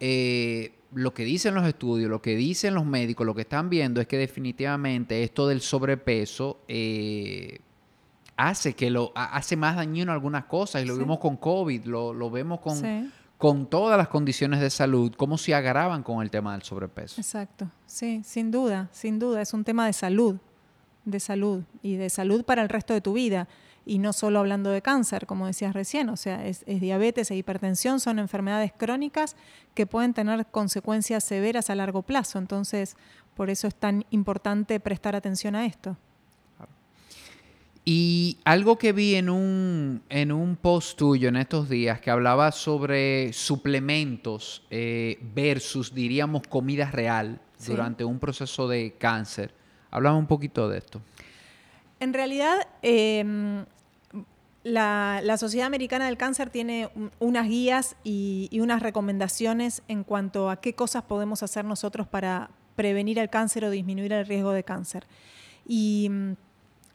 eh, 0.00 0.72
lo 0.94 1.14
que 1.14 1.22
dicen 1.22 1.54
los 1.54 1.64
estudios, 1.64 2.10
lo 2.10 2.20
que 2.20 2.34
dicen 2.34 2.74
los 2.74 2.86
médicos, 2.86 3.24
lo 3.24 3.36
que 3.36 3.42
están 3.42 3.70
viendo 3.70 4.00
es 4.00 4.08
que 4.08 4.16
definitivamente 4.16 5.22
esto 5.22 5.46
del 5.46 5.60
sobrepeso 5.60 6.58
eh, 6.66 7.60
hace 8.38 8.74
que 8.74 8.88
lo 8.88 9.12
hace 9.14 9.56
más 9.56 9.76
dañino 9.76 10.12
algunas 10.12 10.44
cosas 10.44 10.82
y 10.82 10.86
lo 10.86 10.96
vemos 10.96 11.18
con 11.18 11.36
COVID, 11.36 11.84
lo, 11.84 12.30
vemos 12.30 12.60
con, 12.60 13.10
con 13.36 13.66
todas 13.66 13.98
las 13.98 14.06
condiciones 14.08 14.60
de 14.60 14.70
salud, 14.70 15.12
cómo 15.16 15.36
se 15.36 15.54
agravan 15.54 16.04
con 16.04 16.22
el 16.22 16.30
tema 16.30 16.52
del 16.52 16.62
sobrepeso. 16.62 17.20
Exacto, 17.20 17.68
sí, 17.84 18.22
sin 18.24 18.52
duda, 18.52 18.88
sin 18.92 19.18
duda, 19.18 19.42
es 19.42 19.52
un 19.52 19.64
tema 19.64 19.86
de 19.86 19.92
salud, 19.92 20.36
de 21.04 21.18
salud 21.18 21.64
y 21.82 21.96
de 21.96 22.08
salud 22.10 22.44
para 22.44 22.62
el 22.62 22.68
resto 22.68 22.94
de 22.94 23.00
tu 23.00 23.12
vida. 23.12 23.48
Y 23.84 23.98
no 23.98 24.12
solo 24.12 24.38
hablando 24.38 24.70
de 24.70 24.82
cáncer, 24.82 25.26
como 25.26 25.46
decías 25.46 25.74
recién, 25.74 26.08
o 26.10 26.16
sea, 26.16 26.46
es, 26.46 26.62
es 26.66 26.80
diabetes 26.80 27.30
e 27.30 27.36
hipertensión, 27.36 28.00
son 28.00 28.18
enfermedades 28.18 28.70
crónicas 28.76 29.34
que 29.74 29.86
pueden 29.86 30.14
tener 30.14 30.46
consecuencias 30.46 31.24
severas 31.24 31.70
a 31.70 31.74
largo 31.74 32.02
plazo. 32.02 32.38
Entonces, 32.38 32.96
por 33.34 33.50
eso 33.50 33.66
es 33.66 33.74
tan 33.74 34.04
importante 34.10 34.78
prestar 34.78 35.16
atención 35.16 35.56
a 35.56 35.64
esto. 35.64 35.96
Y 37.90 38.36
algo 38.44 38.76
que 38.76 38.92
vi 38.92 39.14
en 39.14 39.30
un, 39.30 40.02
en 40.10 40.30
un 40.30 40.56
post 40.56 40.98
tuyo 40.98 41.30
en 41.30 41.36
estos 41.36 41.70
días 41.70 42.02
que 42.02 42.10
hablaba 42.10 42.52
sobre 42.52 43.32
suplementos 43.32 44.62
eh, 44.68 45.18
versus, 45.34 45.94
diríamos, 45.94 46.42
comida 46.50 46.90
real 46.90 47.40
durante 47.66 48.04
un 48.04 48.18
proceso 48.18 48.68
de 48.68 48.92
cáncer. 48.98 49.54
Hablaba 49.90 50.18
un 50.18 50.26
poquito 50.26 50.68
de 50.68 50.76
esto. 50.76 51.00
En 51.98 52.12
realidad, 52.12 52.68
em, 52.82 53.64
la, 54.64 55.22
Sociedad 55.38 55.66
Americana 55.66 56.04
del 56.04 56.18
Cáncer 56.18 56.50
tiene 56.50 56.90
unas 57.20 57.48
guías 57.48 57.96
y, 58.04 58.48
y, 58.50 58.60
unas 58.60 58.82
recomendaciones 58.82 59.82
en 59.88 60.04
cuanto 60.04 60.50
a 60.50 60.60
qué 60.60 60.74
cosas 60.74 61.04
podemos 61.04 61.42
hacer 61.42 61.64
nosotros 61.64 62.06
para 62.06 62.50
prevenir 62.76 63.18
el 63.18 63.30
cáncer 63.30 63.64
o 63.64 63.70
disminuir 63.70 64.12
el 64.12 64.26
riesgo 64.26 64.52
de 64.52 64.62
cáncer. 64.62 65.06
Y 65.66 66.10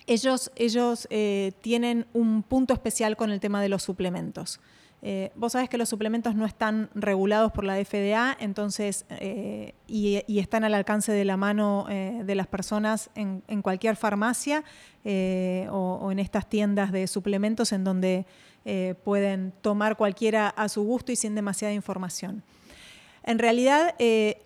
ellos, 0.08 0.52
ellos 0.56 1.08
eh, 1.10 1.54
tienen 1.62 2.06
un 2.14 2.44
punto 2.44 2.74
especial 2.74 3.16
con 3.16 3.32
el 3.32 3.40
tema 3.40 3.62
de 3.62 3.70
los 3.70 3.84
suplementos. 3.84 4.60
Eh, 5.06 5.32
vos 5.36 5.52
sabés 5.52 5.68
que 5.68 5.78
los 5.78 5.90
suplementos 5.90 6.34
no 6.34 6.46
están 6.46 6.90
regulados 6.96 7.52
por 7.52 7.66
la 7.66 7.76
FDA, 7.76 8.38
entonces, 8.40 9.06
eh, 9.10 9.74
y, 9.86 10.24
están 10.40 10.64
al 10.64 10.74
alcance 10.74 11.12
de 11.12 11.26
la 11.26 11.36
mano 11.36 11.86
de 11.90 12.36
las 12.36 12.48
personas 12.48 13.10
en, 13.16 13.62
cualquier 13.62 13.98
farmacia 13.98 14.64
o, 15.04 16.10
en 16.10 16.20
estas 16.20 16.48
tiendas 16.48 16.94
de 16.94 17.08
suplementos 17.08 17.74
en 17.74 17.84
donde 17.84 18.26
pueden 19.04 19.52
tomar 19.62 19.98
cualquiera 19.98 20.48
a 20.48 20.70
su 20.70 20.84
gusto 20.84 21.12
y 21.12 21.18
sin 21.18 21.36
demasiada 21.36 21.74
información. 21.74 22.42
En 23.24 23.40
realidad, 23.40 23.96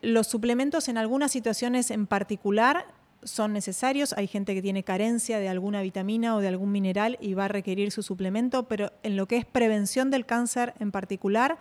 los 0.01 0.25
suplementos 0.25 0.87
en 0.87 0.97
algunas 0.97 1.31
situaciones 1.31 1.91
en 1.91 2.07
particular 2.07 2.96
son 3.23 3.53
necesarios. 3.53 4.13
Hay 4.13 4.27
gente 4.27 4.53
que 4.53 4.61
tiene 4.61 4.83
carencia 4.83 5.39
de 5.39 5.49
alguna 5.49 5.81
vitamina 5.81 6.35
o 6.35 6.39
de 6.39 6.47
algún 6.47 6.71
mineral 6.71 7.17
y 7.21 7.33
va 7.33 7.45
a 7.45 7.49
requerir 7.49 7.91
su 7.91 8.03
suplemento, 8.03 8.67
pero 8.67 8.91
en 9.03 9.15
lo 9.15 9.27
que 9.27 9.37
es 9.37 9.45
prevención 9.45 10.11
del 10.11 10.25
cáncer 10.25 10.73
en 10.79 10.91
particular, 10.91 11.57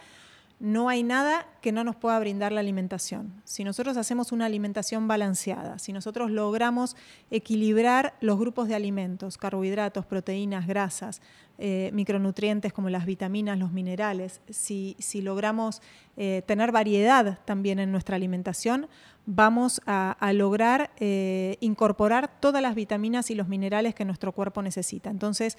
no 0.59 0.89
hay 0.89 1.03
nada 1.03 1.47
que 1.61 1.71
no 1.71 1.85
nos 1.85 1.97
pueda 1.97 2.19
brindar 2.19 2.51
la 2.51 2.61
alimentación. 2.61 3.43
Si 3.45 3.63
nosotros 3.63 3.97
hacemos 3.99 4.33
una 4.33 4.47
alimentación 4.47 5.07
balanceada, 5.07 5.79
si 5.79 5.93
nosotros 5.93 6.31
logramos 6.31 6.97
equilibrar 7.31 8.15
los 8.21 8.39
grupos 8.39 8.67
de 8.67 8.75
alimentos, 8.75 9.37
carbohidratos, 9.37 10.07
proteínas, 10.07 10.67
grasas, 10.67 11.21
eh, 11.59 11.91
micronutrientes 11.93 12.73
como 12.73 12.89
las 12.89 13.05
vitaminas, 13.05 13.59
los 13.59 13.73
minerales, 13.73 14.41
si, 14.49 14.97
logramos 15.21 15.83
eh, 16.17 16.43
tener 16.47 16.73
variedad 16.73 17.39
también 17.45 17.79
en 17.79 17.93
nuestra 17.93 18.17
alimentación, 18.17 18.89
vamos 19.27 19.81
a, 19.87 20.17
lograr 20.33 20.91
eh, 20.99 21.59
incorporar 21.61 22.41
todas 22.41 22.63
las 22.63 22.75
vitaminas 22.75 23.31
y 23.31 23.35
los 23.35 23.49
minerales 23.49 23.95
que 23.95 24.05
nuestro 24.05 24.33
cuerpo 24.33 24.63
necesita. 24.63 25.11
Entonces, 25.11 25.59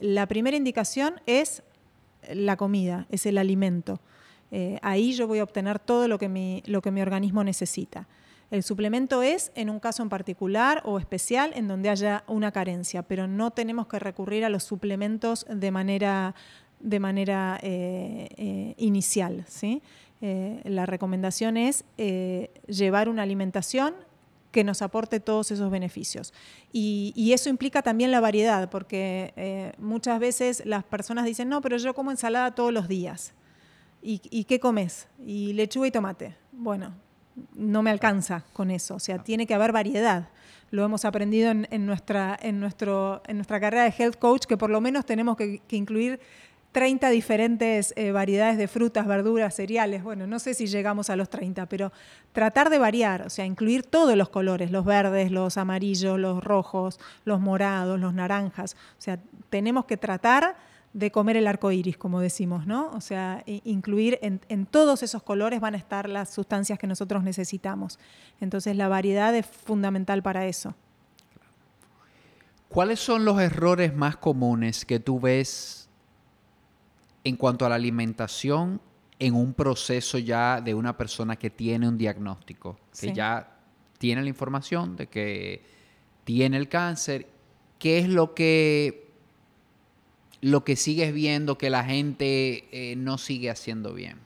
la 0.00 0.26
primera 0.26 0.56
indicación 0.56 1.20
es 1.26 1.62
la 2.32 2.56
comida, 2.56 3.06
es 3.10 3.26
el 3.26 3.38
alimento. 3.38 4.00
Eh, 4.50 4.78
ahí 4.82 5.12
yo 5.12 5.26
voy 5.26 5.40
a 5.40 5.42
obtener 5.42 5.78
todo 5.78 6.08
lo 6.08 6.18
que, 6.18 6.28
mi, 6.28 6.62
lo 6.66 6.80
que 6.80 6.90
mi 6.90 7.02
organismo 7.02 7.44
necesita. 7.44 8.08
El 8.50 8.62
suplemento 8.62 9.22
es 9.22 9.52
en 9.54 9.68
un 9.68 9.78
caso 9.78 10.02
en 10.02 10.08
particular 10.08 10.80
o 10.86 10.98
especial 10.98 11.52
en 11.54 11.68
donde 11.68 11.90
haya 11.90 12.24
una 12.26 12.50
carencia, 12.50 13.02
pero 13.02 13.26
no 13.26 13.50
tenemos 13.50 13.86
que 13.88 13.98
recurrir 13.98 14.44
a 14.44 14.48
los 14.48 14.64
suplementos 14.64 15.44
de 15.50 15.70
manera, 15.70 16.34
de 16.80 16.98
manera 16.98 17.58
eh, 17.62 18.28
eh, 18.38 18.74
inicial. 18.78 19.44
¿sí? 19.48 19.82
La 20.20 20.86
recomendación 20.86 21.56
es 21.56 21.84
llevar 22.66 23.08
una 23.08 23.22
alimentación 23.22 23.94
que 24.50 24.64
nos 24.64 24.82
aporte 24.82 25.20
todos 25.20 25.50
esos 25.50 25.70
beneficios. 25.70 26.32
Y, 26.72 27.12
y 27.14 27.32
eso 27.32 27.50
implica 27.50 27.82
también 27.82 28.10
la 28.10 28.20
variedad, 28.20 28.68
porque 28.70 29.74
muchas 29.78 30.18
veces 30.18 30.62
las 30.64 30.84
personas 30.84 31.24
dicen, 31.24 31.48
no, 31.48 31.60
pero 31.60 31.76
yo 31.76 31.94
como 31.94 32.10
ensalada 32.10 32.54
todos 32.54 32.72
los 32.72 32.88
días. 32.88 33.34
¿Y, 34.00 34.44
qué 34.44 34.60
comes? 34.60 35.08
Y 35.24 35.52
lechuga 35.54 35.88
y 35.88 35.90
tomate. 35.90 36.36
Bueno, 36.52 36.94
no 37.54 37.82
me 37.82 37.90
alcanza 37.90 38.44
con 38.52 38.70
eso. 38.70 38.94
O 38.94 39.00
sea, 39.00 39.18
tiene 39.18 39.46
que 39.46 39.54
haber 39.54 39.72
variedad. 39.72 40.28
Lo 40.70 40.84
hemos 40.84 41.04
aprendido 41.04 41.50
en, 41.50 41.86
nuestra, 41.86 42.38
en, 42.40 42.60
nuestro, 42.60 43.22
en 43.26 43.36
nuestra 43.36 43.58
carrera 43.58 43.84
de 43.84 43.94
health 43.96 44.16
coach, 44.18 44.44
que 44.44 44.56
por 44.56 44.70
lo 44.70 44.80
menos 44.80 45.04
tenemos 45.04 45.36
que, 45.36 45.62
incluir 45.70 46.20
30 46.78 47.10
diferentes 47.10 47.92
eh, 47.96 48.12
variedades 48.12 48.56
de 48.56 48.68
frutas, 48.68 49.04
verduras, 49.04 49.52
cereales. 49.52 50.04
Bueno, 50.04 50.28
no 50.28 50.38
sé 50.38 50.54
si 50.54 50.68
llegamos 50.68 51.10
a 51.10 51.16
los 51.16 51.28
30, 51.28 51.66
pero 51.66 51.90
tratar 52.30 52.70
de 52.70 52.78
variar, 52.78 53.22
o 53.22 53.30
sea, 53.30 53.44
incluir 53.44 53.82
todos 53.82 54.14
los 54.14 54.28
colores, 54.28 54.70
los 54.70 54.84
verdes, 54.84 55.32
los 55.32 55.56
amarillos, 55.56 56.20
los 56.20 56.44
rojos, 56.44 57.00
los 57.24 57.40
morados, 57.40 57.98
los 57.98 58.14
naranjas. 58.14 58.76
O 58.96 59.02
sea, 59.02 59.18
tenemos 59.50 59.86
que 59.86 59.96
tratar 59.96 60.54
de 60.92 61.10
comer 61.10 61.36
el 61.36 61.48
arco 61.48 61.72
iris, 61.72 61.98
como 61.98 62.20
decimos, 62.20 62.64
¿no? 62.64 62.92
O 62.92 63.00
sea, 63.00 63.42
incluir 63.64 64.20
en, 64.22 64.66
todos 64.66 65.02
esos 65.02 65.24
colores 65.24 65.58
van 65.58 65.74
a 65.74 65.78
estar 65.78 66.08
las 66.08 66.32
sustancias 66.32 66.78
que 66.78 66.86
nosotros 66.86 67.24
necesitamos. 67.24 67.98
Entonces, 68.40 68.76
la 68.76 68.86
variedad 68.86 69.34
es 69.34 69.46
fundamental 69.46 70.22
para 70.22 70.46
eso. 70.46 70.76
¿Cuáles 72.68 73.00
son 73.00 73.24
los 73.24 73.40
errores 73.40 73.96
más 73.96 74.16
comunes 74.16 74.84
que 74.84 75.00
tú 75.00 75.18
ves 75.18 75.87
en 77.28 77.36
cuanto 77.36 77.66
a 77.66 77.68
la 77.68 77.74
alimentación 77.74 78.80
en 79.18 79.34
un 79.34 79.52
proceso 79.52 80.18
ya 80.18 80.60
de 80.60 80.74
una 80.74 80.96
persona 80.96 81.36
que 81.36 81.50
tiene 81.50 81.86
un 81.86 81.98
diagnóstico, 81.98 82.78
que 82.98 83.12
ya 83.12 83.58
tiene 83.98 84.22
la 84.22 84.28
información 84.28 84.96
de 84.96 85.08
que 85.08 85.62
tiene 86.24 86.56
el 86.56 86.68
cáncer? 86.68 87.26
¿Qué 87.78 87.98
es 87.98 88.08
lo 88.08 88.34
que 88.34 89.08
lo 90.40 90.62
que 90.64 90.76
sigues 90.76 91.12
viendo 91.12 91.58
que 91.58 91.68
la 91.68 91.84
gente 91.84 92.68
eh, 92.70 92.94
no 92.96 93.18
sigue 93.18 93.50
haciendo 93.50 93.92
bien? 93.92 94.18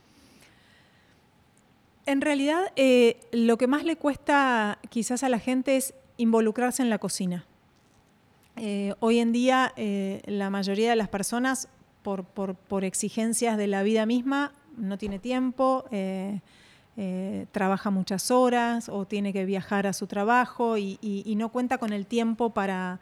En 2.05 2.21
realidad, 2.21 2.73
eh, 2.77 3.19
lo 3.33 3.57
que 3.57 3.67
más 3.67 3.85
le 3.85 3.97
cuesta 3.97 4.79
quizás 4.91 5.23
a 5.23 5.29
la 5.29 5.39
gente 5.39 5.77
es 5.77 5.95
involucrarse 6.19 6.83
en 6.83 6.91
la 6.91 6.99
cocina. 6.99 7.47
Eh, 8.57 8.95
hoy 9.01 9.19
en 9.19 9.33
día, 9.33 9.73
la 10.27 10.51
mayoría 10.51 10.91
de 10.91 10.97
las 10.97 11.09
personas, 11.09 11.69
por, 12.03 12.85
exigencias 12.85 13.57
de 13.57 13.67
la 13.67 13.83
vida 13.83 14.07
misma, 14.07 14.53
no 14.77 14.99
tiene 14.99 15.19
tiempo, 15.19 15.85
trabaja 17.53 17.91
muchas 17.91 18.31
horas 18.31 18.89
o 18.89 19.07
tiene 19.07 19.33
que 19.33 19.45
viajar 19.45 19.87
a 19.87 19.93
su 19.93 20.07
trabajo 20.07 20.77
y 20.79 21.35
no 21.37 21.51
cuenta 21.51 21.79
con 21.79 21.93
el 21.93 22.07
tiempo 22.07 22.51
para, 22.51 23.01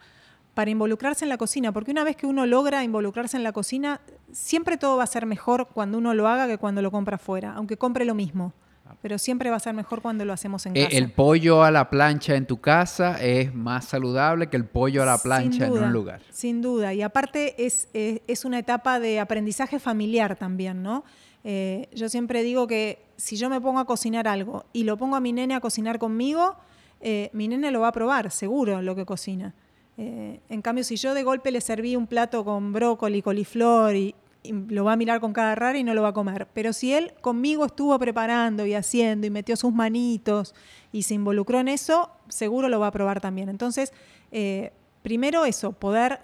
para 0.53 0.71
involucrarse 0.71 1.25
en 1.25 1.29
la 1.29 1.37
cocina, 1.37 1.71
porque 1.71 1.91
una 1.91 2.03
vez 2.03 2.15
que 2.15 2.27
uno 2.27 2.45
logra 2.45 2.83
involucrarse 2.83 3.37
en 3.37 3.43
la 3.43 3.51
cocina, 3.51 4.01
siempre 4.31 4.77
todo 4.77 4.97
va 4.97 5.03
a 5.03 5.07
ser 5.07 5.25
mejor 5.25 5.67
cuando 5.67 5.97
uno 5.97 6.13
lo 6.13 6.27
haga 6.27 6.47
que 6.47 6.57
cuando 6.57 6.81
lo 6.81 6.91
compra 6.91 7.15
afuera, 7.15 7.53
aunque 7.55 7.77
compre 7.77 8.05
lo 8.05 8.15
mismo. 8.15 8.53
Pero 9.01 9.17
siempre 9.17 9.49
va 9.49 9.55
a 9.55 9.59
ser 9.59 9.73
mejor 9.73 10.01
cuando 10.01 10.25
lo 10.25 10.33
hacemos 10.33 10.65
en 10.65 10.77
eh, 10.77 10.83
casa. 10.83 10.97
El 10.97 11.11
pollo 11.11 11.63
a 11.63 11.71
la 11.71 11.89
plancha 11.89 12.35
en 12.35 12.45
tu 12.45 12.61
casa 12.61 13.21
es 13.21 13.53
más 13.53 13.85
saludable 13.85 14.47
que 14.47 14.57
el 14.57 14.65
pollo 14.65 15.01
a 15.01 15.05
la 15.05 15.17
plancha 15.17 15.65
en 15.65 15.73
un 15.73 15.91
lugar. 15.91 16.21
Sin 16.29 16.61
duda. 16.61 16.93
Y 16.93 17.01
aparte 17.01 17.65
es, 17.65 17.89
es, 17.93 18.45
una 18.45 18.59
etapa 18.59 18.99
de 18.99 19.19
aprendizaje 19.19 19.79
familiar 19.79 20.35
también, 20.35 20.83
¿no? 20.83 21.03
Eh, 21.43 21.89
yo 21.93 22.09
siempre 22.09 22.43
digo 22.43 22.67
que 22.67 22.99
si 23.17 23.35
yo 23.35 23.49
me 23.49 23.59
pongo 23.59 23.79
a 23.79 23.85
cocinar 23.85 24.27
algo 24.27 24.65
y 24.73 24.83
lo 24.83 24.97
pongo 24.97 25.15
a 25.15 25.19
mi 25.19 25.33
nene 25.33 25.55
a 25.55 25.59
cocinar 25.59 25.97
conmigo, 25.97 26.55
eh, 26.99 27.29
mi 27.33 27.47
nene 27.47 27.71
lo 27.71 27.81
va 27.81 27.89
a 27.89 27.91
probar, 27.91 28.31
seguro, 28.31 28.81
lo 28.81 28.95
que 28.95 29.05
cocina. 29.05 29.53
Eh, 29.97 30.39
en 30.49 30.61
cambio, 30.61 30.83
si 30.83 30.95
yo 30.95 31.13
de 31.13 31.23
golpe 31.23 31.51
le 31.51 31.61
serví 31.61 31.95
un 31.95 32.07
plato 32.07 32.45
con 32.45 32.71
brócoli, 32.73 33.21
coliflor 33.21 33.95
y, 33.95 34.15
lo 34.43 34.83
va 34.85 34.93
a 34.93 34.95
mirar 34.95 35.19
con 35.19 35.33
cada 35.33 35.55
rara 35.55 35.77
y 35.77 35.83
no 35.83 35.93
lo 35.93 36.01
va 36.01 36.09
a 36.09 36.13
comer. 36.13 36.47
Pero 36.53 36.73
si 36.73 36.93
él 36.93 37.13
conmigo 37.21 37.65
estuvo 37.65 37.97
preparando 37.99 38.65
y 38.65 38.73
haciendo 38.73 39.27
y 39.27 39.29
metió 39.29 39.55
sus 39.55 39.73
manitos 39.73 40.55
y 40.91 41.03
se 41.03 41.13
involucró 41.13 41.59
en 41.59 41.67
eso, 41.67 42.09
seguro 42.27 42.69
lo 42.69 42.79
va 42.79 42.87
a 42.87 42.91
probar 42.91 43.21
también. 43.21 43.49
Entonces, 43.49 43.93
eh, 44.31 44.71
primero 45.03 45.45
eso, 45.45 45.71
poder, 45.71 46.19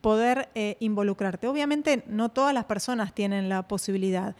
poder 0.00 0.48
eh, 0.54 0.76
involucrarte. 0.80 1.46
Obviamente 1.46 2.04
no 2.06 2.28
todas 2.28 2.54
las 2.54 2.64
personas 2.64 3.14
tienen 3.14 3.48
la 3.48 3.66
posibilidad. 3.68 4.36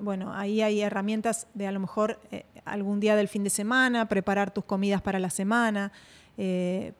bueno, 0.00 0.34
ahí 0.34 0.60
hay 0.60 0.80
herramientas 0.80 1.46
de 1.54 1.68
a 1.68 1.72
lo 1.72 1.78
mejor 1.78 2.18
algún 2.64 2.98
día 2.98 3.14
del 3.14 3.28
fin 3.28 3.44
de 3.44 3.50
semana, 3.50 4.08
preparar 4.08 4.50
tus 4.50 4.64
comidas 4.64 5.02
para 5.02 5.20
la 5.20 5.30
semana, 5.30 5.92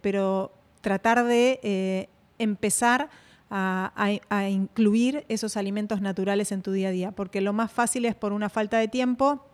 pero 0.01 0.53
tratar 0.85 1.25
de 1.25 1.59
eh, 1.63 2.09
empezar 2.39 3.09
a, 3.57 4.49
incluir 4.51 5.25
esos 5.29 5.57
alimentos 5.57 6.01
naturales 6.01 6.51
en 6.51 6.63
tu 6.63 6.73
día 6.73 6.89
a 6.89 6.91
día, 6.91 7.13
porque 7.13 7.41
lo 7.41 7.53
más 7.53 7.71
fácil 7.71 8.05
es 8.05 8.15
por 8.15 8.33
una 8.33 8.49
falta 8.49 8.79
de 8.79 8.89
tiempo, 8.89 9.47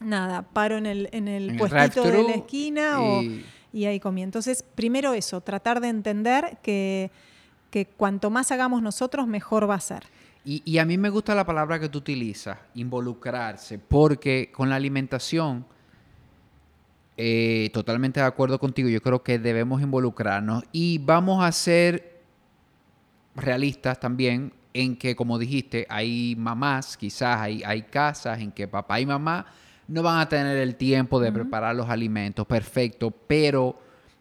nada, 0.00 0.42
paro 0.42 0.78
en 0.78 0.86
el, 0.86 1.08
en 1.12 1.28
el 1.28 1.56
puestito 1.58 2.02
de 2.02 2.22
la 2.22 2.32
esquina 2.32 2.98
y... 3.72 3.84
ahí 3.84 4.00
comí. 4.00 4.22
Entonces, 4.22 4.64
primero 4.74 5.12
eso, 5.12 5.40
tratar 5.42 5.80
de 5.80 5.88
entender 5.88 6.58
que, 6.62 7.10
que 7.70 7.86
cuanto 7.86 8.30
más 8.30 8.50
hagamos 8.52 8.80
nosotros, 8.82 9.26
mejor 9.26 9.68
va 9.68 9.74
a 9.74 9.80
ser. 9.80 10.04
Y, 10.44 10.62
y, 10.64 10.78
a 10.78 10.84
mí 10.84 10.98
me 10.98 11.08
gusta 11.08 11.34
la 11.34 11.44
palabra 11.44 11.78
que 11.78 11.88
tú 11.88 11.98
utilizas, 11.98 12.58
involucrarse, 12.74 13.78
porque 13.78 14.50
con 14.50 14.70
la 14.70 14.76
alimentación 14.76 15.64
eh, 17.18 17.70
totalmente 17.74 18.20
de 18.20 18.26
acuerdo 18.26 18.58
contigo. 18.58 18.88
Yo 18.88 19.02
creo 19.02 19.22
que 19.22 19.38
debemos 19.38 19.82
involucrarnos 19.82 20.64
y 20.72 20.98
vamos 20.98 21.44
a 21.44 21.52
ser 21.52 22.11
realistas 23.34 23.98
también 23.98 24.52
en 24.74 24.96
que, 24.96 25.14
como 25.14 25.38
dijiste, 25.38 25.86
hay 25.88 26.34
mamás, 26.36 26.96
quizás 26.96 27.40
hay, 27.40 27.62
hay 27.64 27.82
casas 27.82 28.40
en 28.40 28.52
que 28.52 28.68
papá 28.68 29.00
y 29.00 29.06
mamá 29.06 29.46
no 29.88 30.02
van 30.02 30.20
a 30.20 30.28
tener 30.28 30.56
el 30.56 30.76
tiempo 30.76 31.20
de 31.20 31.32
preparar 31.32 31.74
los 31.74 31.88
alimentos, 31.88 32.46
perfecto, 32.46 33.10
pero 33.10 33.78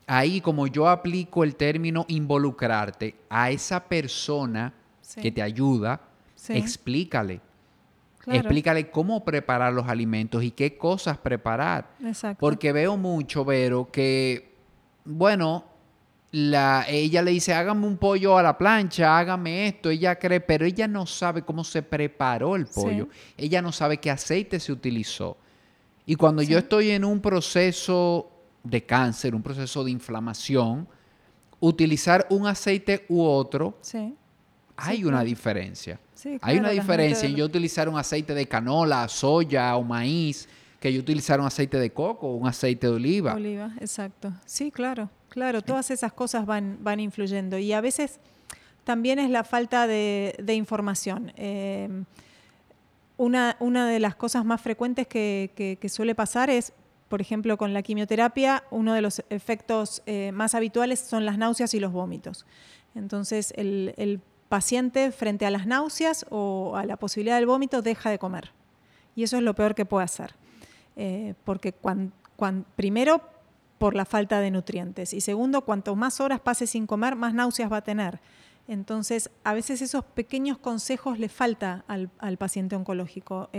ahí 0.08 0.42
como 0.42 0.68
yo 0.68 0.90
aplico 0.90 1.44
el 1.44 1.56
término 1.56 2.06
involucrarte 2.10 3.16
a 3.30 3.52
esa 3.52 3.84
persona 3.84 4.74
que 5.22 5.32
te 5.32 5.42
ayuda, 5.42 6.02
explícale. 6.50 7.42
Explícale 8.28 8.92
cómo 8.92 9.26
preparar 9.26 9.74
los 9.74 9.88
alimentos 9.88 10.44
y 10.44 10.52
qué 10.52 10.78
cosas 10.78 11.18
preparar. 11.18 11.90
Exacto. 12.04 12.40
Porque 12.40 12.72
veo 12.72 12.96
mucho, 12.96 13.44
Vero, 13.44 13.90
que, 13.92 14.54
bueno, 15.06 15.66
la, 16.32 16.86
ella 16.88 17.22
le 17.22 17.32
dice, 17.32 17.54
hágame 17.54 17.86
un 17.86 17.98
pollo 17.98 18.38
a 18.38 18.44
la 18.44 18.58
plancha, 18.58 19.18
hágame 19.18 19.68
esto, 19.68 19.90
ella 19.90 20.18
cree, 20.18 20.40
pero 20.40 20.66
ella 20.66 20.88
no 20.88 21.06
sabe 21.06 21.42
cómo 21.42 21.64
se 21.64 21.84
preparó 21.84 22.56
el 22.56 22.68
pollo, 22.68 23.10
ella 23.38 23.62
no 23.62 23.72
sabe 23.72 23.98
qué 23.98 24.10
aceite 24.10 24.60
se 24.60 24.72
utilizó. 24.72 25.38
Y 26.06 26.16
cuando 26.16 26.42
yo 26.42 26.58
estoy 26.58 26.92
en 26.92 27.04
un 27.04 27.20
proceso 27.20 28.32
de 28.64 28.86
cáncer, 28.86 29.36
un 29.36 29.44
proceso 29.44 29.84
de 29.84 29.92
inflamación, 29.92 30.88
utilizar 31.60 32.26
un 32.30 32.48
aceite 32.48 33.06
u 33.10 33.24
otro 33.24 33.78
hay 34.78 35.04
una 35.04 35.24
diferencia. 35.24 36.00
hay 36.42 36.58
una 36.58 36.70
diferencia 36.70 37.28
en 37.28 37.36
yo 37.36 37.46
utilizar 37.46 37.90
un 37.90 37.98
aceite 37.98 38.34
de 38.34 38.48
canola, 38.48 39.08
soya 39.10 39.76
o 39.76 39.84
maíz 39.84 40.48
que 40.82 40.92
yo 40.92 41.00
utilizar 41.00 41.40
un 41.40 41.46
aceite 41.46 41.78
de 41.78 41.94
coco 41.94 42.28
o 42.28 42.36
un 42.36 42.48
aceite 42.48 42.88
de 42.88 42.94
oliva. 42.94 43.36
Oliva, 43.36 43.72
exacto. 43.80 44.34
Sí, 44.48 44.72
claro, 44.72 45.12
claro, 45.30 45.62
todas 45.62 45.92
esas 45.92 46.12
cosas 46.12 46.48
van, 46.48 46.80
van 46.82 47.00
influyendo 47.00 47.60
y 47.60 47.72
a 47.72 47.82
veces 47.82 48.20
también 48.84 49.20
es 49.20 49.30
la 49.30 49.44
falta 49.44 49.86
de, 49.86 50.34
información. 50.56 51.32
Em, 51.36 52.06
una, 53.16 53.58
una, 53.60 53.88
de 53.88 54.00
las 54.00 54.16
cosas 54.16 54.44
más 54.44 54.60
frecuentes 54.60 55.06
que, 55.06 55.88
suele 55.88 56.16
pasar 56.16 56.50
es, 56.50 56.74
por 57.10 57.22
ejemplo, 57.22 57.58
con 57.58 57.74
la 57.76 57.84
quimioterapia, 57.84 58.64
uno 58.72 58.96
de 58.96 59.04
los 59.04 59.22
efectos 59.30 60.02
eh, 60.08 60.32
más 60.34 60.56
habituales 60.56 61.00
son 61.00 61.28
las 61.28 61.38
náuseas 61.38 61.76
y 61.76 61.80
los 61.80 61.92
vómitos. 61.92 62.48
Entonces, 62.96 63.54
el, 63.56 64.20
paciente 64.50 65.14
frente 65.14 65.46
a 65.46 65.50
las 65.50 65.66
náuseas 65.66 66.26
o 66.30 66.76
a 66.76 66.86
la 66.86 66.98
posibilidad 66.98 67.38
del 67.38 67.46
vómito 67.46 67.82
deja 67.82 68.10
de 68.10 68.20
comer. 68.20 68.52
Y 69.16 69.24
eso 69.24 69.38
es 69.38 69.44
lo 69.44 69.56
peor 69.56 69.76
que 69.76 69.86
puede 69.86 70.04
hacer. 70.04 70.41
Eh, 70.96 71.34
porque 71.44 71.74
primero, 72.76 73.22
por 73.78 73.96
la 73.96 74.06
falta 74.06 74.40
de 74.40 74.52
nutrientes. 74.52 75.14
Y 75.14 75.22
segundo, 75.22 75.62
cuanto 75.62 75.96
más 75.96 76.20
horas 76.20 76.40
pase 76.40 76.68
sin 76.68 76.86
comer, 76.86 77.16
más 77.16 77.34
náuseas 77.34 77.72
va 77.72 77.78
a 77.78 77.84
tener. 77.84 78.20
Entonces, 78.68 79.30
a 79.44 79.54
veces 79.54 79.82
esos 79.82 80.06
pequeños 80.06 80.58
consejos 80.58 81.20
le 81.20 81.30
falta 81.30 81.84
al, 81.88 82.38
paciente 82.38 82.76
oncológico. 82.76 83.50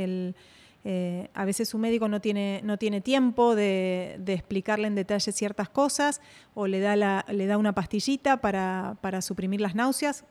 Eh, 0.84 1.28
a 1.34 1.44
veces 1.44 1.68
su 1.68 1.78
médico 1.78 2.08
no 2.08 2.20
tiene, 2.20 2.60
no 2.64 2.76
tiene 2.76 3.00
tiempo 3.00 3.54
de, 3.54 4.20
explicarle 4.26 4.88
en 4.88 4.94
detalle 4.94 5.30
ciertas 5.32 5.68
cosas 5.68 6.20
o 6.54 6.66
le 6.66 6.80
da, 6.80 7.24
le 7.28 7.46
da 7.46 7.58
una 7.58 7.74
pastillita 7.74 8.40
para, 8.40 9.22
suprimir 9.22 9.60
las 9.60 9.74
náuseas, 9.74 10.24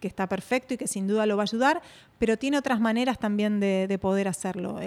que 0.00 0.08
está 0.08 0.26
perfecto 0.26 0.74
y 0.74 0.76
que 0.76 0.86
sin 0.86 1.06
duda 1.06 1.26
lo 1.26 1.36
va 1.36 1.42
a 1.42 1.44
ayudar, 1.44 1.82
pero 2.18 2.36
tiene 2.36 2.58
otras 2.58 2.80
maneras 2.80 3.18
también 3.18 3.60
de, 3.60 3.98
poder 4.00 4.28
hacerlo. 4.28 4.78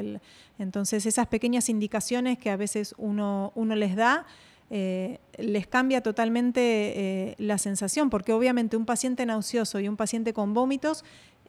entonces, 0.58 1.06
esas 1.06 1.28
pequeñas 1.28 1.70
indicaciones 1.70 2.38
que 2.38 2.50
a 2.50 2.58
veces 2.58 2.96
uno, 2.98 3.52
uno 3.56 3.76
les 3.76 3.96
da, 3.96 4.26
eh, 4.74 5.20
les 5.38 5.68
cambia 5.68 6.02
totalmente 6.02 6.62
eh, 6.62 7.36
la 7.38 7.58
sensación, 7.58 8.10
porque 8.10 8.32
obviamente 8.32 8.78
un 8.78 8.86
paciente 8.86 9.26
nauseoso 9.26 9.82
y 9.82 9.90
un 9.90 9.98
paciente 9.98 10.32
con 10.32 10.54
vómitos 10.54 11.04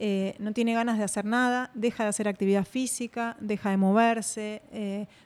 eh, 0.05 0.35
no 0.41 0.53
tiene 0.53 0.75
ganas 0.75 0.99
de 0.99 1.05
hacer 1.05 1.25
nada, 1.25 1.71
deja 1.75 2.03
de 2.03 2.09
hacer 2.09 2.27
actividad 2.27 2.65
física, 2.65 3.37
deja 3.39 3.71
de 3.71 3.77
moverse, 3.77 4.63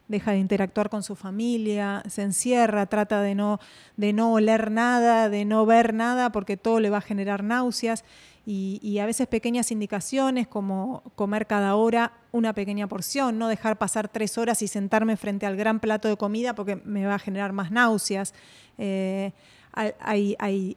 deja 0.07 0.33
de 0.33 0.39
interactuar 0.39 0.91
con 0.91 1.03
su 1.03 1.16
familia, 1.16 2.03
se 2.07 2.20
encierra, 2.20 2.85
trata 2.85 3.22
de 3.22 3.35
no, 3.35 3.59
de 3.97 4.12
no 4.12 4.35
oler 4.35 4.70
nada, 4.70 5.31
de 5.31 5.47
no 5.47 5.64
ver 5.64 5.95
nada, 5.95 6.31
porque 6.31 6.59
todo 6.59 6.79
le 6.81 6.91
va 6.91 6.99
a 6.99 7.01
generar 7.01 7.43
náuseas 7.43 8.05
y, 8.49 8.99
a 9.01 9.07
veces 9.07 9.27
pequeñas 9.27 9.72
indicaciones 9.72 10.47
como 10.47 11.03
comer 11.16 11.49
cada 11.49 11.74
hora 11.74 12.12
una 12.31 12.53
pequeña 12.53 12.87
porción, 12.87 13.39
no 13.39 13.49
dejar 13.49 13.77
pasar 13.77 14.09
tres 14.09 14.39
horas 14.39 14.62
y 14.62 14.68
sentarme 14.68 15.16
frente 15.16 15.47
al 15.47 15.57
gran 15.57 15.81
plato 15.81 16.07
de 16.07 16.16
comida 16.16 16.55
porque 16.55 16.77
me 16.77 17.07
va 17.07 17.16
a 17.16 17.18
generar 17.18 17.53
más 17.53 17.72
náuseas. 17.72 18.35
Eh, 18.79 19.33
hay, 19.77 20.37
hay, 20.39 20.77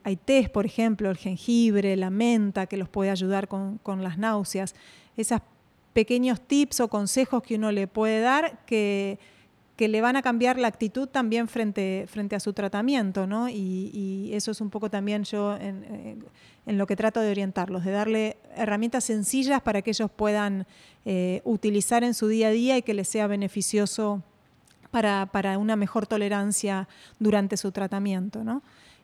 por 0.52 0.66
ejemplo, 0.66 1.10
el 1.10 1.18
jengibre, 1.18 1.96
la 1.96 2.10
menta, 2.10 2.68
que 2.68 2.78
los 2.78 2.90
puede 2.90 3.10
ayudar 3.10 3.48
con, 3.48 4.04
las 4.04 4.18
náuseas. 4.18 4.76
Esos 5.18 5.40
pequeños 5.94 6.42
tips 6.42 6.82
o 6.82 6.88
consejos 6.88 7.42
que 7.42 7.56
uno 7.56 7.72
le 7.72 7.88
puede 7.88 8.20
dar 8.20 8.60
que 9.80 9.88
le 9.88 10.02
van 10.02 10.18
a 10.18 10.22
cambiar 10.22 10.60
la 10.60 10.68
actitud 10.68 11.08
también 11.08 11.48
frente, 11.48 12.06
a 12.36 12.40
su 12.42 12.52
tratamiento, 12.52 13.26
¿no? 13.26 13.48
Y, 13.48 14.30
eso 14.34 14.52
es 14.52 14.60
un 14.60 14.70
poco 14.70 14.90
también 14.90 15.24
yo 15.24 15.56
en, 15.56 16.26
lo 16.66 16.86
que 16.86 16.98
trato 16.98 17.22
de 17.22 17.32
orientarlos, 17.32 17.86
de 17.86 17.92
darle 17.92 18.38
herramientas 18.58 19.06
sencillas 19.06 19.62
para 19.62 19.82
que 19.82 19.92
ellos 19.92 20.12
puedan 20.14 20.68
eh, 21.06 21.42
utilizar 21.46 22.04
en 22.04 22.14
su 22.14 22.28
día 22.28 22.50
a 22.50 22.52
día 22.52 22.78
y 22.78 22.82
que 22.82 22.94
les 22.94 23.08
sea 23.08 23.28
beneficioso 23.28 24.22
para, 24.92 25.28
para 25.32 25.58
una 25.58 25.78
mejor 25.78 26.08
tolerancia 26.08 26.90
durante 27.18 27.56
su 27.56 27.72
tratamiento, 27.72 28.44
¿no? 28.44 28.62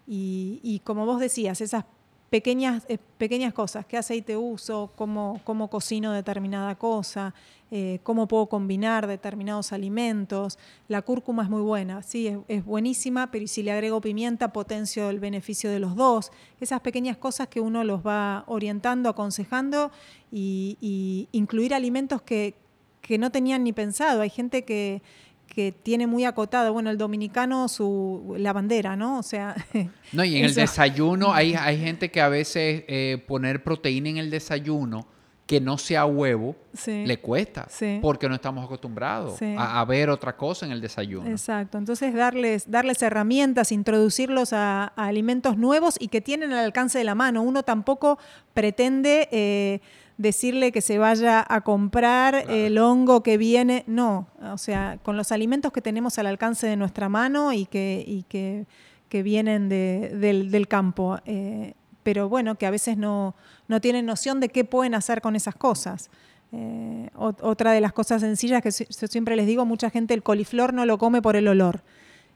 Y, 0.08 0.60
y, 0.64 0.80
como 0.80 1.06
vos 1.06 1.20
decías, 1.20 1.62
esas 1.62 1.86
pequeñas, 2.30 2.84
eh, 2.90 2.98
pequeñas 3.18 3.54
cosas, 3.54 3.86
qué 3.86 3.98
aceite 3.98 4.36
uso, 4.36 4.92
cómo, 4.96 5.40
cómo 5.44 5.70
cocino 5.70 6.12
determinada 6.12 6.76
cosa, 6.76 7.34
eh, 7.72 8.00
cómo 8.04 8.28
puedo 8.28 8.48
combinar 8.48 9.08
determinados 9.08 9.72
alimentos. 9.72 10.60
La 10.88 11.02
cúrcuma 11.02 11.44
es 11.44 11.50
muy 11.50 11.62
buena, 11.62 12.04
sí, 12.04 12.36
es, 12.48 12.66
buenísima, 12.66 13.32
pero 13.32 13.48
si 13.48 13.64
le 13.64 13.72
agrego 13.72 14.02
pimienta 14.02 14.52
potencio 14.52 15.10
el 15.10 15.20
beneficio 15.20 15.72
de 15.72 15.80
los 15.80 15.96
dos. 15.96 16.32
Esas 16.60 16.82
pequeñas 16.82 17.18
cosas 17.18 17.48
que 17.48 17.62
uno 17.62 17.84
los 17.84 18.06
va 18.06 18.44
orientando, 18.48 19.10
aconsejando 19.10 19.92
y, 20.32 21.28
incluir 21.32 21.74
alimentos 21.74 22.22
que, 22.22 22.56
que 23.02 23.18
no 23.18 23.32
tenían 23.32 23.64
ni 23.64 23.72
pensado. 23.72 24.22
Hay 24.22 24.30
gente 24.30 24.66
que 24.66 25.02
que 25.56 25.72
tiene 25.72 26.06
muy 26.06 26.26
acotado, 26.26 26.74
bueno, 26.74 26.90
el 26.90 26.98
dominicano 26.98 27.70
su 27.70 28.36
la 28.38 28.52
bandera, 28.52 28.98
¿no? 28.98 29.20
O 29.20 29.24
sea... 29.24 29.56
No, 30.12 30.24
y 30.24 30.38
en 30.38 30.46
el 30.46 30.54
desayuno 30.54 31.34
hay, 31.34 31.56
hay 31.56 31.80
gente 31.80 32.12
que 32.12 32.22
a 32.22 32.30
veces 32.30 32.84
eh, 32.88 33.24
poner 33.28 33.64
proteína 33.64 34.10
en 34.10 34.18
el 34.18 34.30
desayuno 34.30 35.08
que 35.46 35.60
no 35.60 35.78
sea 35.78 36.06
huevo 36.06 36.56
le 36.88 37.20
cuesta 37.20 37.68
porque 38.02 38.28
no 38.28 38.36
estamos 38.36 38.66
acostumbrados 38.66 39.40
a, 39.58 39.86
ver 39.86 40.10
otra 40.10 40.36
cosa 40.36 40.66
en 40.66 40.72
el 40.72 40.82
desayuno. 40.82 41.30
Exacto, 41.30 41.78
entonces 41.78 42.14
darles, 42.14 42.70
darles 42.70 43.02
herramientas, 43.02 43.72
introducirlos 43.72 44.54
a, 44.54 44.86
alimentos 44.96 45.58
nuevos 45.58 45.96
y 46.00 46.08
que 46.08 46.22
tienen 46.22 46.52
al 46.54 46.66
alcance 46.66 46.98
de 46.98 47.04
la 47.04 47.16
mano. 47.16 47.42
Uno 47.42 47.64
tampoco 47.64 48.18
pretende... 48.54 49.28
Eh, 49.32 49.82
decirle 50.18 50.72
que 50.72 50.82
se 50.82 50.98
vaya 50.98 51.46
a 51.48 51.62
comprar 51.62 52.46
el 52.50 52.78
hongo 52.78 53.22
que 53.22 53.38
viene, 53.38 53.84
no, 53.88 54.28
o 54.42 54.58
sea, 54.58 54.98
con 55.04 55.18
los 55.18 55.32
alimentos 55.32 55.72
que 55.72 55.82
tenemos 55.82 56.18
al 56.18 56.28
alcance 56.28 56.68
de 56.68 56.78
nuestra 56.78 57.10
mano 57.10 57.52
y 57.54 57.66
que, 57.66 58.04
y 58.06 58.24
que, 58.24 58.66
vienen 59.24 59.70
del, 59.70 60.68
campo, 60.68 61.20
eh, 61.26 61.74
pero 62.04 62.28
bueno, 62.28 62.56
que 62.56 62.66
a 62.66 62.70
veces 62.70 62.98
no, 62.98 63.34
no, 63.70 63.80
tienen 63.80 64.06
noción 64.06 64.42
de 64.42 64.50
qué 64.50 64.66
pueden 64.66 64.94
hacer 64.94 65.22
con 65.22 65.38
esas 65.38 65.56
cosas. 65.56 66.10
Eh, 66.52 67.10
otra 67.16 67.72
de 67.72 67.80
las 67.80 67.94
cosas 67.94 68.22
sencillas 68.22 68.62
que 68.62 68.72
yo 68.72 69.08
siempre 69.08 69.38
les 69.38 69.48
digo, 69.48 69.66
mucha 69.66 69.90
gente 69.90 70.14
el 70.14 70.22
coliflor 70.22 70.74
no 70.74 70.86
lo 70.86 70.98
come 70.98 71.22
por 71.22 71.38
el 71.38 71.48
olor, 71.48 71.82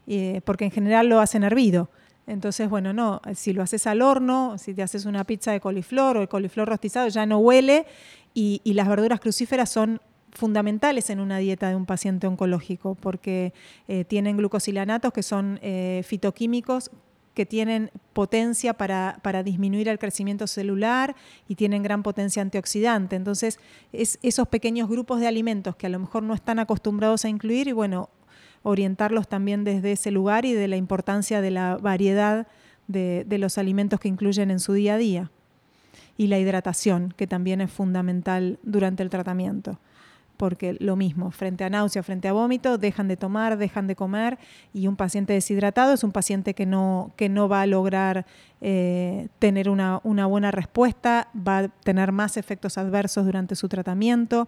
eh, 0.08 0.40
porque 0.46 0.64
en 0.64 0.72
general 0.72 1.08
lo 1.08 1.20
hacen 1.20 1.44
hervido. 1.44 1.90
Entonces, 2.30 2.70
bueno, 2.70 2.94
no, 2.94 3.22
si 3.36 3.54
lo 3.54 3.64
haces 3.64 3.88
al 3.88 4.02
horno, 4.02 4.58
si 4.58 4.74
te 4.74 4.84
haces 4.84 5.06
una 5.06 5.24
pizza 5.24 5.52
de 5.52 5.60
coliflor 5.60 6.18
o 6.18 6.22
el 6.22 6.30
coliflor 6.30 6.70
rostizado, 6.70 7.08
ya 7.08 7.26
no 7.26 7.40
huele 7.40 7.86
y, 8.34 8.62
las 8.66 8.88
verduras 8.88 9.20
crucíferas 9.20 9.70
son 9.70 10.00
fundamentales 10.32 11.10
en 11.10 11.20
una 11.20 11.40
dieta 11.40 11.70
de 11.70 11.76
un 11.76 11.88
paciente 11.88 12.28
oncológico 12.28 12.94
porque 12.94 13.52
eh, 13.88 14.06
tienen 14.06 14.38
glucosilanatos 14.38 15.12
que 15.12 15.24
son 15.24 15.60
eh, 15.64 16.04
fitoquímicos 16.06 16.92
que 17.34 17.46
tienen 17.46 17.90
potencia 18.14 18.74
para, 18.74 19.44
disminuir 19.44 19.88
el 19.88 19.98
crecimiento 19.98 20.46
celular 20.46 21.16
y 21.48 21.56
tienen 21.56 21.84
gran 21.84 22.04
potencia 22.04 22.42
antioxidante. 22.42 23.16
Entonces, 23.16 23.60
es 23.94 24.20
esos 24.22 24.48
pequeños 24.50 24.90
grupos 24.90 25.20
de 25.20 25.28
alimentos 25.28 25.76
que 25.76 25.88
a 25.88 25.90
lo 25.90 26.00
mejor 26.00 26.24
no 26.24 26.34
están 26.34 26.60
acostumbrados 26.60 27.26
a 27.26 27.30
incluir 27.30 27.70
y 27.70 27.72
bueno, 27.72 28.10
orientarlos 28.64 29.28
también 29.28 29.64
desde 29.64 29.92
ese 29.94 30.12
lugar 30.12 30.46
y 30.46 30.54
de 30.54 30.68
la 30.68 30.78
importancia 30.78 31.42
de 31.42 31.52
la 31.52 31.78
variedad 31.78 32.48
de, 32.88 33.38
los 33.40 33.58
alimentos 33.58 34.00
que 34.00 34.08
incluyen 34.08 34.52
en 34.52 34.60
su 34.60 34.74
día 34.74 34.96
a 34.96 34.98
día. 34.98 35.32
Y 36.18 36.28
la 36.28 36.40
hidratación, 36.40 37.14
que 37.16 37.28
también 37.28 37.62
es 37.62 37.72
fundamental 37.72 38.60
durante 38.64 39.04
el 39.04 39.10
tratamiento 39.10 39.80
porque 40.40 40.78
lo 40.80 40.96
mismo, 40.96 41.32
frente 41.32 41.66
a 41.66 41.70
náusea, 41.70 42.02
frente 42.02 42.30
a 42.30 42.32
vómito, 42.32 42.78
dejan 42.78 43.10
de 43.10 43.18
tomar, 43.18 43.58
dejan 43.58 43.88
de 43.88 43.98
comer 43.98 44.38
y 44.74 44.88
un 44.88 44.96
paciente 44.96 45.34
deshidratado 45.34 45.92
es 45.92 46.02
un 46.06 46.14
paciente 46.14 46.54
que 46.54 46.66
no, 46.66 47.12
que 47.18 47.28
no 47.28 47.50
va 47.50 47.64
a 47.64 47.68
lograr 47.68 48.26
eh, 48.62 49.28
tener 49.40 49.70
una, 49.70 50.00
una, 50.06 50.28
buena 50.28 50.50
respuesta, 50.52 51.28
va 51.36 51.58
a 51.58 51.68
tener 51.68 52.14
más 52.14 52.38
efectos 52.38 52.78
adversos 52.78 53.26
durante 53.26 53.56
su 53.56 53.68
tratamiento. 53.68 54.48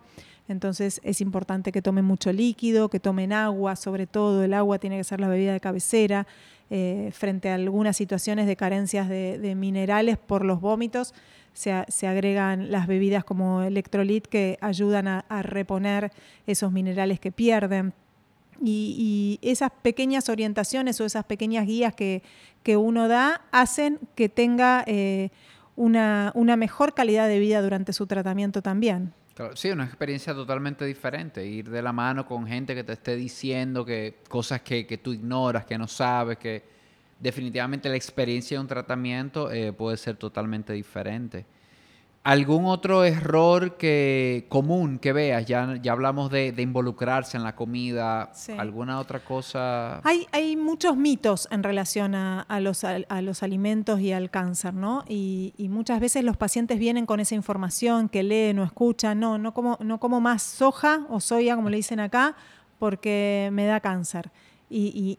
Entonces 0.51 0.99
es 1.03 1.21
importante 1.21 1.71
que 1.71 1.81
tomen 1.81 2.05
mucho 2.05 2.31
líquido, 2.31 2.89
que 2.89 2.99
tomen 2.99 3.33
agua, 3.33 3.75
sobre 3.75 4.05
todo 4.05 4.43
el 4.43 4.53
agua 4.53 4.79
tiene 4.79 4.97
que 4.97 5.03
ser 5.03 5.19
la 5.19 5.27
bebida 5.27 5.53
de 5.53 5.59
cabecera. 5.59 6.27
Eh, 6.73 7.09
frente 7.11 7.49
a 7.49 7.55
algunas 7.55 7.97
situaciones 7.97 8.47
de 8.47 8.55
carencias 8.55 9.09
de, 9.09 9.55
minerales 9.57 10.17
por 10.17 10.45
los 10.45 10.61
vómitos, 10.61 11.13
se, 11.51 12.07
agregan 12.07 12.71
las 12.71 12.87
bebidas 12.87 13.25
como 13.25 13.61
electrolit 13.61 14.25
que 14.25 14.57
ayudan 14.61 15.07
a, 15.09 15.41
reponer 15.41 16.13
esos 16.47 16.71
minerales 16.71 17.19
que 17.19 17.31
pierden. 17.33 17.93
Y, 18.63 19.37
esas 19.41 19.71
pequeñas 19.81 20.29
orientaciones 20.29 21.01
o 21.01 21.05
esas 21.05 21.25
pequeñas 21.25 21.65
guías 21.65 21.93
que, 21.93 22.21
uno 22.77 23.09
da 23.09 23.41
hacen 23.51 23.99
que 24.15 24.29
tenga 24.29 24.85
eh, 24.87 25.29
una 25.75 26.55
mejor 26.55 26.93
calidad 26.93 27.27
de 27.27 27.39
vida 27.39 27.61
durante 27.61 27.91
su 27.91 28.07
tratamiento 28.07 28.61
también 28.61 29.13
sí, 29.53 29.69
una 29.69 29.85
experiencia 29.85 30.33
totalmente 30.33 30.85
diferente. 30.85 31.45
Ir 31.45 31.69
de 31.69 31.81
la 31.81 31.91
mano 31.91 32.25
con 32.25 32.47
gente 32.47 32.75
que 32.75 32.83
te 32.83 32.93
esté 32.93 33.15
diciendo 33.15 33.85
que 33.85 34.19
cosas 34.27 34.61
que, 34.61 34.99
tú 35.01 35.13
ignoras, 35.13 35.65
que 35.65 35.77
no 35.77 35.87
sabes, 35.87 36.37
que 36.37 36.63
definitivamente 37.19 37.89
la 37.89 37.95
experiencia 37.95 38.57
de 38.57 38.61
un 38.61 38.67
tratamiento 38.67 39.51
eh, 39.51 39.73
puede 39.73 39.97
ser 39.97 40.17
totalmente 40.17 40.73
diferente. 40.73 41.45
¿Algún 42.23 42.65
otro 42.65 43.03
error 43.03 43.77
que 43.77 44.45
común 44.47 44.99
que 44.99 45.11
veas? 45.11 45.43
Ya, 45.47 45.79
ya 45.81 45.91
hablamos 45.91 46.29
de, 46.29 46.53
involucrarse 46.55 47.35
en 47.35 47.43
la 47.43 47.55
comida. 47.55 48.31
¿Alguna 48.59 48.99
otra 48.99 49.21
cosa? 49.21 50.01
Hay, 50.03 50.27
hay 50.31 50.55
muchos 50.55 50.95
mitos 50.95 51.47
en 51.49 51.63
relación 51.63 52.13
a, 52.13 52.45
los, 52.59 52.83
a, 52.83 53.21
los, 53.21 53.41
alimentos 53.41 54.01
y 54.01 54.11
al 54.11 54.29
cáncer, 54.29 54.75
¿no? 54.75 55.03
Y, 55.07 55.53
muchas 55.71 55.99
veces 55.99 56.23
los 56.23 56.37
pacientes 56.37 56.77
vienen 56.77 57.07
con 57.07 57.19
esa 57.19 57.33
información 57.33 58.07
que 58.07 58.21
leen 58.21 58.59
o 58.59 58.63
escuchan. 58.63 59.19
No, 59.19 59.39
no 59.39 59.55
como, 59.55 59.79
no 59.81 59.99
como 59.99 60.21
más 60.21 60.43
soja 60.43 61.07
o 61.09 61.19
soya, 61.19 61.55
como 61.55 61.71
le 61.71 61.77
dicen 61.77 61.99
acá, 61.99 62.35
porque 62.77 63.49
me 63.51 63.65
da 63.65 63.79
cáncer. 63.79 64.29
Y, 64.69 65.17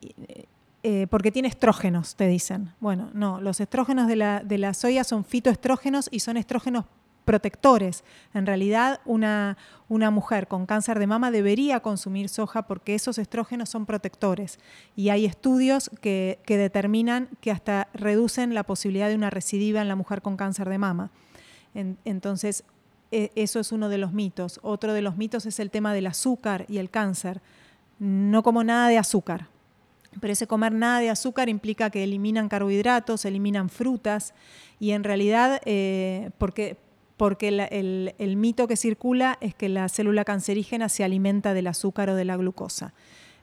eh, 0.85 1.07
porque 1.09 1.31
tiene 1.31 1.47
estrógenos, 1.47 2.17
te 2.17 2.27
dicen. 2.27 2.73
Bueno, 2.81 3.11
no, 3.15 3.41
los 3.41 3.61
estrógenos 3.61 4.09
de 4.09 4.17
la, 4.17 4.41
de 4.41 4.75
soya 4.75 5.05
son 5.05 5.25
fitoestrógenos 5.25 6.09
y 6.11 6.21
son 6.21 6.37
estrógenos 6.37 6.87
protectores. 7.25 8.03
En 8.35 8.47
realidad, 8.47 9.01
una, 9.05 9.57
una, 9.89 10.11
mujer 10.11 10.49
con 10.49 10.67
cáncer 10.67 10.99
de 10.99 11.07
mama 11.07 11.31
debería 11.31 11.79
consumir 11.79 12.29
soja 12.29 12.63
porque 12.67 12.97
esos 12.97 13.19
estrógenos 13.19 13.69
son 13.69 13.87
protectores. 13.87 14.59
Y 14.97 15.11
hay 15.11 15.25
estudios 15.25 15.89
que, 16.01 16.41
determinan 16.49 17.29
que 17.41 17.53
hasta 17.53 17.87
reducen 17.95 18.53
la 18.53 18.65
posibilidad 18.65 19.09
de 19.09 19.15
una 19.15 19.31
recidiva 19.31 19.83
en 19.83 19.89
la 19.89 19.95
mujer 19.95 20.21
con 20.21 20.37
cáncer 20.37 20.69
de 20.69 20.79
mama. 20.79 21.11
entonces, 21.75 22.65
e, 23.13 23.31
eso 23.37 23.61
es 23.61 23.71
uno 23.71 23.89
de 23.89 23.99
los 23.99 24.13
mitos. 24.13 24.59
Otro 24.65 24.95
de 24.95 25.03
los 25.03 25.17
mitos 25.17 25.47
es 25.47 25.61
el 25.61 25.71
tema 25.71 25.95
del 25.95 26.09
azúcar 26.09 26.67
y 26.69 26.79
el 26.79 26.91
cáncer. 26.91 27.41
No 28.01 28.43
como 28.43 28.65
nada 28.65 28.89
de 28.89 28.99
azúcar. 28.99 29.52
Pero 30.21 30.33
ese 30.33 30.47
comer 30.47 30.73
nada 30.73 31.01
de 31.01 31.11
azúcar 31.11 31.49
implica 31.49 31.91
que 31.91 32.05
eliminan 32.05 32.49
carbohidratos, 32.49 33.25
eliminan 33.25 33.69
frutas 33.69 34.35
y 34.79 34.91
en 34.91 35.05
realidad, 35.05 35.61
eh, 35.65 36.31
porque, 36.39 36.77
porque 37.17 37.49
el, 37.49 38.15
el, 38.19 38.37
mito 38.37 38.69
que 38.69 38.77
circula 38.77 39.39
es 39.41 39.55
que 39.55 39.69
la 39.69 39.89
célula 39.89 40.25
cancerígena 40.25 40.89
se 40.89 41.05
alimenta 41.05 41.55
del 41.55 41.67
azúcar 41.67 42.11
o 42.11 42.15
de 42.15 42.25
la 42.25 42.37
glucosa. 42.37 42.93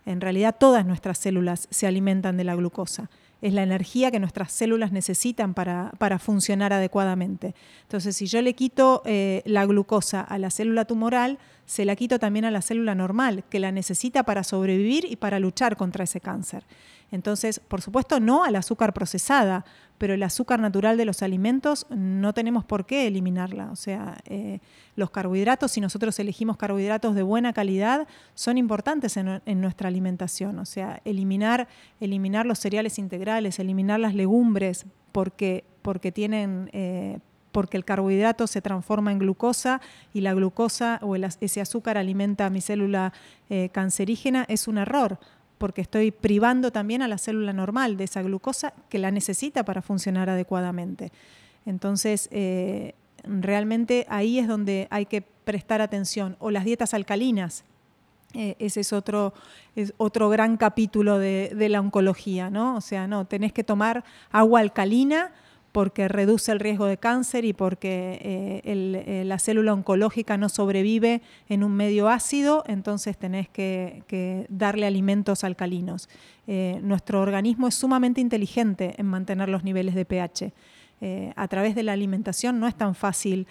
En 0.05 0.21
realidad 0.21 0.55
todas 0.59 0.85
nuestras 0.85 1.17
células 1.17 1.67
se 1.71 1.87
alimentan 1.87 2.37
de 2.37 2.43
la 2.43 2.55
glucosa 2.55 3.09
es 3.41 3.53
la 3.53 3.63
energía 3.63 4.11
que 4.11 4.19
nuestras 4.19 4.51
células 4.51 4.91
necesitan 4.91 5.53
para, 5.53 6.19
funcionar 6.19 6.73
adecuadamente. 6.73 7.55
Entonces, 7.83 8.15
si 8.15 8.25
yo 8.25 8.41
le 8.41 8.53
quito 8.53 9.01
eh, 9.05 9.41
la 9.45 9.65
glucosa 9.65 10.21
a 10.21 10.37
la 10.37 10.49
célula 10.49 10.85
tumoral, 10.85 11.39
se 11.65 11.85
la 11.85 11.95
quito 11.95 12.19
también 12.19 12.45
a 12.45 12.51
la 12.51 12.61
célula 12.61 12.95
normal, 12.95 13.43
que 13.49 13.59
la 13.59 13.71
necesita 13.71 14.23
para 14.23 14.43
sobrevivir 14.43 15.05
y 15.09 15.15
para 15.15 15.39
luchar 15.39 15.77
contra 15.77 16.03
ese 16.03 16.19
cáncer. 16.19 16.63
Entonces, 17.11 17.59
por 17.59 17.81
supuesto, 17.81 18.19
no 18.19 18.43
al 18.43 18.55
azúcar 18.55 18.93
procesada, 18.93 19.65
pero 19.97 20.13
el 20.13 20.23
azúcar 20.23 20.59
natural 20.59 20.97
de 20.97 21.05
los 21.05 21.21
alimentos 21.21 21.85
no 21.89 22.33
tenemos 22.33 22.63
por 22.65 22.85
qué 22.85 23.07
eliminarla. 23.07 23.69
O 23.71 23.75
sea, 23.75 24.17
eh, 24.25 24.59
los 24.95 25.09
carbohidratos, 25.09 25.71
si 25.71 25.81
nosotros 25.81 26.17
elegimos 26.19 26.57
carbohidratos 26.57 27.15
de 27.15 27.23
buena 27.23 27.51
calidad, 27.53 28.07
son 28.35 28.57
importantes 28.57 29.17
en, 29.17 29.61
nuestra 29.61 29.89
alimentación. 29.89 30.59
O 30.59 30.65
sea, 30.65 31.01
eliminar, 31.03 31.67
eliminar 31.99 32.45
los 32.45 32.59
cereales 32.59 32.99
integrales, 32.99 33.59
eliminar 33.59 33.99
las 33.99 34.15
legumbres, 34.15 34.85
porque, 35.11 35.63
porque 35.81 36.11
tienen... 36.11 36.69
Eh, 36.73 37.19
porque 37.51 37.77
el 37.77 37.83
carbohidrato 37.83 38.45
se 38.45 38.61
transforma 38.61 39.11
en 39.11 39.17
glucosa 39.17 39.81
y 40.13 40.21
la 40.21 40.35
glucosa 40.35 40.99
o 41.01 41.15
ese 41.15 41.61
azúcar 41.61 41.97
alimenta 41.97 42.45
a 42.45 42.51
mi 42.51 42.61
célula 42.61 43.11
eh, 43.49 43.69
cancerígena, 43.73 44.45
es 44.47 44.67
un 44.67 44.77
error 44.77 45.19
porque 45.59 45.81
estoy 45.81 46.09
privando 46.09 46.71
también 46.71 47.03
a 47.03 47.07
la 47.07 47.19
célula 47.19 47.53
normal 47.53 47.97
de 47.97 48.05
esa 48.05 48.23
glucosa 48.23 48.73
que 48.89 48.97
la 48.97 49.11
necesita 49.11 49.63
para 49.63 49.83
funcionar 49.83 50.29
adecuadamente. 50.29 51.11
Entonces, 51.67 52.29
eh, 52.31 52.95
realmente 53.23 54.07
ahí 54.09 54.39
es 54.39 54.47
donde 54.47 54.87
hay 54.89 55.05
que 55.05 55.21
prestar 55.21 55.81
atención. 55.81 56.35
O 56.39 56.49
las 56.49 56.65
dietas 56.65 56.95
alcalinas. 56.95 57.63
Eh, 58.33 58.55
ese 58.59 58.79
es 58.79 58.93
otro, 58.93 59.33
es 59.75 59.93
otro 59.97 60.29
gran 60.29 60.57
capítulo 60.57 61.19
de, 61.19 61.51
de, 61.55 61.69
la 61.69 61.79
oncología, 61.79 62.49
¿no? 62.49 62.75
O 62.75 62.81
sea, 62.81 63.07
no, 63.07 63.25
tenés 63.25 63.51
que 63.51 63.63
tomar 63.63 64.03
agua 64.31 64.59
alcalina 64.59 65.31
porque 65.71 66.07
reduce 66.07 66.51
el 66.51 66.59
riesgo 66.59 66.85
de 66.85 66.97
cáncer 66.97 67.45
y 67.45 67.53
porque 67.53 68.19
eh, 68.21 68.61
eh, 68.65 69.23
la 69.25 69.39
célula 69.39 69.73
oncológica 69.73 70.37
no 70.37 70.49
sobrevive 70.49 71.21
en 71.47 71.63
un 71.63 71.73
medio 71.73 72.09
ácido, 72.09 72.63
entonces 72.67 73.17
tenés 73.17 73.49
que, 73.49 74.45
darle 74.49 74.87
alimentos 74.87 75.43
alcalinos. 75.43 76.09
Eh, 76.47 76.79
nuestro 76.81 77.21
organismo 77.21 77.67
es 77.67 77.75
sumamente 77.75 78.21
inteligente 78.21 78.95
en 78.97 79.05
mantener 79.05 79.49
los 79.49 79.63
niveles 79.63 79.95
de 79.95 80.05
pH. 80.05 80.53
a 81.35 81.47
través 81.47 81.75
de 81.75 81.83
la 81.83 81.93
alimentación 81.93 82.59
no 82.59 82.67
es 82.67 82.75
tan 82.75 82.93
fácil 82.93 83.47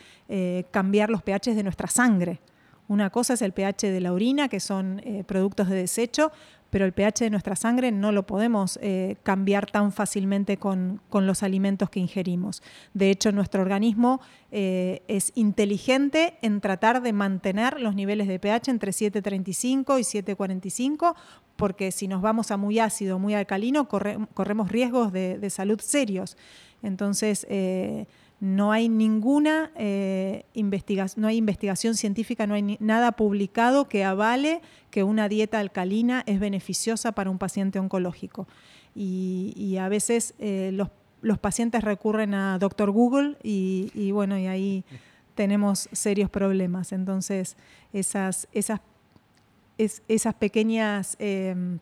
cambiar 0.71 1.09
los 1.09 1.23
pH 1.23 1.55
de 1.55 1.62
nuestra 1.62 1.89
sangre. 1.89 2.41
Una 2.89 3.09
cosa 3.11 3.35
es 3.35 3.43
el 3.43 3.53
pH 3.53 3.91
de 3.91 4.01
la 4.01 4.12
orina, 4.12 4.49
que 4.49 4.61
son 4.61 5.01
productos 5.27 5.69
de 5.69 5.77
desecho, 5.77 6.31
pero 6.71 6.85
el 6.85 6.93
pH 6.93 7.25
de 7.25 7.31
nuestra 7.31 7.57
sangre 7.57 7.93
no 7.93 8.12
lo 8.12 8.27
podemos 8.27 8.79
eh, 8.83 9.16
cambiar 9.23 9.71
tan 9.71 9.93
fácilmente 9.93 10.57
con, 10.57 11.01
los 11.12 11.43
alimentos 11.43 11.91
que 11.91 12.01
ingerimos. 12.01 12.62
De 12.95 13.11
hecho, 13.11 13.33
nuestro 13.33 13.62
organismo 13.62 14.21
eh, 14.53 15.03
es 15.09 15.33
inteligente 15.35 16.39
en 16.43 16.61
tratar 16.61 17.03
de 17.03 17.12
mantener 17.12 17.81
los 17.81 17.95
niveles 17.95 18.29
de 18.29 18.39
pH 18.39 18.71
entre 18.71 18.93
7,35 18.93 19.99
y 19.99 20.23
7,45, 20.23 21.14
porque 21.57 21.91
si 21.91 22.07
nos 22.07 22.23
vamos 22.23 22.51
a 22.51 22.57
muy 22.57 22.79
ácido, 22.79 23.19
muy 23.19 23.35
alcalino, 23.35 23.89
corremos 23.89 24.71
riesgos 24.71 25.12
de, 25.12 25.51
salud 25.51 25.81
serios. 25.81 26.37
Entonces, 26.83 27.47
eh, 27.51 28.07
no 28.41 28.70
hay 28.70 28.89
ninguna 28.89 29.72
eh, 29.74 30.45
investigación, 30.55 31.22
no 31.22 31.28
hay 31.28 31.36
investigación 31.36 31.95
científica, 31.95 32.47
no 32.47 32.55
hay 32.55 32.76
nada 32.78 33.12
publicado 33.12 33.89
que 33.89 34.05
avale 34.05 34.61
que 34.91 35.03
una 35.03 35.28
dieta 35.28 35.59
alcalina 35.59 36.22
es 36.26 36.39
beneficiosa 36.39 37.12
para 37.12 37.30
un 37.30 37.39
paciente 37.39 37.78
oncológico. 37.78 38.47
Y, 38.95 39.76
a 39.80 39.89
veces 39.89 40.34
eh, 40.39 40.72
los, 40.72 41.39
pacientes 41.39 41.84
recurren 41.84 42.34
a 42.34 42.59
Doctor 42.59 42.91
Google 42.91 43.36
y, 43.43 44.11
bueno, 44.12 44.39
y 44.39 44.47
ahí 44.47 44.84
tenemos 45.34 45.89
serios 45.93 46.30
problemas. 46.30 46.93
Entonces, 46.93 47.57
esas, 47.93 48.49
esas, 48.53 48.80
esas 49.76 50.34
pequeñas 50.34 51.16
em, 51.20 51.78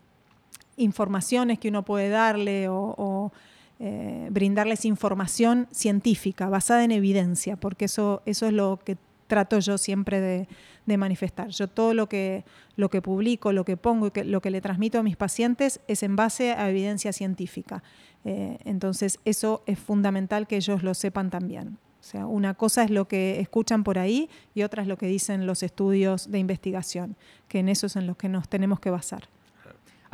informaciones 0.76 1.58
que 1.58 1.68
uno 1.68 1.84
puede 1.84 2.10
darle 2.10 2.68
o 2.68 3.32
eh, 3.78 4.28
brindarles 4.30 4.84
información 4.84 5.68
científica 5.70 6.48
basada 6.48 6.84
en 6.84 6.92
evidencia, 6.92 7.56
porque 7.56 7.86
eso, 7.86 8.22
eso 8.24 8.46
es 8.46 8.52
lo 8.52 8.80
que 8.84 8.96
trato 9.26 9.58
yo 9.58 9.76
siempre 9.78 10.20
de, 10.20 10.48
manifestar. 10.96 11.48
Yo 11.48 11.66
todo 11.66 11.94
lo 11.94 12.08
que, 12.08 12.44
lo 12.76 12.88
que 12.90 13.02
publico, 13.02 13.52
lo 13.52 13.64
que 13.64 13.76
pongo 13.76 14.06
y 14.06 14.22
lo 14.22 14.40
que 14.40 14.50
le 14.50 14.60
transmito 14.60 15.00
a 15.00 15.02
mis 15.02 15.16
pacientes 15.16 15.80
es 15.88 16.04
en 16.04 16.14
base 16.14 16.52
a 16.52 16.70
evidencia 16.70 17.12
científica. 17.12 17.82
Eh, 18.24 18.58
entonces, 18.64 19.18
eso 19.24 19.62
es 19.66 19.80
fundamental 19.80 20.46
que 20.46 20.56
ellos 20.56 20.84
lo 20.84 20.94
sepan 20.94 21.30
también. 21.30 21.78
O 22.00 22.04
sea, 22.08 22.26
una 22.26 22.54
cosa 22.54 22.84
es 22.84 22.90
lo 22.90 23.08
que 23.08 23.40
escuchan 23.40 23.82
por 23.82 23.98
ahí 23.98 24.30
y 24.54 24.62
otra 24.62 24.82
es 24.82 24.88
lo 24.88 24.96
que 24.96 25.08
dicen 25.08 25.44
los 25.44 25.64
estudios 25.64 26.30
de 26.30 26.38
investigación, 26.38 27.16
que 27.48 27.58
en 27.58 27.68
eso 27.68 27.88
es 27.88 27.96
en 27.96 28.06
los 28.06 28.16
que 28.16 28.28
nos 28.28 28.48
tenemos 28.48 28.78
que 28.78 28.90
basar. 28.90 29.28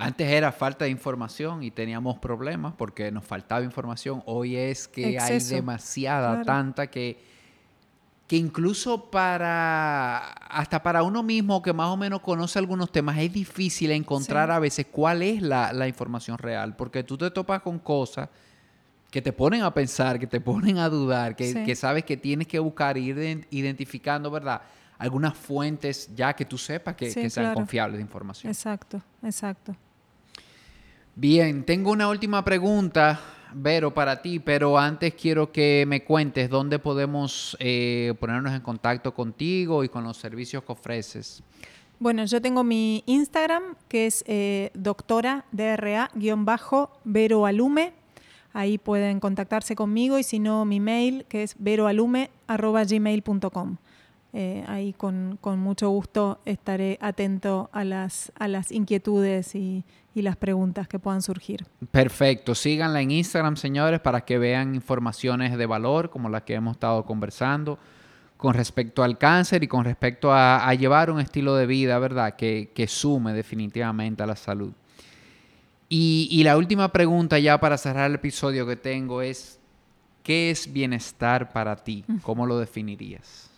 Antes 0.03 0.29
era 0.29 0.53
falta 0.53 0.85
de 0.85 0.91
información 0.91 1.63
y 1.63 1.71
teníamos 1.71 2.19
problemas 2.19 2.75
porque 2.77 3.11
nos 3.13 3.25
faltaba 3.25 3.65
información. 3.65 4.23
Hoy 4.27 4.57
es 4.57 4.89
que 4.89 5.19
hay 5.19 5.39
demasiada, 5.41 6.43
tanta 6.43 6.89
que, 6.89 7.19
que 8.27 8.37
incluso 8.37 9.11
para, 9.11 10.33
hasta 10.33 10.83
para 10.83 11.03
uno 11.03 11.23
mismo 11.23 11.63
que 11.63 11.73
más 11.73 11.89
o 11.89 11.97
menos 11.97 12.21
conoce 12.21 12.59
algunos 12.59 12.91
temas, 12.91 13.19
es 13.19 13.33
difícil 13.33 13.91
encontrar 13.91 14.51
a 14.51 14.59
veces 14.59 14.87
cuál 14.91 15.23
es 15.23 15.43
la, 15.43 15.87
información 15.87 16.39
real, 16.39 16.75
porque 16.75 17.05
tú 17.05 17.17
te 17.19 17.31
topas 17.31 17.63
con 17.63 17.79
cosas 17.79 18.29
que 19.11 19.21
te 19.21 19.33
ponen 19.33 19.63
a 19.63 19.75
pensar, 19.75 20.19
que 20.19 20.27
te 20.27 20.41
ponen 20.41 20.79
a 20.79 20.89
dudar, 20.89 21.37
que, 21.37 21.77
sabes 21.77 22.05
que 22.05 22.17
tienes 22.17 22.49
que 22.49 22.59
buscar, 22.59 22.97
ir 22.97 23.47
identificando, 23.51 24.31
¿verdad? 24.31 24.63
Algunas 24.97 25.37
fuentes 25.37 26.09
ya 26.15 26.33
que 26.33 26.45
tú 26.45 26.57
sepas 26.57 26.95
que, 26.95 27.29
sean 27.29 27.53
confiables 27.53 27.99
de 27.99 28.03
información. 28.03 28.51
Exacto, 28.51 29.03
exacto. 29.23 29.77
Bien, 31.15 31.65
tengo 31.65 31.93
una 31.93 32.09
última 32.09 32.43
pregunta, 32.43 33.21
Vero, 33.55 33.93
para 33.93 34.23
ti, 34.23 34.39
pero 34.39 34.79
antes 34.79 35.13
quiero 35.15 35.53
que 35.53 35.85
me 35.87 36.05
cuentes 36.05 36.49
dónde 36.49 36.79
podemos 36.79 37.55
eh, 37.61 38.15
ponernos 38.19 38.55
en 38.55 38.63
contacto 38.63 39.13
contigo 39.13 39.85
y 39.85 39.91
con 39.91 40.05
los 40.05 40.17
servicios 40.17 40.65
que 40.65 40.73
ofreces. 40.73 41.43
Bueno, 41.99 42.25
yo 42.25 42.41
tengo 42.41 42.65
mi 42.65 43.05
Instagram, 43.07 43.77
que 43.89 44.07
es 44.07 44.25
eh, 44.27 44.71
doctora 44.75 45.45
DRA-Vero 45.53 47.45
Alume. 47.47 47.93
Ahí 48.55 48.79
pueden 48.79 49.21
contactarse 49.21 49.77
conmigo 49.77 50.19
y 50.19 50.23
si 50.23 50.39
no, 50.39 50.65
mi 50.65 50.81
mail, 50.81 51.27
que 51.29 51.43
es 51.43 51.57
veroalume.gmail.com. 51.59 53.77
Eh, 54.35 54.65
ahí 54.67 54.95
con, 54.95 55.39
mucho 55.59 55.91
gusto 55.91 56.39
estaré 56.47 56.97
atento 57.03 57.69
a 57.73 57.85
las, 57.85 58.33
a 58.39 58.49
las 58.49 58.73
inquietudes 58.73 59.55
y, 59.55 59.85
las 60.21 60.37
preguntas 60.37 60.87
que 60.87 60.99
puedan 60.99 61.23
surgir. 61.23 61.65
Perfecto, 61.91 62.55
síganla 62.55 63.01
en 63.01 63.11
Instagram, 63.11 63.57
señores, 63.57 64.01
para 64.01 64.27
que 64.27 64.37
vean 64.37 64.75
informaciones 64.75 65.57
de 65.57 65.65
valor 65.65 66.11
como 66.11 66.29
las 66.29 66.43
que 66.43 66.55
hemos 66.55 66.77
estado 66.77 67.05
conversando. 67.07 67.79
con 68.37 68.55
respecto 68.55 69.05
al 69.05 69.19
cáncer 69.19 69.63
y 69.63 69.69
con 69.69 69.85
respecto 69.85 70.33
a, 70.33 70.75
llevar 70.75 71.13
un 71.13 71.21
estilo 71.21 71.55
de 71.55 71.65
vida, 71.65 72.01
¿verdad? 72.01 72.35
Que, 72.35 72.87
sume 72.89 73.33
definitivamente 73.33 74.25
a 74.25 74.27
la 74.27 74.35
salud. 74.35 74.73
Y, 75.89 76.27
y, 76.29 76.43
la 76.43 76.57
última 76.57 76.91
pregunta 76.91 77.39
ya 77.39 77.61
para 77.61 77.79
cerrar 77.79 78.11
el 78.11 78.17
episodio 78.17 78.67
que 78.67 78.75
tengo 78.75 79.23
es, 79.23 79.61
¿qué 80.25 80.51
es 80.51 80.73
bienestar 80.73 81.53
para 81.53 81.77
ti? 81.77 82.05
¿Cómo 82.23 82.45
lo 82.45 82.59
definirías? 82.59 83.53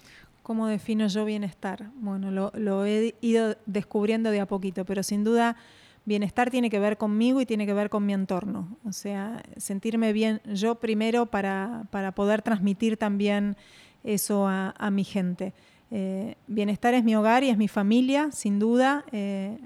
¿Cómo 0.44 0.66
defino 0.66 1.06
yo 1.06 1.24
bienestar? 1.24 1.90
Bueno, 1.96 2.30
lo, 2.30 2.84
he 2.84 3.14
ido 3.22 3.56
descubriendo 3.64 4.30
de 4.30 4.40
a 4.40 4.46
poquito, 4.46 4.84
pero 4.84 5.02
sin 5.02 5.24
duda 5.24 5.56
bienestar 6.04 6.50
tiene 6.50 6.70
que 6.70 6.78
ver 6.78 6.96
conmigo 6.96 7.40
y 7.40 7.46
tiene 7.46 7.66
que 7.66 7.74
ver 7.74 7.90
con 7.90 8.04
mi 8.04 8.12
entorno. 8.12 8.76
O 8.84 8.92
sea, 8.92 9.42
sentirme 9.56 10.12
bien 10.12 10.40
yo 10.52 10.76
primero 10.76 11.26
para, 11.26 11.86
poder 12.14 12.42
transmitir 12.42 12.96
también 12.96 13.56
eso 14.02 14.46
a, 14.46 14.90
mi 14.90 15.04
gente. 15.04 15.54
Eh, 15.90 16.36
bienestar 16.46 16.94
es 16.94 17.04
mi 17.04 17.14
hogar 17.14 17.44
y 17.44 17.50
es 17.50 17.56
mi 17.56 17.68
familia, 17.68 18.30
sin 18.32 18.58
duda, 18.58 19.04
eh, 19.12 19.58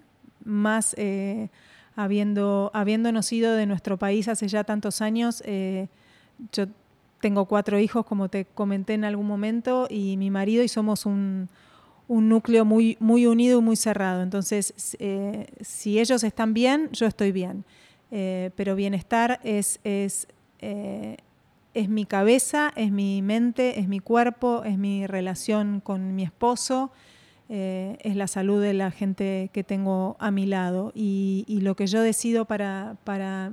más 0.44 0.94
eh, 0.98 1.48
habiendo, 1.96 2.70
habiéndonos 2.74 3.32
ido 3.32 3.54
de 3.54 3.66
nuestro 3.66 3.96
país 3.96 4.28
hace 4.28 4.46
ya 4.48 4.64
tantos 4.64 5.00
años. 5.00 5.42
yo 6.52 6.66
tengo 7.20 7.46
cuatro 7.46 7.80
hijos, 7.80 8.06
como 8.06 8.28
te 8.28 8.44
comenté 8.44 8.94
en 8.94 9.04
algún 9.04 9.26
momento, 9.26 9.88
y 9.90 10.16
mi 10.16 10.30
marido, 10.30 10.62
y 10.62 10.68
somos 10.68 11.04
un, 11.04 11.48
núcleo 12.08 12.64
muy, 12.64 12.96
muy 13.00 13.26
unido 13.26 13.60
y 13.60 13.62
muy 13.62 13.76
cerrado. 13.76 14.22
Entonces, 14.22 14.96
eh, 14.98 15.46
si 15.60 16.00
ellos 16.00 16.24
están 16.24 16.54
bien, 16.54 16.88
yo 16.92 17.06
estoy 17.06 17.32
bien. 17.32 17.64
Eh, 18.10 18.50
pero 18.56 18.74
bienestar 18.74 19.38
es, 19.44 19.78
es, 19.84 20.26
eh, 20.60 21.18
es 21.74 21.88
mi 21.90 22.06
cabeza, 22.06 22.72
es 22.74 22.90
mi 22.90 23.20
mente, 23.20 23.78
es 23.78 23.88
mi 23.88 24.00
cuerpo, 24.00 24.64
es 24.64 24.78
mi 24.78 25.06
relación 25.06 25.80
con 25.80 26.16
mi 26.16 26.24
esposo, 26.24 26.90
es 27.50 28.14
la 28.14 28.26
salud 28.26 28.60
de 28.60 28.74
la 28.74 28.90
gente 28.90 29.48
que 29.54 29.64
tengo 29.64 30.16
a 30.18 30.30
mi 30.30 30.44
lado. 30.44 30.92
Y, 30.94 31.44
y 31.46 31.60
lo 31.60 31.76
que 31.76 31.86
yo 31.86 32.02
decido 32.02 32.44
para, 32.44 32.96
para 33.04 33.52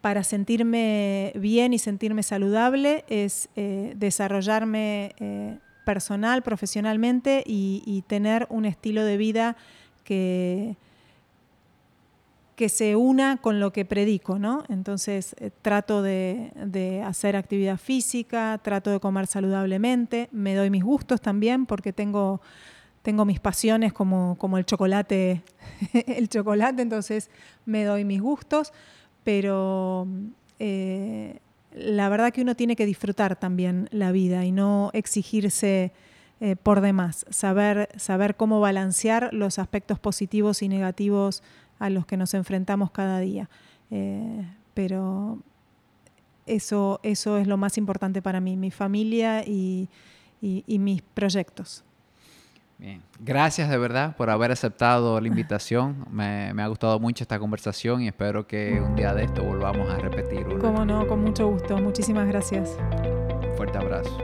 para 0.00 0.24
sentirme 0.24 1.30
bien 1.34 1.74
y 1.74 1.78
sentirme 1.78 2.22
saludable 2.22 3.04
es 3.08 3.50
desarrollarme 3.54 5.60
personal, 5.90 6.42
profesionalmente 6.42 7.42
y, 7.44 8.04
tener 8.06 8.46
un 8.48 8.64
estilo 8.64 9.04
de 9.04 9.16
vida 9.16 9.56
que, 10.04 10.76
que 12.54 12.68
se 12.68 12.94
una 12.94 13.38
con 13.38 13.58
lo 13.58 13.72
que 13.72 13.84
predico, 13.84 14.38
¿no? 14.38 14.62
Entonces 14.68 15.34
eh, 15.40 15.50
trato 15.62 16.00
de, 16.00 17.02
hacer 17.04 17.34
actividad 17.34 17.76
física, 17.76 18.60
trato 18.62 18.90
de 18.90 19.00
comer 19.00 19.26
saludablemente, 19.26 20.28
me 20.30 20.54
doy 20.54 20.70
mis 20.70 20.84
gustos 20.84 21.20
también 21.20 21.66
porque 21.66 21.92
tengo, 21.92 22.40
tengo 23.02 23.24
mis 23.24 23.40
pasiones 23.40 23.92
como, 23.92 24.36
como 24.38 24.58
el 24.58 24.64
chocolate, 24.64 25.42
el 26.06 26.28
chocolate, 26.28 26.82
entonces 26.82 27.30
me 27.66 27.82
doy 27.82 28.04
mis 28.04 28.20
gustos 28.20 28.72
pero 29.24 30.06
eh, 30.58 31.38
la 31.72 32.08
verdad 32.08 32.32
que 32.32 32.42
uno 32.42 32.54
tiene 32.54 32.76
que 32.76 32.86
disfrutar 32.86 33.36
también 33.36 33.88
la 33.92 34.12
vida 34.12 34.44
y 34.44 34.52
no 34.52 34.90
exigirse 34.92 35.92
eh, 36.40 36.56
por 36.56 36.80
demás, 36.80 37.26
saber, 37.30 37.88
saber 37.96 38.36
cómo 38.36 38.60
balancear 38.60 39.32
los 39.32 39.58
aspectos 39.58 39.98
positivos 39.98 40.62
y 40.62 40.68
negativos 40.68 41.42
a 41.78 41.90
los 41.90 42.06
que 42.06 42.16
nos 42.16 42.34
enfrentamos 42.34 42.90
cada 42.90 43.20
día. 43.20 43.50
Eh, 43.90 44.46
pero 44.74 45.38
eso, 46.46 47.00
eso 47.02 47.36
es 47.36 47.46
lo 47.46 47.56
más 47.56 47.78
importante 47.78 48.22
para 48.22 48.40
mí, 48.40 48.56
mi 48.56 48.70
familia 48.70 49.44
y 49.44 49.88
mis 50.40 51.02
proyectos. 51.02 51.84
Bien, 52.80 53.02
gracias 53.18 53.68
de 53.68 53.76
verdad 53.76 54.16
por 54.16 54.30
haber 54.30 54.52
aceptado 54.52 55.20
la 55.20 55.28
invitación. 55.28 56.06
Me, 56.10 56.50
ha 56.62 56.66
gustado 56.66 56.98
mucho 56.98 57.22
esta 57.22 57.38
conversación 57.38 58.00
y 58.00 58.08
espero 58.08 58.46
que 58.46 58.80
un 58.80 58.96
día 58.96 59.12
de 59.12 59.24
esto 59.24 59.44
volvamos 59.44 59.90
a 59.90 59.98
repetir. 59.98 60.46
Cómo 60.58 60.86
no, 60.86 61.06
con 61.06 61.20
mucho 61.20 61.46
gusto. 61.46 61.76
Muchísimas 61.76 62.26
gracias. 62.26 62.78
Un 63.42 63.54
fuerte 63.54 63.76
abrazo. 63.76 64.16